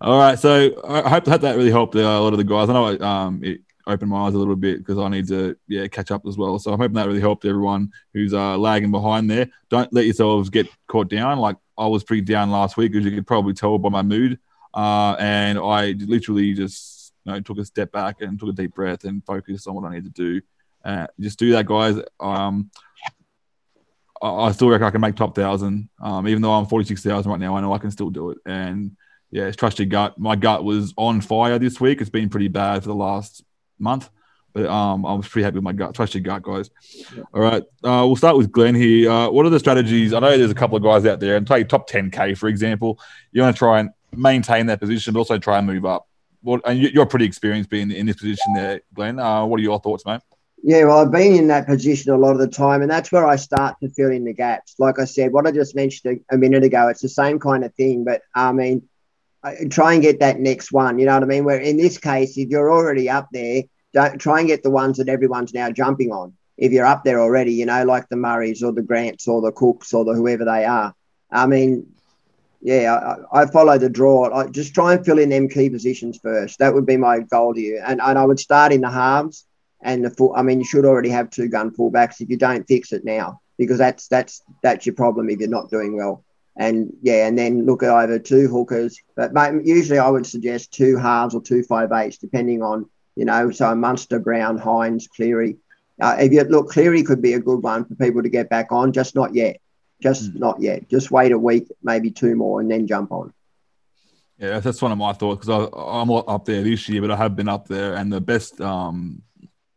All 0.01 0.19
right, 0.19 0.39
so 0.39 0.81
I 0.89 1.09
hope, 1.09 1.27
hope 1.27 1.41
that 1.43 1.57
really 1.57 1.71
helped 1.71 1.95
uh, 1.95 2.01
a 2.01 2.21
lot 2.21 2.33
of 2.33 2.39
the 2.39 2.45
guys. 2.45 2.69
I 2.71 2.73
know 2.73 2.87
it, 2.89 3.03
um, 3.03 3.41
it 3.45 3.61
opened 3.87 4.11
my 4.11 4.27
eyes 4.27 4.35
a 4.35 4.39
little 4.39 4.57
bit 4.57 4.79
because 4.79 4.99
I 4.99 5.09
need 5.09 5.29
to 5.29 5.57
yeah 5.69 5.87
catch 5.89 6.11
up 6.11 6.27
as 6.27 6.37
well. 6.39 6.59
So 6.59 6.73
I'm 6.73 6.79
hoping 6.79 6.95
that 6.95 7.07
really 7.07 7.21
helped 7.21 7.45
everyone 7.45 7.93
who's 8.15 8.33
uh, 8.33 8.57
lagging 8.57 8.91
behind 8.91 9.31
there. 9.31 9.49
Don't 9.69 9.93
let 9.93 10.05
yourselves 10.07 10.49
get 10.51 10.69
caught 10.87 11.09
down. 11.11 11.39
Like 11.39 11.57
I 11.77 11.87
was 11.87 12.03
pretty 12.03 12.23
down 12.23 12.51
last 12.51 12.77
week, 12.79 12.95
as 12.97 13.05
you 13.05 13.11
could 13.11 13.27
probably 13.27 13.53
tell 13.55 13.77
by 13.79 13.91
my 13.91 14.03
mood. 14.03 14.39
Uh, 14.75 15.17
and 15.19 15.59
I 15.59 15.93
literally 15.93 16.55
just 16.55 16.98
you 17.29 17.35
know 17.35 17.41
took 17.41 17.59
a 17.59 17.65
step 17.65 17.93
back 17.93 18.21
and 18.21 18.39
took 18.39 18.49
a 18.49 18.53
deep 18.53 18.75
breath 18.75 19.05
and 19.05 19.25
focused 19.25 19.69
on 19.69 19.75
what 19.75 19.85
I 19.85 19.95
need 19.95 20.05
to 20.05 20.11
do. 20.11 20.41
Uh, 20.85 21.07
just 21.21 21.39
do 21.39 21.53
that, 21.53 21.67
guys. 21.67 21.97
Um, 22.19 22.71
I, 24.23 24.29
I 24.29 24.53
still 24.53 24.69
reckon 24.69 24.87
I 24.87 24.91
can 24.91 25.01
make 25.01 25.17
top 25.17 25.35
thousand. 25.35 25.89
Um, 26.01 26.27
even 26.27 26.43
though 26.43 26.53
I'm 26.53 26.67
46,000 26.67 27.31
right 27.31 27.41
now, 27.41 27.57
I 27.57 27.61
know 27.61 27.73
I 27.73 27.79
can 27.79 27.91
still 27.91 28.11
do 28.11 28.31
it. 28.31 28.39
And 28.47 28.97
yeah, 29.31 29.51
trust 29.51 29.79
your 29.79 29.87
gut. 29.87 30.19
My 30.19 30.37
gut 30.37 30.65
was 30.65 30.95
on 30.97 31.21
fire 31.21 31.59
this 31.59 31.81
week. 31.81 32.01
It's 32.01 32.11
been 32.11 32.31
pretty 32.31 32.49
bad 32.49 32.83
for 32.83 32.89
the 32.89 32.95
last 32.95 33.45
month, 33.79 34.09
but 34.55 34.65
um, 34.67 35.05
I 35.05 35.13
was 35.13 35.29
pretty 35.29 35.45
happy 35.45 35.57
with 35.57 35.65
my 35.65 35.75
gut. 35.75 35.95
Trust 35.95 36.15
your 36.15 36.23
gut, 36.23 36.43
guys. 36.43 36.71
All 37.35 37.43
right, 37.43 37.63
uh, 37.85 38.05
we'll 38.07 38.17
start 38.17 38.39
with 38.39 38.51
Glenn 38.51 38.75
here. 38.75 39.11
Uh, 39.11 39.29
what 39.29 39.45
are 39.45 39.51
the 39.51 39.59
strategies? 39.59 40.15
I 40.15 40.21
know 40.21 40.39
there's 40.39 40.51
a 40.51 40.55
couple 40.55 40.79
of 40.79 40.83
guys 40.83 41.05
out 41.05 41.21
there, 41.21 41.37
and 41.37 41.47
take 41.47 41.69
top 41.69 41.91
10k 41.91 42.39
for 42.39 42.49
example. 42.49 42.99
You 43.33 43.43
want 43.43 43.55
to 43.55 43.59
try 43.59 43.81
and 43.81 43.91
maintain 44.17 44.67
that 44.67 44.81
position, 44.81 45.13
but 45.13 45.19
also 45.19 45.37
try 45.37 45.59
and 45.59 45.67
move 45.67 45.85
up. 45.85 46.09
What? 46.49 46.63
And 46.65 46.79
you- 46.79 46.89
you're 46.95 47.05
pretty 47.05 47.27
experienced 47.27 47.69
being 47.69 47.91
in 47.91 48.07
this 48.07 48.17
position 48.17 48.55
there, 48.55 48.81
Glenn. 48.95 49.19
Uh, 49.19 49.45
what 49.45 49.61
are 49.61 49.63
your 49.63 49.79
thoughts, 49.79 50.07
mate? 50.07 50.23
Yeah, 50.63 50.85
well, 50.85 51.01
I've 51.01 51.13
been 51.13 51.35
in 51.35 51.49
that 51.49 51.67
position 51.67 52.11
a 52.11 52.17
lot 52.17 52.33
of 52.33 52.39
the 52.39 52.49
time, 52.49 52.81
and 52.81 52.91
that's 52.91 53.13
where 53.13 53.27
I 53.27 53.37
start 53.37 53.77
to 53.83 53.91
fill 53.91 54.11
in 54.11 54.25
the 54.25 54.33
gaps. 54.33 54.75
Like 54.79 54.99
I 54.99 55.05
said, 55.05 55.31
what 55.33 55.47
I 55.47 55.53
just 55.53 55.77
mentioned 55.77 56.21
a, 56.31 56.35
a 56.35 56.39
minute 56.39 56.65
ago, 56.65 56.89
it's 56.89 57.03
the 57.03 57.09
same 57.11 57.39
kind 57.39 57.65
of 57.65 57.75
thing, 57.75 58.03
but 58.03 58.23
I 58.35 58.53
mean, 58.53 58.89
I, 59.45 59.67
try 59.71 59.93
and 59.93 60.03
get 60.03 60.21
that 60.21 60.41
next 60.41 60.73
one. 60.73 60.99
You 60.99 61.05
know 61.05 61.15
what 61.15 61.23
I 61.23 61.27
mean? 61.27 61.45
Where 61.45 61.61
in 61.61 61.77
this 61.77 61.99
case, 61.99 62.39
if 62.39 62.49
you're 62.49 62.73
already 62.73 63.11
up 63.11 63.29
there, 63.31 63.65
don't 63.93 64.19
try 64.19 64.39
and 64.39 64.49
get 64.49 64.63
the 64.63 64.71
ones 64.71 64.97
that 64.97 65.11
everyone's 65.11 65.53
now 65.53 65.71
jumping 65.71 66.13
on. 66.13 66.33
If 66.57 66.73
you're 66.73 66.87
up 66.87 67.05
there 67.05 67.21
already, 67.21 67.53
you 67.53 67.67
know, 67.67 67.85
like 67.85 68.09
the 68.09 68.17
Murrays 68.17 68.63
or 68.63 68.73
the 68.73 68.83
Grants 68.83 69.29
or 69.29 69.43
the 69.43 69.53
Cooks 69.53 69.93
or 69.93 70.07
the 70.07 70.15
whoever 70.15 70.47
they 70.47 70.65
are. 70.65 70.95
I 71.31 71.47
mean, 71.47 71.93
yeah, 72.61 73.17
I, 73.33 73.43
I 73.43 73.47
follow 73.47 73.79
the 73.79 73.89
draw. 73.89 74.33
I 74.35 74.49
just 74.49 74.75
try 74.75 74.95
and 74.95 75.05
fill 75.05 75.19
in 75.19 75.29
them 75.29 75.49
key 75.49 75.71
positions 75.71 76.19
first. 76.23 76.59
That 76.59 76.75
would 76.75 76.87
be 76.87 76.97
my 76.97 77.21
goal 77.21 77.55
to 77.55 77.61
you. 77.61 77.81
And, 77.85 78.01
and 78.01 78.19
I 78.19 78.25
would 78.25 78.41
start 78.41 78.73
in 78.73 78.81
the 78.81 78.91
halves 78.91 79.47
and 79.83 80.05
the 80.05 80.11
full. 80.11 80.35
I 80.37 80.43
mean, 80.43 80.59
you 80.59 80.65
should 80.65 80.85
already 80.85 81.11
have 81.11 81.31
two 81.31 81.49
gun 81.49 81.71
fullbacks 81.71 82.21
if 82.21 82.29
you 82.29 82.37
don't 82.37 82.67
fix 82.67 82.93
it 82.93 83.05
now, 83.05 83.41
because 83.59 83.79
that's 83.79 84.09
that's 84.09 84.43
that's 84.63 84.87
your 84.87 84.95
problem 84.95 85.31
if 85.31 85.39
you're 85.39 85.49
not 85.49 85.71
doing 85.71 85.97
well. 85.97 86.25
And 86.57 86.93
yeah, 87.03 87.29
and 87.29 87.39
then 87.39 87.65
look 87.67 87.85
either 87.85 88.19
two 88.19 88.49
hookers, 88.49 89.01
but 89.15 89.33
usually 89.65 90.01
I 90.01 90.09
would 90.09 90.27
suggest 90.27 90.73
two 90.73 90.97
halves 90.97 91.35
or 91.35 91.41
two 91.41 91.63
five 91.63 91.93
eights, 91.93 92.19
depending 92.19 92.63
on 92.63 92.91
you 93.15 93.25
know. 93.25 93.53
So 93.53 93.73
Munster, 93.77 94.19
Brown, 94.19 94.59
Hynes, 94.59 95.09
Cleary. 95.09 95.59
Uh, 96.01 96.17
if 96.19 96.33
you 96.33 96.43
look, 96.43 96.71
Cleary 96.71 97.05
could 97.05 97.23
be 97.23 97.35
a 97.35 97.41
good 97.41 97.63
one 97.63 97.85
for 97.85 97.95
people 97.95 98.23
to 98.23 98.29
get 98.29 98.49
back 98.49 98.73
on, 98.73 98.93
just 98.93 99.15
not 99.15 99.35
yet. 99.35 99.59
Just 100.03 100.33
mm. 100.33 100.39
not 100.39 100.61
yet. 100.61 100.89
Just 100.89 101.11
wait 101.11 101.33
a 101.33 101.39
week, 101.39 101.69
maybe 101.83 102.11
two 102.11 102.37
more, 102.37 102.61
and 102.61 102.71
then 102.71 102.87
jump 102.87 103.13
on. 103.13 103.33
Yeah, 104.39 104.61
that's 104.61 104.81
one 104.81 104.93
of 104.93 104.99
my 104.99 105.13
thoughts 105.13 105.45
because 105.45 105.71
I'm 105.73 106.09
not 106.09 106.25
up 106.29 106.45
there 106.45 106.63
this 106.63 106.89
year, 106.89 107.01
but 107.01 107.11
I 107.11 107.17
have 107.17 107.35
been 107.35 107.49
up 107.49 107.67
there, 107.67 107.95
and 107.95 108.13
the 108.13 108.21
best 108.21 108.61
um, 108.61 109.23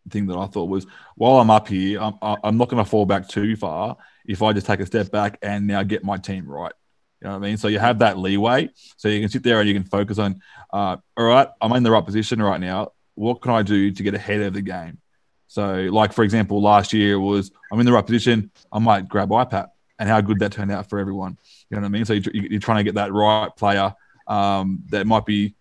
thing 0.10 0.28
that 0.28 0.38
I 0.38 0.46
thought 0.46 0.70
was 0.70 0.86
while 1.16 1.40
I'm 1.40 1.50
up 1.50 1.68
here, 1.68 2.00
I'm, 2.00 2.16
I'm 2.22 2.58
not 2.58 2.70
going 2.70 2.84
to 2.84 2.90
fall 2.90 3.06
back 3.06 3.28
too 3.28 3.56
far 3.56 3.98
if 4.26 4.42
I 4.42 4.54
just 4.54 4.68
take 4.68 4.80
a 4.80 4.86
step 4.86 5.12
back 5.12 5.40
and 5.42 5.66
now 5.66 5.82
get 5.84 6.04
my 6.04 6.18
team 6.18 6.48
right. 6.48 6.74
You 7.22 7.28
know 7.28 7.34
what 7.34 7.46
I 7.46 7.48
mean? 7.50 7.58
So 7.58 7.68
you 7.68 7.80
have 7.80 8.00
that 8.00 8.18
leeway, 8.18 8.70
so 8.98 9.08
you 9.08 9.20
can 9.20 9.30
sit 9.30 9.44
there 9.44 9.60
and 9.60 9.68
you 9.68 9.76
can 9.76 9.84
focus 9.84 10.20
on, 10.20 10.42
uh, 10.72 10.98
all 11.18 11.26
right, 11.26 11.48
I'm 11.60 11.72
in 11.74 11.84
the 11.84 11.92
right 11.92 12.06
position 12.06 12.42
right 12.42 12.60
now. 12.60 12.92
What 13.16 13.42
can 13.42 13.52
I 13.52 13.62
do 13.64 13.92
to 13.92 14.04
get 14.04 14.14
ahead 14.14 14.42
of 14.42 14.54
the 14.54 14.62
game? 14.62 15.00
So, 15.48 15.90
like 15.92 16.14
for 16.14 16.24
example, 16.24 16.62
last 16.62 16.94
year 16.94 17.20
was 17.20 17.52
I'm 17.72 17.80
in 17.80 17.86
the 17.86 17.92
right 17.92 18.06
position. 18.06 18.52
I 18.72 18.80
might 18.80 19.10
grab 19.10 19.30
IPAP 19.30 19.68
and 20.02 20.10
how 20.10 20.20
good 20.20 20.40
that 20.40 20.52
turned 20.52 20.72
out 20.72 20.90
for 20.90 20.98
everyone. 20.98 21.38
You 21.70 21.78
know 21.78 21.82
what 21.82 21.86
I 21.86 21.90
mean? 21.90 22.06
So 22.06 22.14
you're, 22.14 22.60
trying 22.60 22.80
to 22.80 22.84
get 22.84 22.96
that 22.96 23.14
right 23.14 23.56
player 23.56 23.94
um, 24.28 24.84
that 24.90 25.06
might 25.06 25.28
be 25.28 25.54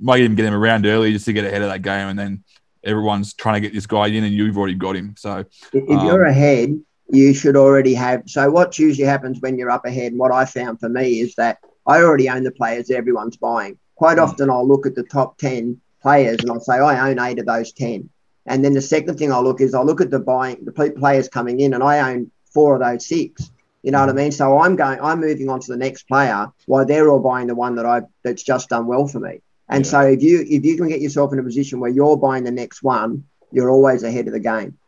might 0.00 0.20
even 0.20 0.34
get 0.34 0.46
him 0.46 0.54
around 0.54 0.84
early 0.84 1.12
just 1.12 1.24
to 1.26 1.32
get 1.32 1.44
ahead 1.44 1.62
of 1.62 1.68
that 1.68 1.82
game, 1.82 2.08
and 2.08 2.18
then 2.18 2.44
everyone's 2.84 3.34
trying 3.34 3.54
to 3.54 3.60
get 3.60 3.72
this 3.72 3.86
guy 3.86 4.08
in, 4.08 4.24
and 4.24 4.34
you've 4.34 4.58
already 4.58 4.74
got 4.74 4.96
him. 4.96 5.14
So 5.16 5.44
if 5.72 5.90
um, 5.90 6.06
you're 6.06 6.24
ahead, 6.24 6.78
you 7.10 7.32
should 7.34 7.56
already 7.56 7.94
have. 7.94 8.24
So 8.26 8.50
what 8.50 8.78
usually 8.78 9.06
happens 9.06 9.40
when 9.40 9.56
you're 9.56 9.70
up 9.70 9.86
ahead, 9.86 10.10
and 10.10 10.18
what 10.18 10.32
I 10.32 10.44
found 10.44 10.80
for 10.80 10.88
me 10.88 11.20
is 11.20 11.36
that 11.36 11.58
I 11.86 12.02
already 12.02 12.28
own 12.28 12.42
the 12.42 12.50
players 12.50 12.90
everyone's 12.90 13.36
buying. 13.36 13.78
Quite 13.94 14.18
mm. 14.18 14.24
often, 14.24 14.50
I'll 14.50 14.66
look 14.66 14.86
at 14.86 14.96
the 14.96 15.04
top 15.04 15.38
ten 15.38 15.80
players 16.02 16.38
and 16.40 16.50
I'll 16.50 16.60
say 16.60 16.74
I 16.74 17.08
own 17.08 17.20
eight 17.20 17.38
of 17.38 17.46
those 17.46 17.72
ten. 17.72 18.10
And 18.46 18.64
then 18.64 18.72
the 18.72 18.82
second 18.82 19.18
thing 19.18 19.32
I'll 19.32 19.44
look 19.44 19.60
is 19.60 19.72
I'll 19.72 19.86
look 19.86 20.00
at 20.00 20.10
the 20.10 20.18
buying 20.18 20.64
the 20.64 20.72
players 20.72 21.28
coming 21.28 21.60
in, 21.60 21.74
and 21.74 21.82
I 21.84 22.12
own 22.12 22.32
four 22.52 22.74
of 22.74 22.80
those 22.80 23.06
six. 23.06 23.50
You 23.82 23.92
know 23.92 24.00
what 24.00 24.08
I 24.08 24.12
mean? 24.12 24.32
So 24.32 24.58
I'm 24.58 24.76
going, 24.76 25.00
I'm 25.00 25.20
moving 25.20 25.48
on 25.48 25.60
to 25.60 25.72
the 25.72 25.76
next 25.76 26.04
player 26.04 26.48
while 26.66 26.84
they're 26.84 27.08
all 27.08 27.20
buying 27.20 27.46
the 27.46 27.54
one 27.54 27.76
that 27.76 27.86
I 27.86 28.02
that's 28.24 28.42
just 28.42 28.68
done 28.68 28.86
well 28.86 29.06
for 29.06 29.20
me. 29.20 29.40
And 29.68 29.84
yeah. 29.84 29.90
so 29.90 30.00
if 30.00 30.22
you 30.22 30.44
if 30.48 30.64
you 30.64 30.76
can 30.76 30.88
get 30.88 31.00
yourself 31.00 31.32
in 31.32 31.38
a 31.38 31.42
position 31.42 31.78
where 31.80 31.90
you're 31.90 32.16
buying 32.16 32.44
the 32.44 32.50
next 32.50 32.82
one, 32.82 33.24
you're 33.52 33.70
always 33.70 34.02
ahead 34.02 34.26
of 34.26 34.32
the 34.32 34.40
game. 34.40 34.78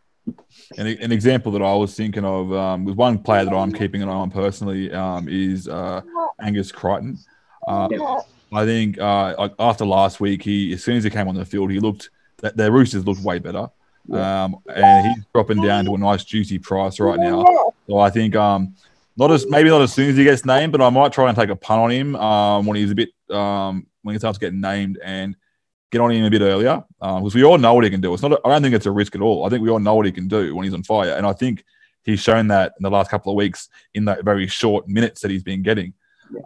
An, 0.76 0.86
an 0.86 1.12
example 1.12 1.52
that 1.52 1.62
I 1.62 1.74
was 1.74 1.94
thinking 1.94 2.24
of 2.24 2.52
um, 2.52 2.84
with 2.84 2.96
one 2.96 3.18
player 3.18 3.44
that 3.44 3.54
I'm 3.54 3.72
keeping 3.72 4.02
an 4.02 4.08
eye 4.08 4.12
on 4.12 4.30
personally 4.30 4.92
um, 4.92 5.28
is 5.28 5.68
uh, 5.68 6.02
Angus 6.40 6.72
Crichton. 6.72 7.18
Uh, 7.66 7.88
yeah. 7.90 8.20
I 8.52 8.64
think 8.64 8.98
uh, 8.98 9.48
after 9.58 9.86
last 9.86 10.20
week, 10.20 10.42
he 10.42 10.72
as 10.72 10.82
soon 10.82 10.96
as 10.96 11.04
he 11.04 11.10
came 11.10 11.28
on 11.28 11.34
the 11.34 11.44
field, 11.44 11.70
he 11.70 11.78
looked 11.78 12.10
the, 12.38 12.52
the 12.54 12.72
Roosters 12.72 13.06
looked 13.06 13.22
way 13.22 13.38
better. 13.38 13.68
Um, 14.12 14.56
and 14.74 15.06
he's 15.06 15.24
dropping 15.32 15.62
down 15.62 15.84
to 15.84 15.94
a 15.94 15.98
nice 15.98 16.24
juicy 16.24 16.58
price 16.58 16.98
right 16.98 17.18
now. 17.18 17.44
So 17.86 17.98
I 17.98 18.10
think 18.10 18.34
um, 18.34 18.74
not 19.16 19.30
as 19.30 19.46
maybe 19.48 19.68
not 19.68 19.82
as 19.82 19.92
soon 19.92 20.10
as 20.10 20.16
he 20.16 20.24
gets 20.24 20.44
named, 20.44 20.72
but 20.72 20.80
I 20.80 20.90
might 20.90 21.12
try 21.12 21.28
and 21.28 21.36
take 21.36 21.50
a 21.50 21.56
punt 21.56 21.80
on 21.80 21.90
him 21.90 22.16
um, 22.16 22.66
when 22.66 22.76
he's 22.76 22.90
a 22.90 22.94
bit 22.94 23.10
um, 23.30 23.86
when 24.02 24.14
he 24.14 24.18
starts 24.18 24.38
getting 24.38 24.60
named 24.60 24.98
and 25.04 25.36
get 25.90 26.00
on 26.00 26.10
him 26.10 26.24
a 26.24 26.30
bit 26.30 26.40
earlier 26.40 26.84
because 26.98 27.34
um, 27.34 27.40
we 27.40 27.44
all 27.44 27.58
know 27.58 27.74
what 27.74 27.84
he 27.84 27.90
can 27.90 28.00
do. 28.00 28.12
It's 28.14 28.22
not. 28.22 28.32
A, 28.32 28.40
I 28.44 28.50
don't 28.50 28.62
think 28.62 28.74
it's 28.74 28.86
a 28.86 28.90
risk 28.90 29.14
at 29.14 29.20
all. 29.20 29.44
I 29.44 29.48
think 29.48 29.62
we 29.62 29.70
all 29.70 29.78
know 29.78 29.94
what 29.94 30.06
he 30.06 30.12
can 30.12 30.28
do 30.28 30.54
when 30.54 30.64
he's 30.64 30.74
on 30.74 30.82
fire, 30.82 31.14
and 31.14 31.26
I 31.26 31.32
think 31.32 31.64
he's 32.02 32.20
shown 32.20 32.48
that 32.48 32.72
in 32.78 32.82
the 32.82 32.90
last 32.90 33.10
couple 33.10 33.32
of 33.32 33.36
weeks 33.36 33.68
in 33.94 34.06
that 34.06 34.24
very 34.24 34.46
short 34.46 34.88
minutes 34.88 35.20
that 35.20 35.30
he's 35.30 35.42
been 35.42 35.62
getting. 35.62 35.94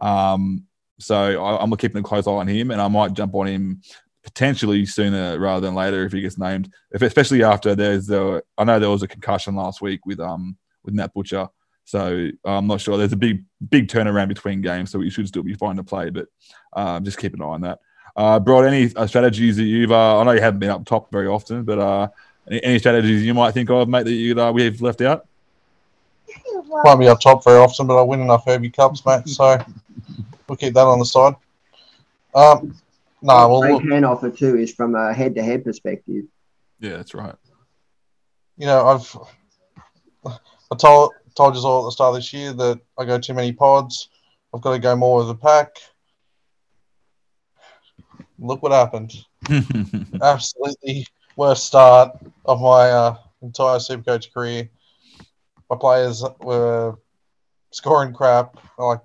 Um, 0.01 0.65
so 0.99 1.45
I, 1.45 1.63
am 1.63 1.75
keeping 1.77 2.01
a 2.01 2.03
close 2.03 2.27
eye 2.27 2.33
on 2.33 2.49
him, 2.49 2.71
and 2.71 2.81
I 2.81 2.89
might 2.89 3.13
jump 3.13 3.35
on 3.35 3.47
him 3.47 3.83
potentially 4.25 4.87
sooner 4.87 5.39
rather 5.39 5.61
than 5.64 5.75
later 5.75 6.05
if 6.05 6.12
he 6.12 6.22
gets 6.22 6.39
named. 6.39 6.72
If 6.93 7.03
especially 7.03 7.45
after 7.45 7.75
there's 7.75 8.11
a, 8.11 8.43
I 8.59 8.64
know 8.64 8.81
there 8.81 8.91
was 8.91 9.03
a 9.03 9.09
concussion 9.09 9.55
last 9.55 9.81
week 9.81 10.05
with 10.07 10.18
um 10.18 10.57
with 10.85 10.95
Nat 10.95 11.12
Butcher, 11.14 11.49
so 11.85 12.31
I'm 12.45 12.66
not 12.66 12.81
sure. 12.81 12.97
There's 12.97 13.12
a 13.12 13.16
big 13.16 13.45
big 13.68 13.89
turnaround 13.89 14.29
between 14.29 14.62
games, 14.62 14.91
so 14.91 14.99
we 14.99 15.11
should 15.11 15.29
still 15.29 15.43
be 15.43 15.55
fine 15.55 15.77
to 15.77 15.85
play, 15.85 16.11
but 16.11 16.27
uh, 16.72 16.99
just 17.01 17.18
keep 17.18 17.35
an 17.35 17.43
eye 17.43 17.45
on 17.45 17.61
that. 17.61 17.79
Uh, 18.16 18.41
Brod 18.41 18.64
any 18.64 18.95
uh, 18.97 19.07
strategies 19.07 19.57
that 19.57 19.64
you've? 19.64 19.93
Uh, 19.93 20.18
I 20.18 20.25
know 20.25 20.33
you 20.33 20.41
haven't 20.41 20.61
been 20.61 20.70
up 20.70 20.85
top 20.85 21.11
very 21.12 21.27
often, 21.27 21.64
but 21.64 21.79
uh, 21.79 22.09
any, 22.51 22.64
any 22.64 22.79
strategies 22.79 23.22
you 23.22 23.35
might 23.35 23.53
think 23.53 23.70
of, 23.70 23.89
mate, 23.89 24.05
that 24.05 24.12
you 24.12 24.41
uh, 24.41 24.53
we've 24.53 24.81
left 24.81 25.01
out? 25.01 25.27
Won't 26.66 27.01
be 27.01 27.09
up 27.09 27.20
top 27.20 27.45
very 27.45 27.59
often, 27.59 27.87
but 27.87 27.99
I 27.99 28.03
win 28.03 28.20
enough 28.20 28.45
Herbie 28.47 28.70
Cups, 28.70 29.05
mate. 29.05 29.29
So 29.29 29.59
we'll 30.49 30.57
keep 30.57 30.75
that 30.75 30.87
on 30.87 30.99
the 30.99 31.05
side. 31.05 31.35
Um, 32.35 32.75
no, 33.25 33.49
well, 33.49 33.61
they 33.62 33.79
can 33.79 34.05
offer 34.05 34.31
too 34.31 34.59
is 34.59 34.72
from 34.72 34.95
a 34.95 35.12
head-to-head 35.12 35.64
perspective. 35.64 36.25
Yeah, 36.79 36.99
that's 36.99 37.14
right. 37.14 37.35
You 38.59 38.66
know, 38.66 38.87
I've 38.87 39.16
I 40.70 40.77
told 40.77 41.12
told 41.35 41.57
you 41.57 41.62
all 41.62 41.85
at 41.85 41.89
the 41.89 41.93
start 41.93 42.11
of 42.11 42.16
this 42.16 42.33
year 42.33 42.53
that 42.53 42.81
I 42.99 43.05
go 43.05 43.18
too 43.18 43.35
many 43.35 43.53
pods. 43.53 44.09
I've 44.55 44.61
got 44.61 44.72
to 44.72 44.79
go 44.79 44.95
more 44.95 45.18
with 45.18 45.29
the 45.29 45.35
pack. 45.35 45.68
Look 48.39 48.62
what 48.62 48.72
happened. 48.72 49.14
Absolutely 50.22 51.07
worst 51.37 51.64
start 51.64 52.16
of 52.45 52.61
my 52.61 52.91
uh, 52.91 53.16
entire 53.43 53.79
Supercoach 53.79 54.33
career. 54.33 54.68
My 55.70 55.77
players 55.77 56.22
were 56.41 56.97
scoring 57.72 58.12
crap. 58.12 58.57
Like 58.79 59.01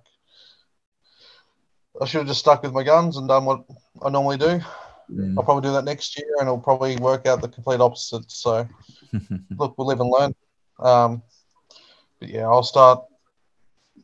I 2.02 2.06
should 2.06 2.20
have 2.20 2.28
just 2.28 2.42
stuck 2.42 2.64
with 2.64 2.74
my 2.74 2.84
guns 2.84 3.18
and 3.18 3.28
done 3.28 3.46
what 3.46 3.64
I 4.02 4.10
normally 4.10 4.38
do. 4.38 4.62
Mm. 5.12 5.36
I'll 5.38 5.44
probably 5.44 5.68
do 5.68 5.74
that 5.74 5.86
next 5.86 6.18
year, 6.18 6.28
and 6.40 6.48
it'll 6.48 6.60
probably 6.60 6.96
work 6.98 7.26
out 7.26 7.42
the 7.42 7.48
complete 7.48 7.82
opposite. 7.82 8.32
So, 8.32 8.68
look, 9.58 9.78
we'll 9.78 9.88
live 9.88 10.00
and 10.00 10.10
learn. 10.10 10.36
Um, 10.80 11.24
but 12.20 12.30
yeah, 12.30 12.44
I'll 12.44 12.64
start. 12.64 13.04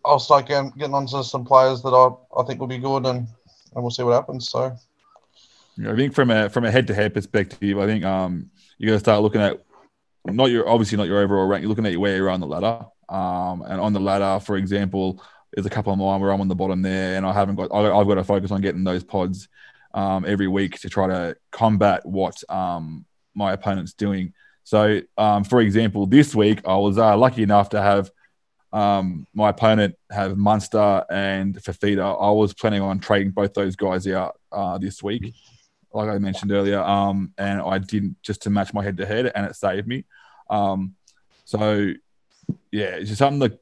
I'll 0.03 0.19
start 0.19 0.47
getting, 0.47 0.71
getting 0.77 0.93
onto 0.93 1.23
some 1.23 1.45
players 1.45 1.81
that 1.81 1.89
I, 1.89 2.39
I 2.39 2.43
think 2.43 2.59
will 2.59 2.67
be 2.67 2.77
good, 2.77 3.05
and, 3.05 3.27
and 3.75 3.83
we'll 3.83 3.91
see 3.91 4.03
what 4.03 4.13
happens. 4.13 4.49
So, 4.49 4.75
yeah, 5.77 5.91
I 5.91 5.95
think 5.95 6.13
from 6.13 6.31
a 6.31 6.49
from 6.49 6.65
a 6.65 6.71
head 6.71 6.87
to 6.87 6.93
head 6.93 7.13
perspective, 7.13 7.77
I 7.77 7.85
think 7.85 8.03
um 8.03 8.49
you're 8.77 8.89
gonna 8.89 8.99
start 8.99 9.21
looking 9.21 9.41
at 9.41 9.63
not 10.25 10.49
your 10.51 10.67
obviously 10.67 10.97
not 10.97 11.07
your 11.07 11.19
overall 11.19 11.47
rank. 11.47 11.61
You're 11.61 11.69
looking 11.69 11.85
at 11.85 11.91
your 11.91 12.01
way 12.01 12.17
around 12.17 12.39
the 12.39 12.47
ladder. 12.47 12.85
Um, 13.07 13.61
and 13.61 13.79
on 13.79 13.93
the 13.93 13.99
ladder, 13.99 14.43
for 14.43 14.57
example, 14.57 15.23
there's 15.53 15.67
a 15.67 15.69
couple 15.69 15.93
of 15.93 15.99
mine 15.99 16.19
where 16.19 16.31
I'm 16.31 16.41
on 16.41 16.47
the 16.47 16.55
bottom 16.55 16.81
there, 16.81 17.17
and 17.17 17.25
I 17.25 17.33
haven't 17.33 17.55
got. 17.55 17.73
I've 17.73 18.07
got 18.07 18.15
to 18.15 18.23
focus 18.23 18.51
on 18.51 18.61
getting 18.61 18.83
those 18.83 19.03
pods 19.03 19.47
um, 19.95 20.25
every 20.27 20.47
week 20.47 20.79
to 20.81 20.89
try 20.89 21.07
to 21.07 21.35
combat 21.51 22.05
what 22.05 22.43
um, 22.49 23.05
my 23.33 23.53
opponent's 23.53 23.93
doing. 23.93 24.33
So, 24.63 25.01
um, 25.17 25.43
for 25.43 25.61
example, 25.61 26.05
this 26.05 26.35
week 26.35 26.67
I 26.67 26.75
was 26.75 26.97
uh, 26.97 27.17
lucky 27.17 27.43
enough 27.43 27.69
to 27.69 27.81
have 27.81 28.11
um, 28.73 29.25
my 29.33 29.49
opponent 29.49 29.95
have 30.11 30.37
Munster 30.37 31.05
and 31.09 31.55
Fifita. 31.55 32.21
I 32.21 32.31
was 32.31 32.53
planning 32.53 32.81
on 32.81 32.99
trading 32.99 33.31
both 33.31 33.53
those 33.53 33.77
guys 33.77 34.05
out 34.07 34.37
uh, 34.51 34.77
this 34.77 35.01
week, 35.01 35.33
like 35.93 36.09
I 36.09 36.17
mentioned 36.17 36.51
earlier, 36.51 36.81
um, 36.81 37.33
and 37.37 37.61
I 37.61 37.77
didn't 37.77 38.17
just 38.21 38.41
to 38.43 38.49
match 38.49 38.73
my 38.73 38.83
head 38.83 38.97
to 38.97 39.05
head, 39.05 39.31
and 39.33 39.45
it 39.45 39.55
saved 39.55 39.87
me. 39.87 40.03
So, 41.45 41.93
yeah, 42.71 42.95
it's 42.97 43.09
just 43.09 43.19
something 43.19 43.39
that 43.39 43.59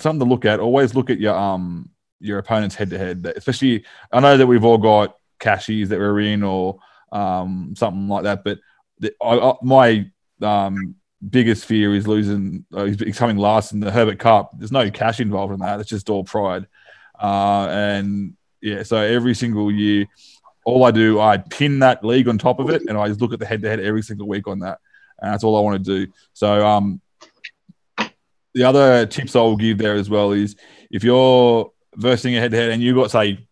something 0.00 0.26
to 0.26 0.30
look 0.30 0.44
at. 0.44 0.58
Always 0.58 0.96
look 0.96 1.10
at 1.10 1.20
your 1.20 1.36
um 1.36 1.91
your 2.22 2.38
opponent's 2.38 2.74
head 2.74 2.90
to 2.90 2.98
head. 2.98 3.30
Especially, 3.36 3.84
I 4.12 4.20
know 4.20 4.36
that 4.36 4.46
we've 4.46 4.64
all 4.64 4.78
got 4.78 5.16
cashies 5.38 5.88
that 5.88 5.98
we're 5.98 6.20
in 6.20 6.42
or 6.42 6.78
um 7.10 7.74
something 7.76 8.08
like 8.08 8.22
that, 8.24 8.42
but 8.44 8.58
the, 9.00 9.12
I, 9.22 9.38
I, 9.38 9.54
my 9.62 10.10
um 10.40 10.94
biggest 11.28 11.66
fear 11.66 11.94
is 11.94 12.06
losing. 12.06 12.64
Uh, 12.72 12.84
he's 12.84 13.18
coming 13.18 13.36
last 13.36 13.72
in 13.72 13.80
the 13.80 13.90
Herbert 13.90 14.18
Cup. 14.18 14.52
There's 14.58 14.72
no 14.72 14.90
cash 14.90 15.20
involved 15.20 15.52
in 15.52 15.60
that. 15.60 15.80
It's 15.80 15.88
just 15.88 16.10
all 16.10 16.24
pride. 16.24 16.66
Uh, 17.20 17.68
and 17.70 18.36
yeah, 18.60 18.82
so 18.82 18.96
every 18.96 19.34
single 19.34 19.70
year, 19.70 20.06
all 20.64 20.84
I 20.84 20.90
do, 20.90 21.20
I 21.20 21.38
pin 21.38 21.80
that 21.80 22.04
league 22.04 22.28
on 22.28 22.38
top 22.38 22.58
of 22.58 22.70
it, 22.70 22.82
and 22.88 22.96
I 22.98 23.08
just 23.08 23.20
look 23.20 23.32
at 23.32 23.38
the 23.38 23.46
head 23.46 23.62
to 23.62 23.68
head 23.68 23.80
every 23.80 24.02
single 24.02 24.28
week 24.28 24.48
on 24.48 24.60
that. 24.60 24.78
and 25.20 25.32
that's 25.32 25.44
all 25.44 25.56
I 25.56 25.60
want 25.60 25.84
to 25.84 26.06
do. 26.06 26.12
So, 26.32 26.66
um, 26.66 27.00
the 28.54 28.64
other 28.64 29.06
tips 29.06 29.34
I 29.34 29.40
will 29.40 29.56
give 29.56 29.78
there 29.78 29.94
as 29.94 30.10
well 30.10 30.32
is 30.32 30.56
if 30.90 31.02
you're 31.02 31.71
versing 31.96 32.36
a 32.36 32.40
head 32.40 32.50
to 32.50 32.56
head 32.56 32.70
and 32.70 32.82
you've 32.82 32.96
got 32.96 33.10
say, 33.10 33.46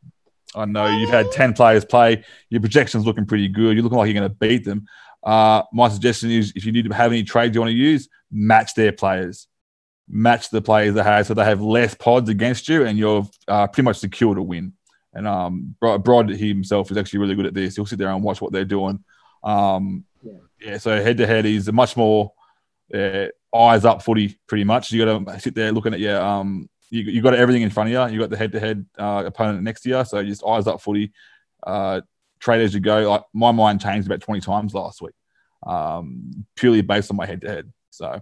I 0.55 0.65
know 0.65 0.87
you've 0.87 1.11
had 1.11 1.31
ten 1.33 1.53
players 1.53 1.85
play, 1.85 2.25
your 2.49 2.61
projection's 2.61 3.07
looking 3.07 3.27
pretty 3.27 3.49
good, 3.49 3.75
you're 3.75 3.83
looking 3.83 3.99
like 3.99 4.07
you're 4.07 4.21
going 4.21 4.31
to 4.31 4.37
beat 4.37 4.65
them. 4.65 4.87
Uh, 5.23 5.63
my 5.73 5.89
suggestion 5.89 6.31
is 6.31 6.53
if 6.57 6.65
you 6.65 6.73
need 6.73 6.89
to 6.89 6.95
have 6.95 7.13
any 7.13 7.23
trades 7.23 7.55
you 7.55 7.61
want 7.61 7.71
to 7.71 7.77
use, 7.77 8.09
match 8.31 8.75
their 8.75 8.93
players, 8.93 9.47
match 10.09 10.51
the 10.51 10.63
players 10.63 10.95
they 10.95 11.03
have, 11.03 11.27
so 11.27 11.35
they 11.35 11.45
have 11.45 11.61
less 11.61 11.95
pods 11.95 12.29
against 12.29 12.69
you, 12.69 12.85
and 12.85 12.99
you're 12.99 13.27
uh, 13.49 13.67
pretty 13.67 13.85
much 13.85 13.99
secure 13.99 14.35
to 14.35 14.43
win. 14.43 14.73
And 15.13 15.27
um, 15.27 15.75
Brod 15.81 16.31
himself 16.31 16.91
is 16.91 16.97
actually 16.97 17.19
really 17.21 17.35
good 17.35 17.47
at 17.47 17.55
this. 17.55 17.77
He'll 17.77 17.87
sit 17.87 17.99
there 17.99 18.11
and 18.11 18.23
watch 18.23 18.41
what 18.41 18.53
they're 18.53 18.65
doing. 18.65 19.05
Um, 19.43 20.05
yeah. 20.23 20.33
yeah. 20.61 20.79
so 20.79 21.03
head 21.03 21.19
to 21.19 21.27
head 21.27 21.47
is 21.47 21.69
a 21.69 21.73
much 21.73 21.97
more 21.97 22.33
uh, 22.95 23.27
eyes 23.55 23.85
up 23.85 24.03
footy, 24.03 24.39
pretty 24.47 24.65
much. 24.65 24.93
You 24.93 25.05
got 25.05 25.27
to 25.27 25.41
sit 25.41 25.55
there 25.55 25.73
looking 25.73 25.95
at 25.95 26.01
your 26.01 26.21
um, 26.21 26.69
you 26.91 27.03
you 27.05 27.23
got 27.23 27.35
everything 27.35 27.63
in 27.63 27.71
front 27.71 27.89
of 27.89 27.93
you. 27.93 28.15
You 28.15 28.21
got 28.21 28.31
the 28.31 28.37
head 28.37 28.53
to 28.53 28.61
head 28.61 28.85
opponent 28.99 29.63
next 29.63 29.83
to 29.83 29.89
you, 29.89 30.05
so 30.05 30.23
just 30.23 30.45
eyes 30.45 30.67
up 30.67 30.81
footy. 30.81 31.13
Uh, 31.65 32.01
trade 32.41 32.63
as 32.63 32.75
you 32.75 32.81
go. 32.81 33.11
Like 33.11 33.23
my 33.33 33.53
mind 33.53 33.81
changed 33.81 34.07
about 34.07 34.21
twenty 34.21 34.41
times 34.41 34.75
last 34.75 35.01
week, 35.01 35.15
um, 35.67 36.47
purely 36.57 36.83
based 36.83 37.11
on 37.11 37.17
my 37.17 37.27
head 37.27 37.41
to 37.43 37.49
head. 37.49 37.73
So, 37.91 38.21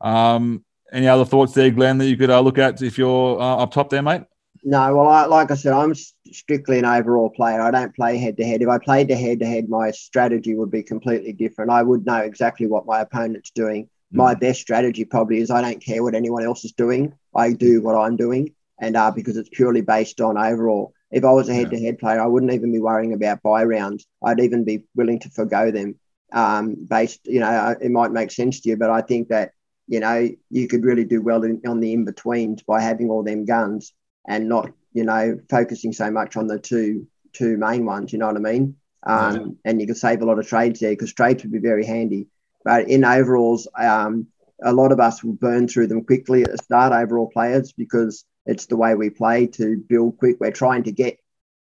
um, 0.00 0.64
any 0.92 1.08
other 1.08 1.24
thoughts 1.24 1.52
there, 1.52 1.70
Glenn, 1.70 1.98
that 1.98 2.08
you 2.08 2.16
could 2.16 2.30
uh, 2.30 2.40
look 2.40 2.58
at 2.58 2.82
if 2.82 2.96
you're 2.98 3.40
uh, 3.40 3.56
up 3.56 3.72
top 3.72 3.90
there, 3.90 4.02
mate? 4.02 4.22
No, 4.62 4.94
well, 4.94 5.08
I, 5.08 5.24
like 5.24 5.50
I 5.50 5.54
said, 5.54 5.72
I'm 5.72 5.94
strictly 6.32 6.78
an 6.78 6.84
overall 6.84 7.30
player. 7.30 7.62
I 7.62 7.70
don't 7.70 7.94
play 7.94 8.18
head 8.18 8.36
to 8.36 8.44
head. 8.44 8.60
If 8.60 8.68
I 8.68 8.78
played 8.78 9.08
to 9.08 9.16
head 9.16 9.40
to 9.40 9.46
head, 9.46 9.70
my 9.70 9.90
strategy 9.90 10.54
would 10.54 10.70
be 10.70 10.82
completely 10.82 11.32
different. 11.32 11.70
I 11.70 11.82
would 11.82 12.04
know 12.04 12.18
exactly 12.18 12.66
what 12.66 12.84
my 12.84 13.00
opponent's 13.00 13.50
doing. 13.52 13.84
Mm. 13.84 14.16
My 14.16 14.34
best 14.34 14.60
strategy 14.60 15.06
probably 15.06 15.38
is 15.38 15.50
I 15.50 15.62
don't 15.62 15.82
care 15.82 16.02
what 16.02 16.14
anyone 16.14 16.44
else 16.44 16.64
is 16.64 16.72
doing. 16.72 17.14
I 17.34 17.52
do 17.52 17.82
what 17.82 17.96
I'm 17.96 18.16
doing, 18.16 18.54
and 18.78 18.96
uh, 18.96 19.10
because 19.10 19.36
it's 19.36 19.48
purely 19.48 19.80
based 19.80 20.20
on 20.20 20.38
overall. 20.38 20.92
If 21.10 21.24
I 21.24 21.32
was 21.32 21.48
a 21.48 21.54
head 21.54 21.70
to 21.70 21.80
head 21.80 21.98
player, 21.98 22.20
I 22.20 22.26
wouldn't 22.26 22.52
even 22.52 22.72
be 22.72 22.78
worrying 22.78 23.12
about 23.12 23.42
buy 23.42 23.64
rounds. 23.64 24.06
I'd 24.22 24.40
even 24.40 24.64
be 24.64 24.84
willing 24.94 25.18
to 25.20 25.30
forego 25.30 25.70
them. 25.70 25.96
Um, 26.32 26.76
based, 26.88 27.20
you 27.24 27.40
know, 27.40 27.48
uh, 27.48 27.74
it 27.80 27.90
might 27.90 28.12
make 28.12 28.30
sense 28.30 28.60
to 28.60 28.68
you, 28.68 28.76
but 28.76 28.90
I 28.90 29.00
think 29.00 29.28
that 29.28 29.52
you 29.88 29.98
know 30.00 30.28
you 30.50 30.68
could 30.68 30.84
really 30.84 31.04
do 31.04 31.20
well 31.20 31.42
in, 31.42 31.60
on 31.66 31.80
the 31.80 31.92
in 31.92 32.04
betweens 32.04 32.62
by 32.62 32.80
having 32.80 33.10
all 33.10 33.24
them 33.24 33.44
guns 33.44 33.92
and 34.26 34.48
not 34.48 34.70
you 34.92 35.04
know 35.04 35.40
focusing 35.48 35.92
so 35.92 36.10
much 36.10 36.36
on 36.36 36.46
the 36.46 36.58
two 36.58 37.06
two 37.32 37.56
main 37.56 37.84
ones. 37.84 38.12
You 38.12 38.20
know 38.20 38.28
what 38.28 38.36
I 38.36 38.40
mean? 38.40 38.76
Um, 39.02 39.36
yeah. 39.36 39.46
And 39.64 39.80
you 39.80 39.86
can 39.86 39.96
save 39.96 40.22
a 40.22 40.26
lot 40.26 40.38
of 40.38 40.46
trades 40.46 40.80
there 40.80 40.90
because 40.90 41.12
trades 41.12 41.42
would 41.42 41.52
be 41.52 41.58
very 41.58 41.84
handy. 41.84 42.28
But 42.64 42.88
in 42.88 43.04
overalls, 43.04 43.66
um, 43.76 44.26
a 44.62 44.72
lot 44.72 44.92
of 44.92 45.00
us 45.00 45.22
will 45.22 45.34
burn 45.34 45.68
through 45.68 45.86
them 45.88 46.04
quickly 46.04 46.42
at 46.42 46.50
the 46.50 46.58
start. 46.58 46.92
Overall 46.92 47.30
players 47.30 47.72
because 47.72 48.24
it's 48.46 48.66
the 48.66 48.76
way 48.76 48.94
we 48.94 49.10
play 49.10 49.46
to 49.46 49.76
build 49.88 50.18
quick. 50.18 50.36
We're 50.40 50.50
trying 50.50 50.84
to 50.84 50.92
get 50.92 51.18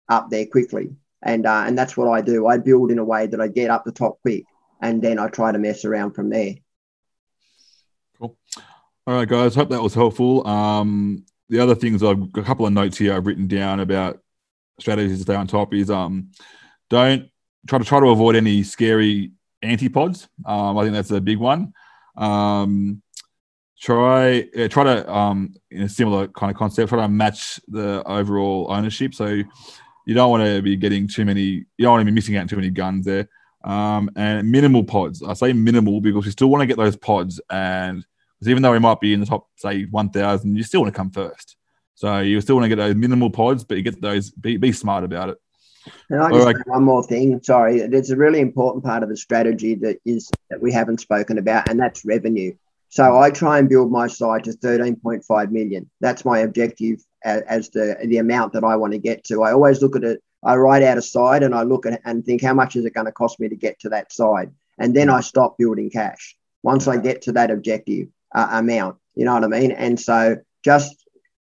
up 0.09 0.29
there 0.29 0.45
quickly, 0.45 0.95
and 1.21 1.45
uh, 1.45 1.63
and 1.65 1.77
that's 1.77 1.97
what 1.97 2.07
I 2.07 2.21
do. 2.21 2.47
I 2.47 2.57
build 2.57 2.91
in 2.91 2.99
a 2.99 3.05
way 3.05 3.27
that 3.27 3.41
I 3.41 3.47
get 3.47 3.69
up 3.69 3.85
the 3.85 3.91
top 3.91 4.21
quick, 4.21 4.45
and 4.81 5.01
then 5.01 5.19
I 5.19 5.27
try 5.27 5.51
to 5.51 5.59
mess 5.59 5.85
around 5.85 6.13
from 6.13 6.29
there. 6.29 6.55
Cool. 8.19 8.37
All 9.05 9.13
right, 9.13 9.27
guys. 9.27 9.55
Hope 9.55 9.69
that 9.69 9.81
was 9.81 9.93
helpful. 9.93 10.45
Um, 10.47 11.25
the 11.49 11.59
other 11.59 11.75
things 11.75 12.03
I've 12.03 12.31
got 12.31 12.41
a 12.41 12.45
couple 12.45 12.65
of 12.65 12.73
notes 12.73 12.97
here 12.97 13.13
I've 13.13 13.25
written 13.25 13.47
down 13.47 13.79
about 13.79 14.19
strategies 14.79 15.17
to 15.17 15.23
stay 15.23 15.35
on 15.35 15.47
top 15.47 15.73
is 15.73 15.89
um, 15.89 16.31
don't 16.89 17.29
try 17.67 17.79
to 17.79 17.85
try 17.85 17.99
to 17.99 18.09
avoid 18.09 18.35
any 18.35 18.63
scary 18.63 19.31
antipods. 19.63 20.27
Um, 20.45 20.77
I 20.77 20.83
think 20.83 20.93
that's 20.93 21.11
a 21.11 21.21
big 21.21 21.37
one. 21.37 21.73
Um, 22.17 23.01
try 23.79 24.49
uh, 24.57 24.67
try 24.67 24.83
to 24.83 25.13
um, 25.13 25.55
in 25.71 25.83
a 25.83 25.89
similar 25.89 26.27
kind 26.27 26.51
of 26.51 26.57
concept. 26.57 26.89
Try 26.89 27.01
to 27.01 27.07
match 27.07 27.59
the 27.67 28.03
overall 28.05 28.67
ownership. 28.69 29.13
So 29.13 29.27
you 29.27 30.13
don't 30.13 30.31
want 30.31 30.43
to 30.43 30.61
be 30.61 30.75
getting 30.75 31.07
too 31.07 31.25
many. 31.25 31.41
You 31.41 31.65
don't 31.79 31.91
want 31.91 32.01
to 32.01 32.05
be 32.05 32.11
missing 32.11 32.37
out 32.37 32.49
too 32.49 32.55
many 32.55 32.69
guns 32.69 33.05
there. 33.05 33.29
Um, 33.63 34.09
and 34.15 34.49
minimal 34.49 34.83
pods. 34.83 35.21
I 35.23 35.33
say 35.33 35.53
minimal 35.53 35.99
because 36.01 36.25
you 36.25 36.31
still 36.31 36.47
want 36.47 36.61
to 36.61 36.67
get 36.67 36.77
those 36.77 36.95
pods 36.95 37.41
and 37.49 38.05
even 38.45 38.61
though 38.61 38.71
we 38.71 38.79
might 38.79 38.99
be 38.99 39.13
in 39.13 39.19
the 39.19 39.25
top, 39.25 39.47
say, 39.55 39.83
1,000, 39.85 40.55
you 40.55 40.63
still 40.63 40.81
want 40.81 40.93
to 40.93 40.97
come 40.97 41.09
first. 41.09 41.55
So 41.95 42.19
you 42.19 42.39
still 42.41 42.55
want 42.55 42.65
to 42.65 42.69
get 42.69 42.75
those 42.75 42.95
minimal 42.95 43.31
pods, 43.31 43.63
but 43.63 43.77
you 43.77 43.83
get 43.83 43.99
those, 43.99 44.29
be, 44.29 44.57
be 44.57 44.71
smart 44.71 45.03
about 45.03 45.29
it. 45.29 45.37
And 46.09 46.21
I 46.21 46.31
just 46.31 46.45
right. 46.45 46.67
one 46.67 46.83
more 46.83 47.03
thing. 47.03 47.41
Sorry, 47.43 47.79
it's 47.79 48.09
a 48.09 48.15
really 48.15 48.39
important 48.39 48.83
part 48.83 49.03
of 49.03 49.09
the 49.09 49.17
strategy 49.17 49.75
that 49.75 49.97
is 50.05 50.29
that 50.49 50.61
we 50.61 50.71
haven't 50.71 51.01
spoken 51.01 51.37
about, 51.37 51.69
and 51.69 51.79
that's 51.79 52.05
revenue. 52.05 52.53
So 52.89 53.17
I 53.17 53.31
try 53.31 53.59
and 53.59 53.67
build 53.67 53.91
my 53.91 54.07
site 54.07 54.45
to 54.45 54.51
13.5 54.51 55.51
million. 55.51 55.89
That's 55.99 56.23
my 56.23 56.39
objective 56.39 57.03
as, 57.23 57.41
as 57.43 57.69
the 57.69 57.97
the 58.05 58.17
amount 58.17 58.53
that 58.53 58.63
I 58.63 58.75
want 58.75 58.93
to 58.93 58.99
get 58.99 59.23
to. 59.25 59.43
I 59.43 59.51
always 59.51 59.81
look 59.81 59.95
at 59.95 60.03
it. 60.03 60.21
I 60.43 60.55
write 60.55 60.83
out 60.83 60.97
a 60.97 61.01
side 61.01 61.43
and 61.43 61.53
I 61.53 61.63
look 61.63 61.85
at 61.85 62.01
and 62.05 62.23
think 62.25 62.41
how 62.41 62.53
much 62.53 62.75
is 62.75 62.85
it 62.85 62.93
going 62.93 63.05
to 63.07 63.11
cost 63.11 63.39
me 63.39 63.49
to 63.49 63.55
get 63.55 63.79
to 63.81 63.89
that 63.89 64.13
side, 64.13 64.51
and 64.77 64.95
then 64.95 65.09
I 65.09 65.21
stop 65.21 65.57
building 65.57 65.89
cash. 65.89 66.35
Once 66.63 66.87
I 66.87 66.97
get 66.97 67.21
to 67.23 67.31
that 67.33 67.51
objective, 67.51 68.07
uh, 68.33 68.47
amount. 68.51 68.97
You 69.15 69.25
know 69.25 69.33
what 69.33 69.43
I 69.43 69.47
mean? 69.47 69.71
And 69.71 69.99
so 69.99 70.37
just 70.63 70.95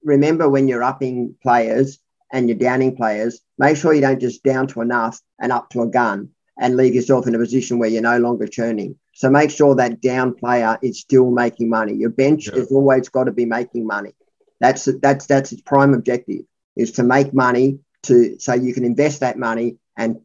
remember 0.03 0.49
when 0.49 0.67
you're 0.67 0.83
upping 0.83 1.35
players 1.41 1.99
and 2.31 2.49
you're 2.49 2.57
downing 2.57 2.95
players, 2.95 3.41
make 3.57 3.77
sure 3.77 3.93
you 3.93 4.01
don't 4.01 4.19
just 4.19 4.43
down 4.43 4.67
to 4.67 4.81
enough 4.81 5.19
and 5.39 5.51
up 5.51 5.69
to 5.69 5.81
a 5.81 5.87
gun 5.87 6.29
and 6.59 6.77
leave 6.77 6.95
yourself 6.95 7.27
in 7.27 7.35
a 7.35 7.39
position 7.39 7.79
where 7.79 7.89
you're 7.89 8.01
no 8.01 8.17
longer 8.17 8.47
churning. 8.47 8.97
So 9.13 9.29
make 9.29 9.51
sure 9.51 9.75
that 9.75 10.01
down 10.01 10.35
player 10.35 10.77
is 10.81 10.99
still 10.99 11.31
making 11.31 11.69
money. 11.69 11.93
Your 11.93 12.09
bench 12.09 12.47
yeah. 12.47 12.59
has 12.59 12.71
always 12.71 13.09
got 13.09 13.25
to 13.25 13.31
be 13.31 13.45
making 13.45 13.85
money. 13.85 14.13
That's 14.59 14.85
that's 15.01 15.25
that's 15.25 15.51
its 15.51 15.61
prime 15.61 15.93
objective 15.93 16.41
is 16.75 16.93
to 16.93 17.03
make 17.03 17.33
money 17.33 17.79
to 18.03 18.39
so 18.39 18.53
you 18.53 18.73
can 18.73 18.85
invest 18.85 19.19
that 19.19 19.37
money 19.37 19.77
and 19.97 20.19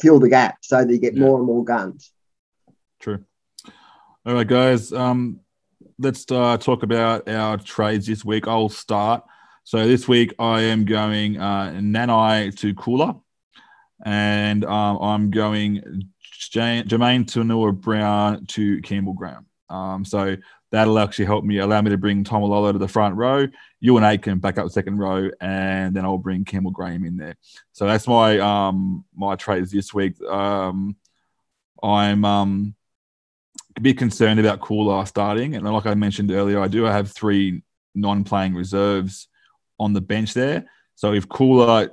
fill 0.00 0.20
the 0.20 0.28
gap 0.28 0.58
so 0.62 0.84
that 0.84 0.92
you 0.92 0.98
get 0.98 1.14
yeah. 1.14 1.20
more 1.20 1.38
and 1.38 1.46
more 1.46 1.64
guns. 1.64 2.12
True. 3.00 3.24
All 4.24 4.34
right, 4.34 4.46
guys. 4.46 4.92
Um, 4.92 5.40
let's 5.98 6.30
uh, 6.30 6.56
talk 6.58 6.82
about 6.82 7.28
our 7.28 7.58
trades 7.58 8.06
this 8.06 8.24
week. 8.24 8.46
I'll 8.46 8.68
start. 8.68 9.24
So 9.64 9.86
this 9.86 10.08
week 10.08 10.34
I 10.40 10.62
am 10.62 10.84
going 10.84 11.38
uh, 11.38 11.72
Nanai 11.76 12.56
to 12.58 12.74
Koula, 12.74 13.20
and 14.04 14.64
um, 14.64 14.98
I'm 14.98 15.30
going 15.30 16.10
J- 16.20 16.82
Jamayne 16.84 17.24
Taunoa-Brown 17.24 18.46
to 18.46 18.82
Campbell 18.82 19.12
Graham. 19.12 19.46
Um, 19.70 20.04
so 20.04 20.36
that'll 20.72 20.98
actually 20.98 21.26
help 21.26 21.44
me 21.44 21.58
allow 21.58 21.80
me 21.80 21.90
to 21.90 21.96
bring 21.96 22.24
Taumalolo 22.24 22.72
to 22.72 22.78
the 22.78 22.88
front 22.88 23.14
row. 23.14 23.46
Euan 23.84 24.02
Aitken 24.02 24.40
back 24.40 24.58
up 24.58 24.68
second 24.70 24.98
row, 24.98 25.30
and 25.40 25.94
then 25.94 26.04
I'll 26.04 26.18
bring 26.18 26.44
Campbell 26.44 26.72
Graham 26.72 27.04
in 27.04 27.16
there. 27.16 27.36
So 27.72 27.86
that's 27.86 28.08
my 28.08 28.40
um, 28.40 29.04
my 29.14 29.36
trades 29.36 29.70
this 29.70 29.94
week. 29.94 30.20
Um, 30.24 30.96
I'm 31.84 32.24
um, 32.24 32.74
a 33.76 33.80
bit 33.80 33.96
concerned 33.96 34.40
about 34.40 34.60
Koula 34.60 35.06
starting. 35.06 35.54
And 35.54 35.64
like 35.64 35.86
I 35.86 35.94
mentioned 35.94 36.32
earlier, 36.32 36.60
I 36.60 36.66
do 36.66 36.84
I 36.84 36.92
have 36.92 37.12
three 37.12 37.62
non 37.94 38.24
playing 38.24 38.54
reserves 38.54 39.28
on 39.82 39.92
the 39.92 40.00
bench 40.00 40.34
there. 40.34 40.66
So 40.94 41.12
if 41.12 41.28
Koula 41.28 41.90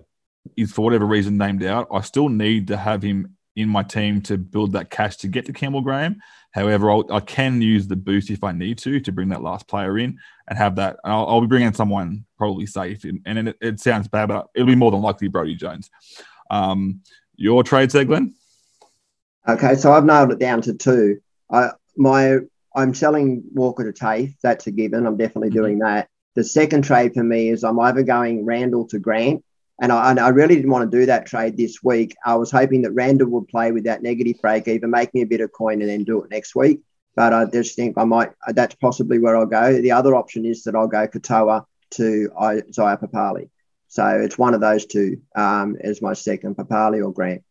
is 0.56 0.72
for 0.72 0.84
whatever 0.84 1.06
reason 1.06 1.38
named 1.38 1.64
out, 1.64 1.88
I 1.92 2.02
still 2.02 2.30
need 2.30 2.68
to 2.68 2.78
have 2.78 3.02
him 3.02 3.36
in 3.56 3.68
my 3.68 3.84
team 3.84 4.22
to 4.22 4.38
build 4.38 4.74
that 4.74 4.90
cash 4.90 5.18
to 5.18 5.28
get 5.28 5.46
to 5.48 5.54
Campbell 5.54 5.82
Graham. 5.82 6.22
However, 6.52 6.90
I'll, 6.90 7.06
i 7.12 7.20
can 7.20 7.62
use 7.62 7.88
the 7.88 7.96
boost 7.96 8.30
if 8.30 8.44
I 8.44 8.52
need 8.52 8.78
to 8.80 9.00
to 9.00 9.12
bring 9.12 9.30
that 9.30 9.44
last 9.44 9.68
player 9.68 9.98
in 9.98 10.18
and 10.48 10.58
have 10.58 10.76
that. 10.78 10.98
I'll, 11.04 11.28
I'll, 11.28 11.42
be 11.42 11.48
bringing 11.48 11.74
someone 11.74 12.26
probably 12.38 12.66
safe, 12.66 13.04
and, 13.04 13.22
and 13.26 13.50
it, 13.50 13.58
it, 13.62 13.80
sounds 13.80 14.08
bad, 14.08 14.28
but 14.30 14.48
it'll 14.56 14.68
be 14.68 14.76
more 14.76 14.92
than 14.92 15.02
likely 15.02 15.28
Brody 15.28 15.56
Jones. 15.56 15.90
Um, 16.50 17.02
your 17.36 17.64
trade, 17.64 17.92
Glenn? 17.92 18.34
Okay, 19.48 19.76
so 19.76 19.92
I've 19.92 20.06
nailed 20.06 20.32
it 20.32 20.40
down 20.40 20.62
to 20.64 20.74
two. 20.74 21.22
I 21.52 21.72
my 21.96 22.40
I'm 22.76 22.94
selling 22.94 23.44
Walker 23.54 23.92
to 23.92 23.98
Taaffe. 23.98 24.36
That's 24.42 24.68
a 24.68 24.72
given. 24.72 25.06
I'm 25.06 25.18
definitely 25.18 25.50
mm-hmm. 25.50 25.58
doing 25.58 25.80
that. 25.80 26.10
The 26.36 26.43
second 26.43 26.84
trade 26.84 27.13
for 27.13 27.23
me 27.23 27.49
is 27.49 27.63
I'm 27.63 27.80
either 27.80 28.03
going 28.03 28.45
Randall 28.45 28.88
to 28.88 28.99
Grant, 28.99 29.43
and 29.82 29.91
I, 29.91 30.11
and 30.11 30.19
I, 30.19 30.30
really 30.30 30.55
didn't 30.55 30.71
want 30.71 30.89
to 30.89 30.97
do 30.97 31.05
that 31.05 31.25
trade 31.25 31.57
this 31.57 31.84
week. 31.84 32.15
I 32.25 32.36
was 32.36 32.51
hoping 32.51 32.82
that 32.84 32.91
Randall 32.91 33.30
would 33.30 33.47
play 33.47 33.71
with 33.71 33.86
that 33.86 34.03
negative 34.03 34.41
break 34.41 34.67
even, 34.67 34.91
make 34.91 35.13
me 35.13 35.21
a 35.21 35.25
bit 35.25 35.41
of 35.41 35.51
coin, 35.51 35.82
and 35.82 35.89
then 35.89 36.03
do 36.03 36.21
it 36.23 36.30
next 36.30 36.55
week. 36.55 36.82
But 37.15 37.34
I 37.34 37.45
just 37.45 37.75
think 37.75 37.97
I 37.97 38.03
might. 38.03 38.32
That's 38.49 38.75
possibly 38.75 39.19
where 39.19 39.36
I'll 39.36 39.45
go. 39.45 39.82
The 39.82 39.91
other 39.91 40.15
option 40.15 40.45
is 40.45 40.63
that 40.63 40.75
I'll 40.75 40.88
go 40.88 41.07
Katoa 41.07 41.65
to 41.91 42.32
Isaiah 42.39 42.97
Papali. 42.97 43.49
So 43.88 44.05
it's 44.07 44.38
one 44.38 44.53
of 44.53 44.61
those 44.61 44.86
two 44.86 45.21
um, 45.36 45.75
as 45.82 46.01
my 46.01 46.13
second, 46.13 46.55
Papali 46.55 47.03
or 47.03 47.11
Grant. 47.11 47.43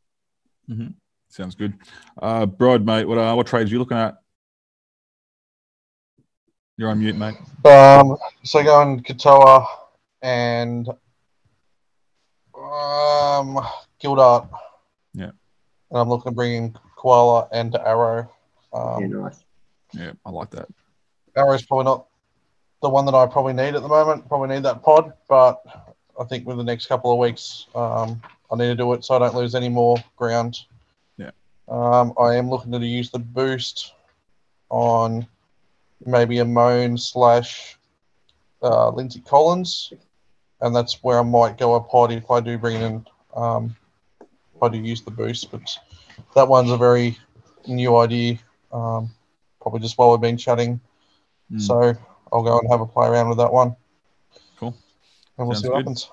Mm-hmm. 0.70 0.88
Sounds 1.28 1.54
good. 1.54 1.74
Uh, 2.20 2.46
mate, 2.58 3.04
what 3.04 3.18
uh, 3.18 3.34
what 3.34 3.46
trades 3.46 3.70
are 3.70 3.74
you 3.74 3.78
looking 3.78 3.98
at? 3.98 4.16
You're 6.78 6.90
on 6.90 7.00
mute, 7.00 7.16
mate. 7.16 7.34
Um, 7.64 8.16
so 8.44 8.62
going 8.62 9.02
Katoa 9.02 9.66
and 10.22 10.88
um, 12.54 13.58
Gildart. 14.00 14.48
Yeah. 15.12 15.32
And 15.90 15.98
I'm 15.98 16.08
looking 16.08 16.30
to 16.30 16.36
bring 16.36 16.54
in 16.54 16.78
Koula 16.96 17.48
and 17.50 17.74
Arrow. 17.74 18.30
Um, 18.72 19.00
Yeah, 19.00 19.06
nice. 19.08 19.44
Yeah, 19.92 20.12
I 20.24 20.30
like 20.30 20.50
that. 20.50 20.68
Arrow's 21.36 21.66
probably 21.66 21.86
not 21.86 22.06
the 22.80 22.88
one 22.88 23.06
that 23.06 23.14
I 23.14 23.26
probably 23.26 23.54
need 23.54 23.74
at 23.74 23.82
the 23.82 23.88
moment. 23.88 24.28
Probably 24.28 24.54
need 24.54 24.62
that 24.62 24.80
pod, 24.84 25.12
but 25.28 25.60
I 26.20 26.22
think 26.26 26.46
with 26.46 26.58
the 26.58 26.64
next 26.64 26.86
couple 26.86 27.10
of 27.10 27.18
weeks, 27.18 27.66
um, 27.74 28.22
I 28.52 28.56
need 28.56 28.68
to 28.68 28.76
do 28.76 28.92
it 28.92 29.04
so 29.04 29.16
I 29.16 29.18
don't 29.18 29.34
lose 29.34 29.56
any 29.56 29.68
more 29.68 29.96
ground. 30.14 30.60
Yeah. 31.16 31.30
Um, 31.66 32.12
I 32.20 32.36
am 32.36 32.48
looking 32.48 32.70
to 32.70 32.78
use 32.78 33.10
the 33.10 33.18
boost 33.18 33.94
on 34.70 35.26
maybe 36.04 36.38
a 36.38 36.44
Moan 36.44 36.96
slash 36.96 37.78
uh, 38.62 38.90
Lindsay 38.90 39.20
Collins, 39.20 39.92
and 40.60 40.74
that's 40.74 41.02
where 41.02 41.18
I 41.18 41.22
might 41.22 41.58
go 41.58 41.74
a 41.74 41.80
pod 41.80 42.12
if 42.12 42.30
I 42.30 42.40
do 42.40 42.58
bring 42.58 42.80
in 42.80 43.06
um, 43.34 43.76
if 44.20 44.62
I 44.62 44.68
do 44.68 44.78
use 44.78 45.02
the 45.02 45.10
boost. 45.10 45.50
But 45.50 45.76
that 46.34 46.48
one's 46.48 46.70
a 46.70 46.76
very 46.76 47.18
new 47.66 47.96
idea. 47.96 48.38
Um, 48.72 49.10
probably 49.60 49.80
just 49.80 49.98
while 49.98 50.10
we've 50.10 50.20
been 50.20 50.36
chatting. 50.36 50.80
Mm. 51.52 51.60
So 51.60 51.94
I'll 52.32 52.42
go 52.42 52.58
and 52.58 52.70
have 52.70 52.80
a 52.80 52.86
play 52.86 53.08
around 53.08 53.28
with 53.28 53.38
that 53.38 53.52
one. 53.52 53.76
Cool. 54.58 54.76
And 55.38 55.46
we'll 55.46 55.54
Sounds 55.54 55.62
see 55.62 55.68
what 55.68 55.76
good. 55.76 55.80
happens. 55.80 56.10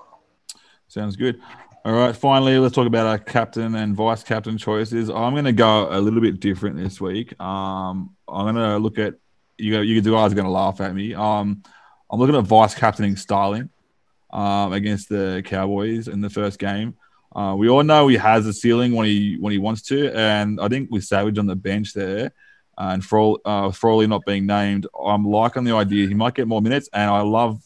Sounds 0.88 1.16
good. 1.16 1.40
All 1.84 1.92
right. 1.92 2.16
Finally, 2.16 2.58
let's 2.58 2.74
talk 2.74 2.86
about 2.86 3.06
our 3.06 3.18
captain 3.18 3.74
and 3.74 3.94
vice 3.94 4.22
captain 4.22 4.58
choices. 4.58 5.08
I'm 5.08 5.32
going 5.32 5.44
to 5.44 5.52
go 5.52 5.88
a 5.90 6.00
little 6.00 6.20
bit 6.20 6.40
different 6.40 6.76
this 6.76 7.00
week. 7.00 7.38
Um, 7.40 8.16
I'm 8.28 8.54
going 8.54 8.56
to 8.56 8.78
look 8.78 8.98
at 8.98 9.14
you. 9.58 9.80
You 9.80 10.00
guys 10.00 10.32
are 10.32 10.34
going 10.34 10.46
to 10.46 10.50
laugh 10.50 10.80
at 10.80 10.94
me. 10.94 11.14
Um, 11.14 11.62
I'm 12.10 12.20
looking 12.20 12.36
at 12.36 12.44
vice 12.44 12.74
captaining 12.74 13.16
Starling 13.16 13.70
um, 14.30 14.72
against 14.72 15.08
the 15.08 15.42
Cowboys 15.44 16.08
in 16.08 16.20
the 16.20 16.30
first 16.30 16.58
game. 16.58 16.94
Uh, 17.34 17.54
we 17.54 17.68
all 17.68 17.82
know 17.82 18.08
he 18.08 18.16
has 18.16 18.46
a 18.46 18.52
ceiling 18.52 18.94
when 18.94 19.06
he 19.06 19.36
when 19.38 19.52
he 19.52 19.58
wants 19.58 19.82
to, 19.82 20.10
and 20.16 20.60
I 20.60 20.68
think 20.68 20.90
with 20.90 21.04
Savage 21.04 21.38
on 21.38 21.46
the 21.46 21.56
bench 21.56 21.92
there, 21.92 22.32
uh, 22.78 22.90
and 22.92 23.04
Fro- 23.04 23.38
uh, 23.44 23.72
not 24.06 24.24
being 24.24 24.46
named, 24.46 24.86
I'm 24.98 25.24
liking 25.24 25.64
the 25.64 25.74
idea 25.74 26.08
he 26.08 26.14
might 26.14 26.34
get 26.34 26.48
more 26.48 26.62
minutes, 26.62 26.88
and 26.92 27.10
I 27.10 27.20
love 27.20 27.62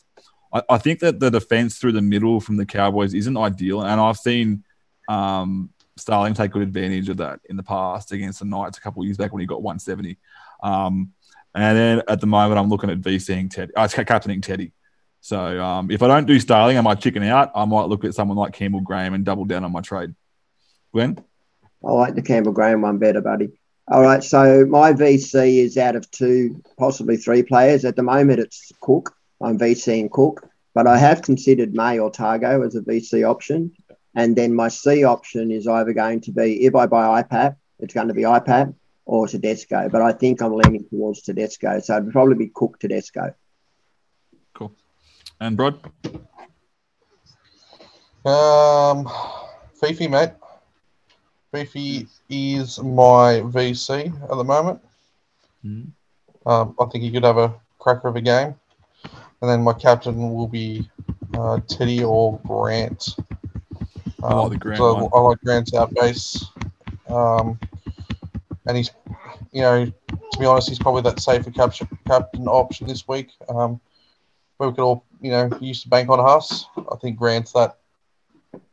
I, 0.52 0.62
I 0.70 0.78
think 0.78 1.00
that 1.00 1.20
the 1.20 1.30
defense 1.30 1.78
through 1.78 1.92
the 1.92 2.02
middle 2.02 2.40
from 2.40 2.56
the 2.56 2.66
Cowboys 2.66 3.14
isn't 3.14 3.36
ideal, 3.36 3.82
and 3.82 4.00
I've 4.00 4.18
seen 4.18 4.64
um, 5.08 5.70
Starling 5.96 6.34
take 6.34 6.52
good 6.52 6.62
advantage 6.62 7.08
of 7.08 7.18
that 7.18 7.40
in 7.48 7.56
the 7.56 7.62
past 7.62 8.12
against 8.12 8.38
the 8.38 8.46
Knights 8.46 8.78
a 8.78 8.80
couple 8.80 9.02
of 9.02 9.06
years 9.06 9.18
back 9.18 9.32
when 9.32 9.40
he 9.40 9.46
got 9.46 9.62
170. 9.62 10.16
Um, 10.62 11.12
and 11.54 11.76
then 11.76 12.02
at 12.08 12.20
the 12.20 12.26
moment, 12.26 12.58
I'm 12.58 12.68
looking 12.68 12.90
at 12.90 13.00
VCing 13.00 13.50
Teddy, 13.50 13.74
uh, 13.74 13.88
captaining 13.88 14.40
Teddy. 14.40 14.72
So 15.20 15.62
um, 15.62 15.90
if 15.90 16.02
I 16.02 16.06
don't 16.06 16.26
do 16.26 16.38
Starling, 16.40 16.78
I 16.78 16.80
might 16.80 17.00
chicken 17.00 17.22
out. 17.24 17.50
I 17.54 17.64
might 17.64 17.88
look 17.88 18.04
at 18.04 18.14
someone 18.14 18.38
like 18.38 18.52
Campbell 18.52 18.80
Graham 18.80 19.14
and 19.14 19.24
double 19.24 19.44
down 19.44 19.64
on 19.64 19.72
my 19.72 19.80
trade. 19.80 20.14
Glenn? 20.92 21.22
I 21.84 21.92
like 21.92 22.14
the 22.14 22.22
Campbell 22.22 22.52
Graham 22.52 22.82
one 22.82 22.98
better, 22.98 23.20
buddy. 23.20 23.50
All 23.88 24.02
right, 24.02 24.22
so 24.22 24.64
my 24.66 24.92
VC 24.92 25.64
is 25.64 25.76
out 25.76 25.96
of 25.96 26.08
two, 26.10 26.62
possibly 26.78 27.16
three 27.16 27.42
players. 27.42 27.84
At 27.84 27.96
the 27.96 28.02
moment, 28.02 28.38
it's 28.38 28.70
Cook. 28.80 29.12
I'm 29.40 29.58
VCing 29.58 30.10
Cook, 30.10 30.46
but 30.74 30.86
I 30.86 30.96
have 30.96 31.22
considered 31.22 31.74
May 31.74 31.98
or 31.98 32.12
Tago 32.12 32.64
as 32.64 32.76
a 32.76 32.82
VC 32.82 33.28
option. 33.28 33.72
And 34.14 34.36
then 34.36 34.54
my 34.54 34.68
C 34.68 35.02
option 35.04 35.50
is 35.50 35.66
either 35.66 35.92
going 35.92 36.20
to 36.22 36.32
be, 36.32 36.64
if 36.64 36.74
I 36.74 36.86
buy 36.86 37.22
IPAP, 37.22 37.56
it's 37.80 37.94
going 37.94 38.08
to 38.08 38.14
be 38.14 38.22
iPad 38.22 38.74
or 39.04 39.26
Tedesco. 39.26 39.88
But 39.88 40.02
I 40.02 40.12
think 40.12 40.40
I'm 40.42 40.54
leaning 40.54 40.84
towards 40.88 41.22
Tedesco. 41.22 41.80
So 41.80 41.96
it'd 41.96 42.12
probably 42.12 42.36
be 42.36 42.48
Cook 42.54 42.78
Tedesco. 42.78 43.34
Cool. 44.54 44.72
And 45.40 45.56
Brod? 45.56 45.78
Um, 48.24 49.08
Fifi, 49.80 50.08
mate. 50.08 50.32
Fifi 51.52 52.06
is 52.28 52.78
my 52.80 53.40
VC 53.44 54.06
at 54.22 54.28
the 54.36 54.44
moment. 54.44 54.80
Mhm. 55.64 55.90
Um, 56.46 56.74
I 56.78 56.84
think 56.86 57.02
he 57.04 57.10
could 57.10 57.24
have 57.24 57.38
a 57.38 57.54
cracker 57.78 58.08
of 58.08 58.16
a 58.16 58.20
game. 58.20 58.54
And 59.42 59.50
then 59.50 59.62
my 59.62 59.72
captain 59.72 60.32
will 60.34 60.48
be 60.48 60.88
uh, 61.34 61.60
Teddy 61.66 62.04
or 62.04 62.38
Grant. 62.46 63.16
I 64.22 64.34
like 64.34 64.44
Um, 64.44 64.48
the 64.50 64.56
Grant 64.58 64.78
so 64.78 64.94
one. 64.94 65.10
I 65.14 65.20
like 65.20 65.40
Grant's 65.40 65.74
out 65.74 65.94
base. 65.94 66.44
Um, 67.08 67.58
and 68.66 68.76
he's, 68.76 68.90
you 69.52 69.62
know, 69.62 69.86
to 69.86 70.38
be 70.38 70.46
honest, 70.46 70.68
he's 70.68 70.78
probably 70.78 71.02
that 71.02 71.20
safer 71.20 71.50
capture, 71.50 71.88
captain 72.06 72.46
option 72.46 72.86
this 72.86 73.06
week. 73.08 73.30
Um, 73.48 73.80
where 74.56 74.68
we 74.68 74.74
could 74.74 74.82
all, 74.82 75.06
you 75.22 75.30
know, 75.30 75.50
use 75.60 75.82
to 75.82 75.88
bank 75.88 76.10
on 76.10 76.20
us. 76.20 76.66
I 76.76 76.96
think 77.00 77.18
Grant's 77.18 77.52
that 77.52 77.78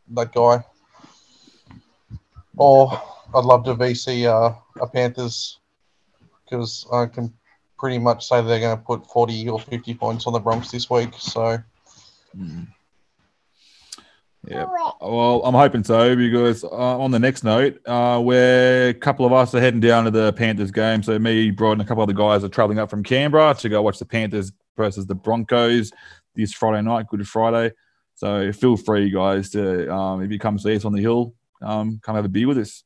that 0.10 0.34
guy. 0.34 0.64
Or 2.58 2.92
I'd 3.34 3.46
love 3.46 3.64
to 3.66 3.76
VC 3.76 4.26
uh, 4.26 4.54
a 4.82 4.88
Panthers 4.88 5.60
because 6.44 6.86
I 6.92 7.06
can 7.06 7.34
pretty 7.80 8.00
much 8.00 8.28
say 8.28 8.42
they're 8.42 8.60
going 8.60 8.78
to 8.78 8.84
put 8.84 9.08
40 9.08 9.50
or 9.50 9.60
50 9.60 9.94
points 9.94 10.28
on 10.28 10.34
the 10.34 10.40
Bronx 10.40 10.72
this 10.72 10.90
week. 10.90 11.14
So 11.18 11.60
Mm. 12.38 12.68
Yeah. 14.48 14.66
Well, 15.02 15.42
I'm 15.44 15.54
hoping 15.54 15.84
so 15.84 16.16
because 16.16 16.64
uh, 16.64 16.70
on 16.70 17.12
the 17.12 17.20
next 17.20 17.44
note, 17.44 17.80
uh, 17.86 18.20
where 18.22 18.90
a 18.90 18.94
couple 18.94 19.26
of 19.26 19.34
us 19.34 19.54
are 19.54 19.60
heading 19.60 19.82
down 19.82 20.06
to 20.06 20.12
the 20.12 20.32
Panthers 20.34 20.72
game. 20.72 21.04
So 21.04 21.20
me, 21.20 21.52
Brod, 21.52 21.74
and 21.74 21.82
a 21.82 21.86
couple 21.86 22.04
other 22.04 22.14
guys 22.14 22.44
are 22.44 22.50
traveling 22.50 22.80
up 22.80 22.90
from 22.90 23.04
Canberra 23.04 23.54
to 23.56 23.70
go 23.70 23.82
watch 23.82 24.00
the 24.00 24.06
Panthers 24.06 24.52
versus 24.78 25.06
the 25.06 25.16
Broncos 25.16 25.92
this 26.36 26.54
Friday 26.54 26.82
night, 26.82 27.08
Good 27.08 27.28
Friday. 27.28 27.74
So 28.16 28.52
feel 28.54 28.78
free, 28.78 29.10
guys, 29.10 29.50
to 29.52 29.94
um, 29.94 30.24
if 30.24 30.32
you 30.32 30.40
come 30.40 30.58
see 30.58 30.76
us 30.76 30.86
on 30.86 30.94
the 30.94 31.02
hill, 31.02 31.34
um, 31.62 32.00
come 32.02 32.16
have 32.16 32.26
a 32.26 32.30
beer 32.30 32.48
with 32.48 32.58
us. 32.58 32.84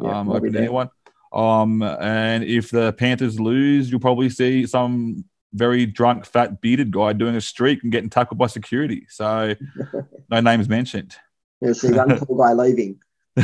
Yeah, 0.00 0.20
um, 0.20 0.30
open 0.30 0.52
to 0.52 0.58
anyone. 0.58 0.90
Um, 1.32 1.82
and 1.82 2.44
if 2.44 2.70
the 2.70 2.92
Panthers 2.92 3.40
lose, 3.40 3.90
you'll 3.90 4.00
probably 4.00 4.28
see 4.28 4.66
some 4.66 5.24
very 5.52 5.86
drunk, 5.86 6.24
fat, 6.24 6.60
bearded 6.60 6.90
guy 6.90 7.12
doing 7.12 7.36
a 7.36 7.40
streak 7.40 7.82
and 7.82 7.92
getting 7.92 8.10
tackled 8.10 8.38
by 8.38 8.46
security. 8.46 9.06
So 9.08 9.54
no 10.30 10.40
names 10.40 10.68
mentioned. 10.68 11.16
You'll 11.60 11.74
see 11.74 11.92
one 11.92 12.18
tall 12.18 12.36
guy 12.36 12.52
leaving. 12.52 13.00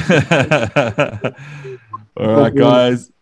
All 2.16 2.36
right, 2.42 2.54
guys. 2.54 3.12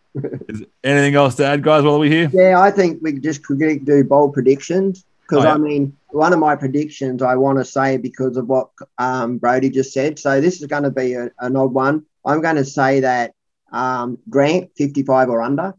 Is 0.49 0.65
anything 0.83 1.15
else 1.15 1.35
to 1.37 1.45
add, 1.45 1.63
guys, 1.63 1.85
while 1.85 1.99
we're 1.99 2.11
here? 2.11 2.31
Yeah, 2.33 2.61
I 2.61 2.71
think 2.71 3.03
we 3.03 3.13
could 3.13 3.23
just 3.23 3.45
could 3.45 3.59
do 3.85 4.05
bold 4.05 4.33
predictions 4.33 5.05
because 5.23 5.45
Oh, 5.45 5.49
yeah. 5.49 5.55
I 5.55 5.59
mean, 5.59 5.97
one 6.11 6.33
of 6.33 6.39
my 6.39 6.57
predictions 6.57 7.23
I 7.23 7.35
want 7.37 7.59
to 7.59 7.65
say 7.65 7.97
because 7.97 8.37
of 8.37 8.49
what 8.49 8.71
um, 8.99 9.39
Brody 9.39 9.71
just 9.71 9.93
said. 9.93 10.19
So 10.19 10.41
this 10.41 10.61
is 10.61 10.67
going 10.67 10.85
to 10.85 10.91
be 10.91 11.15
a, 11.15 11.31
an 11.41 11.57
odd 11.57 11.73
one. 11.73 12.07
I'm 12.25 12.41
going 12.41 12.57
to 12.57 12.65
say 12.65 13.01
that 13.01 13.35
um, 13.73 14.19
Grant 14.31 14.71
55 14.77 15.29
or 15.29 15.43
under 15.43 15.75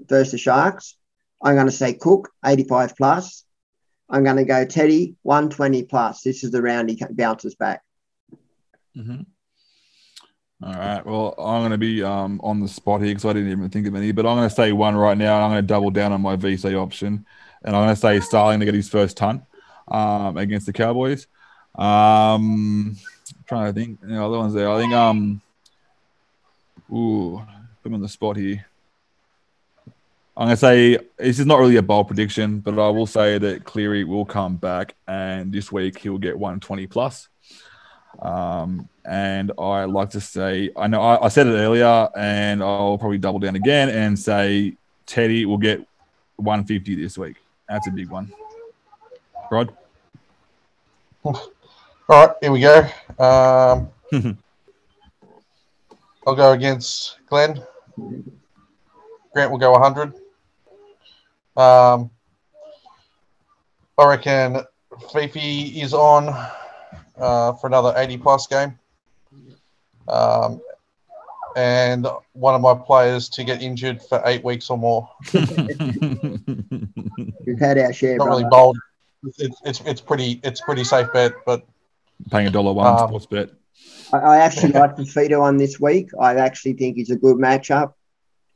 versus 0.00 0.32
the 0.32 0.38
Sharks. 0.38 0.96
I'm 1.42 1.54
going 1.54 1.66
to 1.66 1.72
say 1.72 1.94
Cook 1.94 2.30
85 2.44 2.96
plus. 2.96 3.44
I'm 4.08 4.24
going 4.24 4.36
to 4.36 4.44
go 4.44 4.64
Teddy 4.64 5.16
120 5.22 5.84
plus. 5.84 6.22
This 6.22 6.44
is 6.44 6.50
the 6.50 6.62
round 6.62 6.88
he 6.88 7.00
bounces 7.10 7.54
back. 7.54 7.82
Mm-hmm. 8.96 9.22
All 10.62 10.72
right. 10.72 11.04
Well, 11.04 11.34
I'm 11.38 11.60
going 11.60 11.72
to 11.72 11.78
be 11.78 12.02
um, 12.02 12.40
on 12.42 12.60
the 12.60 12.68
spot 12.68 13.02
here 13.02 13.10
because 13.10 13.26
I 13.26 13.32
didn't 13.32 13.50
even 13.50 13.68
think 13.68 13.86
of 13.86 13.94
any, 13.94 14.12
but 14.12 14.24
I'm 14.24 14.36
going 14.36 14.48
to 14.48 14.54
say 14.54 14.72
one 14.72 14.96
right 14.96 15.18
now. 15.18 15.36
And 15.36 15.44
I'm 15.44 15.50
going 15.50 15.62
to 15.62 15.66
double 15.66 15.90
down 15.90 16.12
on 16.12 16.22
my 16.22 16.36
VC 16.36 16.80
option. 16.80 17.26
And 17.62 17.76
I'm 17.76 17.84
going 17.84 17.94
to 17.94 18.00
say 18.00 18.20
Starling 18.20 18.60
to 18.60 18.66
get 18.66 18.74
his 18.74 18.88
first 18.88 19.16
ton 19.16 19.44
um, 19.88 20.38
against 20.38 20.66
the 20.66 20.72
Cowboys. 20.72 21.26
Um, 21.74 22.96
trying 23.46 23.72
to 23.72 23.78
think. 23.78 24.02
Know, 24.02 24.26
other 24.26 24.38
ones 24.38 24.54
there. 24.54 24.70
I 24.70 24.80
think, 24.80 24.94
um, 24.94 25.42
ooh, 26.90 27.42
put 27.82 27.90
me 27.90 27.96
on 27.96 28.02
the 28.02 28.08
spot 28.08 28.36
here. 28.36 28.64
I'm 30.36 30.48
going 30.48 30.50
to 30.50 30.56
say 30.58 30.98
this 31.16 31.38
is 31.38 31.46
not 31.46 31.58
really 31.58 31.76
a 31.76 31.82
bold 31.82 32.08
prediction, 32.08 32.60
but 32.60 32.78
I 32.78 32.90
will 32.90 33.06
say 33.06 33.38
that 33.38 33.64
Cleary 33.64 34.04
will 34.04 34.26
come 34.26 34.56
back 34.56 34.94
and 35.08 35.50
this 35.50 35.72
week 35.72 35.98
he'll 35.98 36.18
get 36.18 36.38
120 36.38 36.86
plus. 36.88 37.28
Um, 38.20 38.86
and 39.06 39.52
I 39.58 39.84
like 39.84 40.10
to 40.10 40.20
say, 40.20 40.70
I 40.76 40.88
know 40.88 41.00
I, 41.00 41.24
I 41.24 41.28
said 41.28 41.46
it 41.46 41.52
earlier, 41.52 42.08
and 42.16 42.62
I'll 42.62 42.98
probably 42.98 43.18
double 43.18 43.38
down 43.38 43.56
again 43.56 43.88
and 43.88 44.18
say 44.18 44.76
Teddy 45.06 45.46
will 45.46 45.58
get 45.58 45.86
150 46.36 46.94
this 46.96 47.16
week. 47.16 47.36
That's 47.68 47.86
a 47.86 47.90
big 47.90 48.10
one. 48.10 48.32
Rod? 49.50 49.74
All 51.24 51.40
right, 52.08 52.30
here 52.40 52.52
we 52.52 52.60
go. 52.60 52.80
Um, 53.18 53.88
I'll 56.26 56.36
go 56.36 56.52
against 56.52 57.18
Glenn. 57.28 57.62
Grant 59.32 59.50
will 59.50 59.58
go 59.58 59.72
100. 59.72 60.14
Um, 61.56 62.10
I 63.98 64.06
reckon 64.06 64.58
Fifi 65.12 65.80
is 65.80 65.94
on 65.94 66.28
uh, 67.18 67.52
for 67.54 67.66
another 67.66 67.94
80 67.96 68.18
plus 68.18 68.46
game. 68.46 68.78
Um, 70.08 70.60
and 71.56 72.06
one 72.34 72.54
of 72.54 72.60
my 72.60 72.74
players 72.74 73.28
to 73.30 73.42
get 73.42 73.62
injured 73.62 74.02
for 74.02 74.20
eight 74.26 74.44
weeks 74.44 74.68
or 74.68 74.76
more. 74.76 75.08
We've 75.32 75.48
had 77.58 77.78
our 77.78 77.92
share, 77.94 78.18
Not 78.18 78.28
really 78.28 78.44
bold. 78.44 78.76
It's, 79.38 79.60
it's, 79.64 79.80
it's 79.80 80.00
pretty 80.00 80.38
it's 80.44 80.60
pretty 80.60 80.84
safe 80.84 81.10
bet, 81.12 81.32
but 81.46 81.66
Paying 82.30 82.46
a 82.46 82.50
dollar 82.50 82.72
one 82.72 82.86
Um, 82.86 83.08
sports 83.08 83.26
bet. 83.26 83.50
I, 84.12 84.18
I 84.18 84.36
actually 84.38 84.72
like 84.72 84.96
the 84.96 85.02
Fito 85.02 85.40
one 85.40 85.56
this 85.56 85.80
week. 85.80 86.10
I 86.20 86.34
actually 86.36 86.74
think 86.74 86.96
he's 86.96 87.10
a 87.10 87.16
good 87.16 87.36
matchup. 87.36 87.94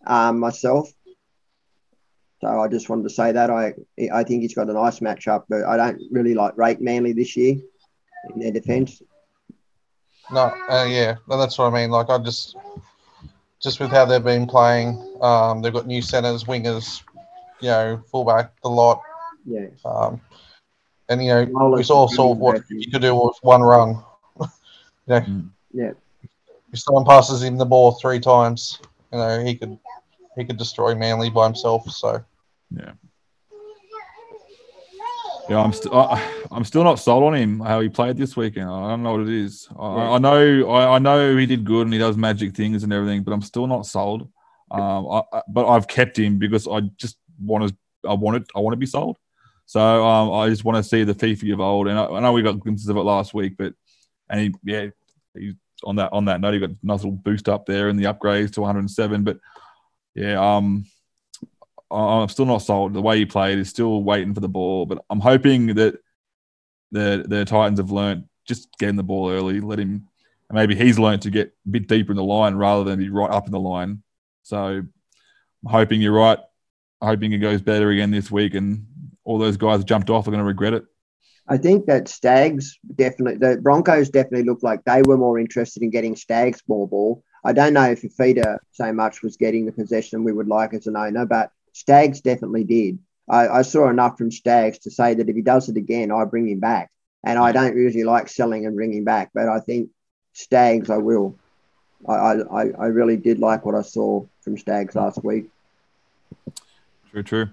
um, 0.07 0.39
myself. 0.39 0.91
So 2.41 2.49
I 2.49 2.69
just 2.69 2.89
wanted 2.89 3.03
to 3.03 3.11
say 3.11 3.33
that 3.33 3.51
I 3.51 3.75
I 4.13 4.25
think 4.25 4.43
he's 4.43 4.55
got 4.55 4.71
a 4.71 4.73
nice 4.73 5.01
matchup, 5.01 5.45
but 5.49 5.65
I 5.65 5.77
don't 5.77 6.01
really 6.11 6.35
like 6.35 6.57
rate 6.57 6.81
Manly 6.81 7.13
this 7.13 7.37
year 7.37 7.57
in 8.33 8.41
their 8.41 8.53
defence. 8.53 9.03
No, 10.33 10.53
uh, 10.71 10.87
yeah, 10.89 11.17
well, 11.27 11.39
that's 11.39 11.59
what 11.59 11.73
I 11.73 11.75
mean. 11.75 11.91
Like 11.91 12.09
I 12.09 12.19
just, 12.19 12.57
just 13.61 13.81
with 13.81 13.91
how 13.91 14.05
they've 14.05 14.23
been 14.23 14.47
playing, 14.47 15.19
um, 15.21 15.61
they've 15.61 15.73
got 15.73 15.87
new 15.87 16.01
centers, 16.01 16.45
wingers, 16.45 17.03
you 17.61 17.69
know, 17.69 18.01
fullback, 18.11 18.53
the 18.63 18.69
lot, 18.69 19.03
Yeah, 19.45 19.67
um, 19.85 20.21
and 21.09 21.23
you 21.23 21.31
know, 21.31 21.47
Well, 21.51 21.73
we 21.73 21.81
it's 21.81 21.89
saw 21.89 22.07
sort 22.07 22.37
of 22.37 22.39
what 22.39 22.63
you 22.71 22.91
could 22.91 23.03
do 23.03 23.15
with 23.15 23.37
one 23.43 23.63
run. 23.63 24.03
you 24.41 24.47
know, 25.09 25.43
yeah. 25.73 25.93
if 26.73 26.79
someone 26.79 27.05
passes 27.05 27.43
him 27.43 27.59
the 27.59 27.67
ball 27.67 27.93
three 27.93 28.21
times, 28.21 28.79
you 29.13 29.19
know, 29.19 29.45
he 29.45 29.57
could, 29.57 29.77
he 30.37 30.45
could 30.45 30.59
destroy 30.59 30.95
Manly 30.95 31.29
by 31.29 31.45
himself. 31.45 31.91
So 31.91 32.25
Yeah, 32.71 32.93
Yeah, 35.49 35.61
I'm 35.61 35.73
still 35.73 35.93
I'm 36.51 36.65
still 36.65 36.85
not 36.85 37.01
sold 37.01 37.25
on 37.25 37.35
him 37.35 37.61
how 37.61 37.81
he 37.81 37.89
played 37.89 38.17
this 38.17 38.37
weekend. 38.37 38.69
I 38.69 38.91
don't 38.91 39.03
know 39.03 39.13
what 39.13 39.23
it 39.23 39.29
is. 39.29 39.69
I, 39.79 39.97
Yeah. 39.97 40.11
I 40.13 40.19
know 40.19 40.71
I, 40.71 40.95
I 40.95 40.99
know 40.99 41.37
he 41.37 41.47
did 41.47 41.65
good 41.65 41.87
and 41.87 41.93
he 41.93 41.99
does 41.99 42.17
magic 42.17 42.55
things 42.55 42.85
and 42.85 42.93
everything, 42.93 43.23
but 43.23 43.33
I'm 43.33 43.43
still 43.43 43.67
not 43.67 43.87
sold. 43.87 44.29
Um, 44.71 45.07
I, 45.11 45.23
I, 45.33 45.43
but 45.49 45.69
I've 45.69 45.89
kept 45.89 46.19
him 46.19 46.39
because 46.39 46.69
I 46.69 46.81
just 46.97 47.17
want 47.41 47.69
to. 47.69 47.77
I 48.09 48.15
want 48.15 48.37
it. 48.39 48.49
I 48.55 48.61
want 48.61 48.73
to 48.73 48.79
be 48.79 48.87
sold. 48.87 49.17
So 49.67 49.81
um, 49.81 50.33
I 50.33 50.49
just 50.49 50.65
want 50.65 50.77
to 50.77 50.89
see 50.89 51.05
the 51.05 51.15
Fifi 51.15 51.51
of 51.53 51.61
old. 51.61 51.89
And 51.89 51.99
I, 51.99 52.07
I 52.07 52.21
know 52.21 52.33
we 52.33 52.43
got 52.43 52.59
glimpses 52.59 52.89
of 52.89 52.97
it 52.97 53.03
last 53.03 53.35
week, 53.35 53.55
but 53.57 53.75
and 54.29 54.41
he 54.41 54.55
yeah 54.65 54.87
he's 55.37 55.55
on 55.85 55.97
that 55.97 56.13
on 56.13 56.25
that 56.27 56.41
note 56.41 56.55
he 56.55 56.61
got 56.61 56.71
a 56.71 56.77
nice 56.83 56.99
little 56.99 57.13
boost 57.13 57.49
up 57.49 57.67
there 57.67 57.89
in 57.89 57.97
the 57.97 58.05
upgrades 58.05 58.53
to 58.55 58.61
107. 58.61 59.25
But 59.25 59.39
yeah, 60.15 60.41
um, 60.41 60.87
I'm 61.91 62.29
still 62.29 62.47
not 62.47 62.59
sold. 62.59 62.95
The 62.95 63.03
way 63.03 63.19
he 63.19 63.27
played 63.27 63.59
is 63.59 63.69
still 63.69 64.03
waiting 64.03 64.35
for 64.35 64.41
the 64.41 64.49
ball, 64.49 64.87
but 64.87 65.05
I'm 65.11 65.21
hoping 65.21 65.75
that 65.75 65.99
the 66.93 67.25
the 67.27 67.45
Titans 67.45 67.79
have 67.79 67.91
learned 67.91 68.25
just 68.47 68.69
getting 68.79 68.97
the 68.97 69.03
ball 69.03 69.31
early, 69.31 69.61
let 69.61 69.79
him, 69.79 70.09
and 70.49 70.57
maybe 70.57 70.75
he's 70.75 70.99
learned 70.99 71.23
to 71.23 71.31
get 71.31 71.49
a 71.67 71.69
bit 71.69 71.89
deeper 71.89 72.13
in 72.13 72.17
the 72.17 72.25
line 72.25 72.55
rather 72.55 72.85
than 72.85 72.99
be 72.99 73.11
right 73.11 73.31
up 73.31 73.47
in 73.47 73.53
the 73.53 73.61
line. 73.61 74.03
So 74.43 74.59
I'm 74.59 74.93
hoping 75.65 76.01
you're 76.01 76.13
right. 76.13 76.39
Hoping 77.03 77.33
it 77.33 77.39
goes 77.39 77.63
better 77.63 77.91
again 77.91 78.11
this 78.11 78.31
week, 78.31 78.55
and 78.55 78.87
all 79.25 79.39
those 79.39 79.57
guys 79.57 79.85
jumped 79.85 80.11
off 80.11 80.27
are 80.27 80.31
going 80.31 80.39
to 80.39 80.45
regret 80.45 80.75
it. 80.75 80.85
I 81.49 81.57
think 81.57 81.87
that 81.87 82.09
Staggs 82.09 82.79
definitely, 82.95 83.39
the 83.39 83.61
Broncos 83.61 84.11
definitely 84.11 84.45
looked 84.45 84.63
like 84.63 84.85
they 84.85 85.03
were 85.03 85.17
more 85.17 85.39
interested 85.39 85.83
in 85.83 85.91
getting 85.91 86.15
Staggs 86.15 86.63
more 86.69 86.87
ball. 86.87 87.25
I 87.45 87.53
don't 87.53 87.73
know 87.73 87.91
if 87.91 88.03
Fifita 88.03 88.59
so 88.73 88.93
much 88.93 89.23
was 89.23 89.37
getting 89.37 89.67
the 89.67 89.73
possession 89.73 90.23
we 90.23 90.33
would 90.33 90.47
like 90.47 90.75
as 90.75 90.87
an 90.87 90.97
owner, 90.97 91.27
but 91.27 91.51
Staggs 91.73 92.21
definitely 92.21 92.65
did. 92.65 92.99
I, 93.29 93.49
I 93.49 93.63
saw 93.63 93.89
enough 93.89 94.19
from 94.19 94.31
Staggs 94.31 94.79
to 94.81 94.91
say 94.91 95.15
that 95.15 95.29
if 95.29 95.37
he 95.37 95.43
does 95.43 95.69
it 95.69 95.77
again, 95.77 96.11
I 96.11 96.25
bring 96.25 96.49
him 96.49 96.61
back. 96.61 96.91
And 97.23 97.39
I 97.39 97.53
don't 97.53 97.77
usually 97.77 98.05
like 98.05 98.29
selling 98.29 98.67
and 98.67 98.75
bringing 98.75 99.05
back, 99.05 99.31
but 99.35 99.49
I 99.49 99.61
think 99.61 99.91
Staggs 100.33 100.91
I 100.91 100.97
will. 100.97 101.37
I, 102.09 102.13
I, 102.13 102.63
I 102.79 102.87
really 102.87 103.19
did 103.19 103.39
like 103.39 103.67
what 103.67 103.75
I 103.75 103.83
saw 103.83 104.25
from 104.41 104.57
Staggs 104.57 104.95
last 104.95 105.23
week. 105.23 105.51
True, 107.11 107.23
true. 107.23 107.49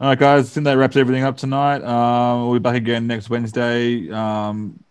All 0.00 0.08
right, 0.08 0.18
guys. 0.18 0.46
I 0.46 0.48
think 0.48 0.64
that 0.64 0.76
wraps 0.76 0.96
everything 0.96 1.22
up 1.22 1.36
tonight. 1.36 1.82
Um, 1.84 2.48
we'll 2.48 2.54
be 2.54 2.62
back 2.62 2.74
again 2.74 3.06
next 3.06 3.30
Wednesday. 3.30 4.10
Um, 4.10 4.82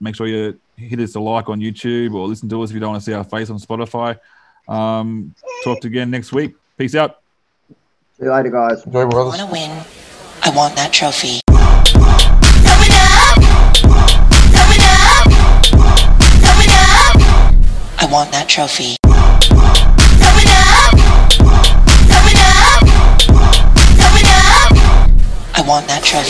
make 0.00 0.16
sure 0.16 0.26
you 0.26 0.58
hit 0.76 0.98
us 1.00 1.14
a 1.14 1.20
like 1.20 1.48
on 1.48 1.60
YouTube 1.60 2.14
or 2.14 2.26
listen 2.26 2.48
to 2.48 2.62
us 2.62 2.70
if 2.70 2.74
you 2.74 2.80
don't 2.80 2.90
want 2.90 3.02
to 3.02 3.04
see 3.04 3.14
our 3.14 3.24
face 3.24 3.48
on 3.48 3.58
Spotify. 3.58 4.18
Um, 4.68 5.34
talk 5.62 5.80
to 5.82 5.88
you 5.88 5.92
again 5.92 6.10
next 6.10 6.32
week. 6.32 6.54
Peace 6.76 6.94
out. 6.94 7.20
See 8.18 8.24
you 8.24 8.32
later, 8.32 8.48
guys. 8.48 8.82
enjoy, 8.86 9.02
I 9.02 9.04
brothers. 9.10 9.38
want 9.38 9.46
to 9.46 9.52
win. 9.52 9.84
I 10.42 10.50
want 10.56 10.74
that 10.76 10.90
trophy. 10.90 11.40
I 17.98 18.08
want 18.10 18.32
that 18.32 18.48
trophy. 18.48 18.96
I 25.58 25.64
want 25.66 25.86
that 25.88 26.02
trophy. 26.02 26.26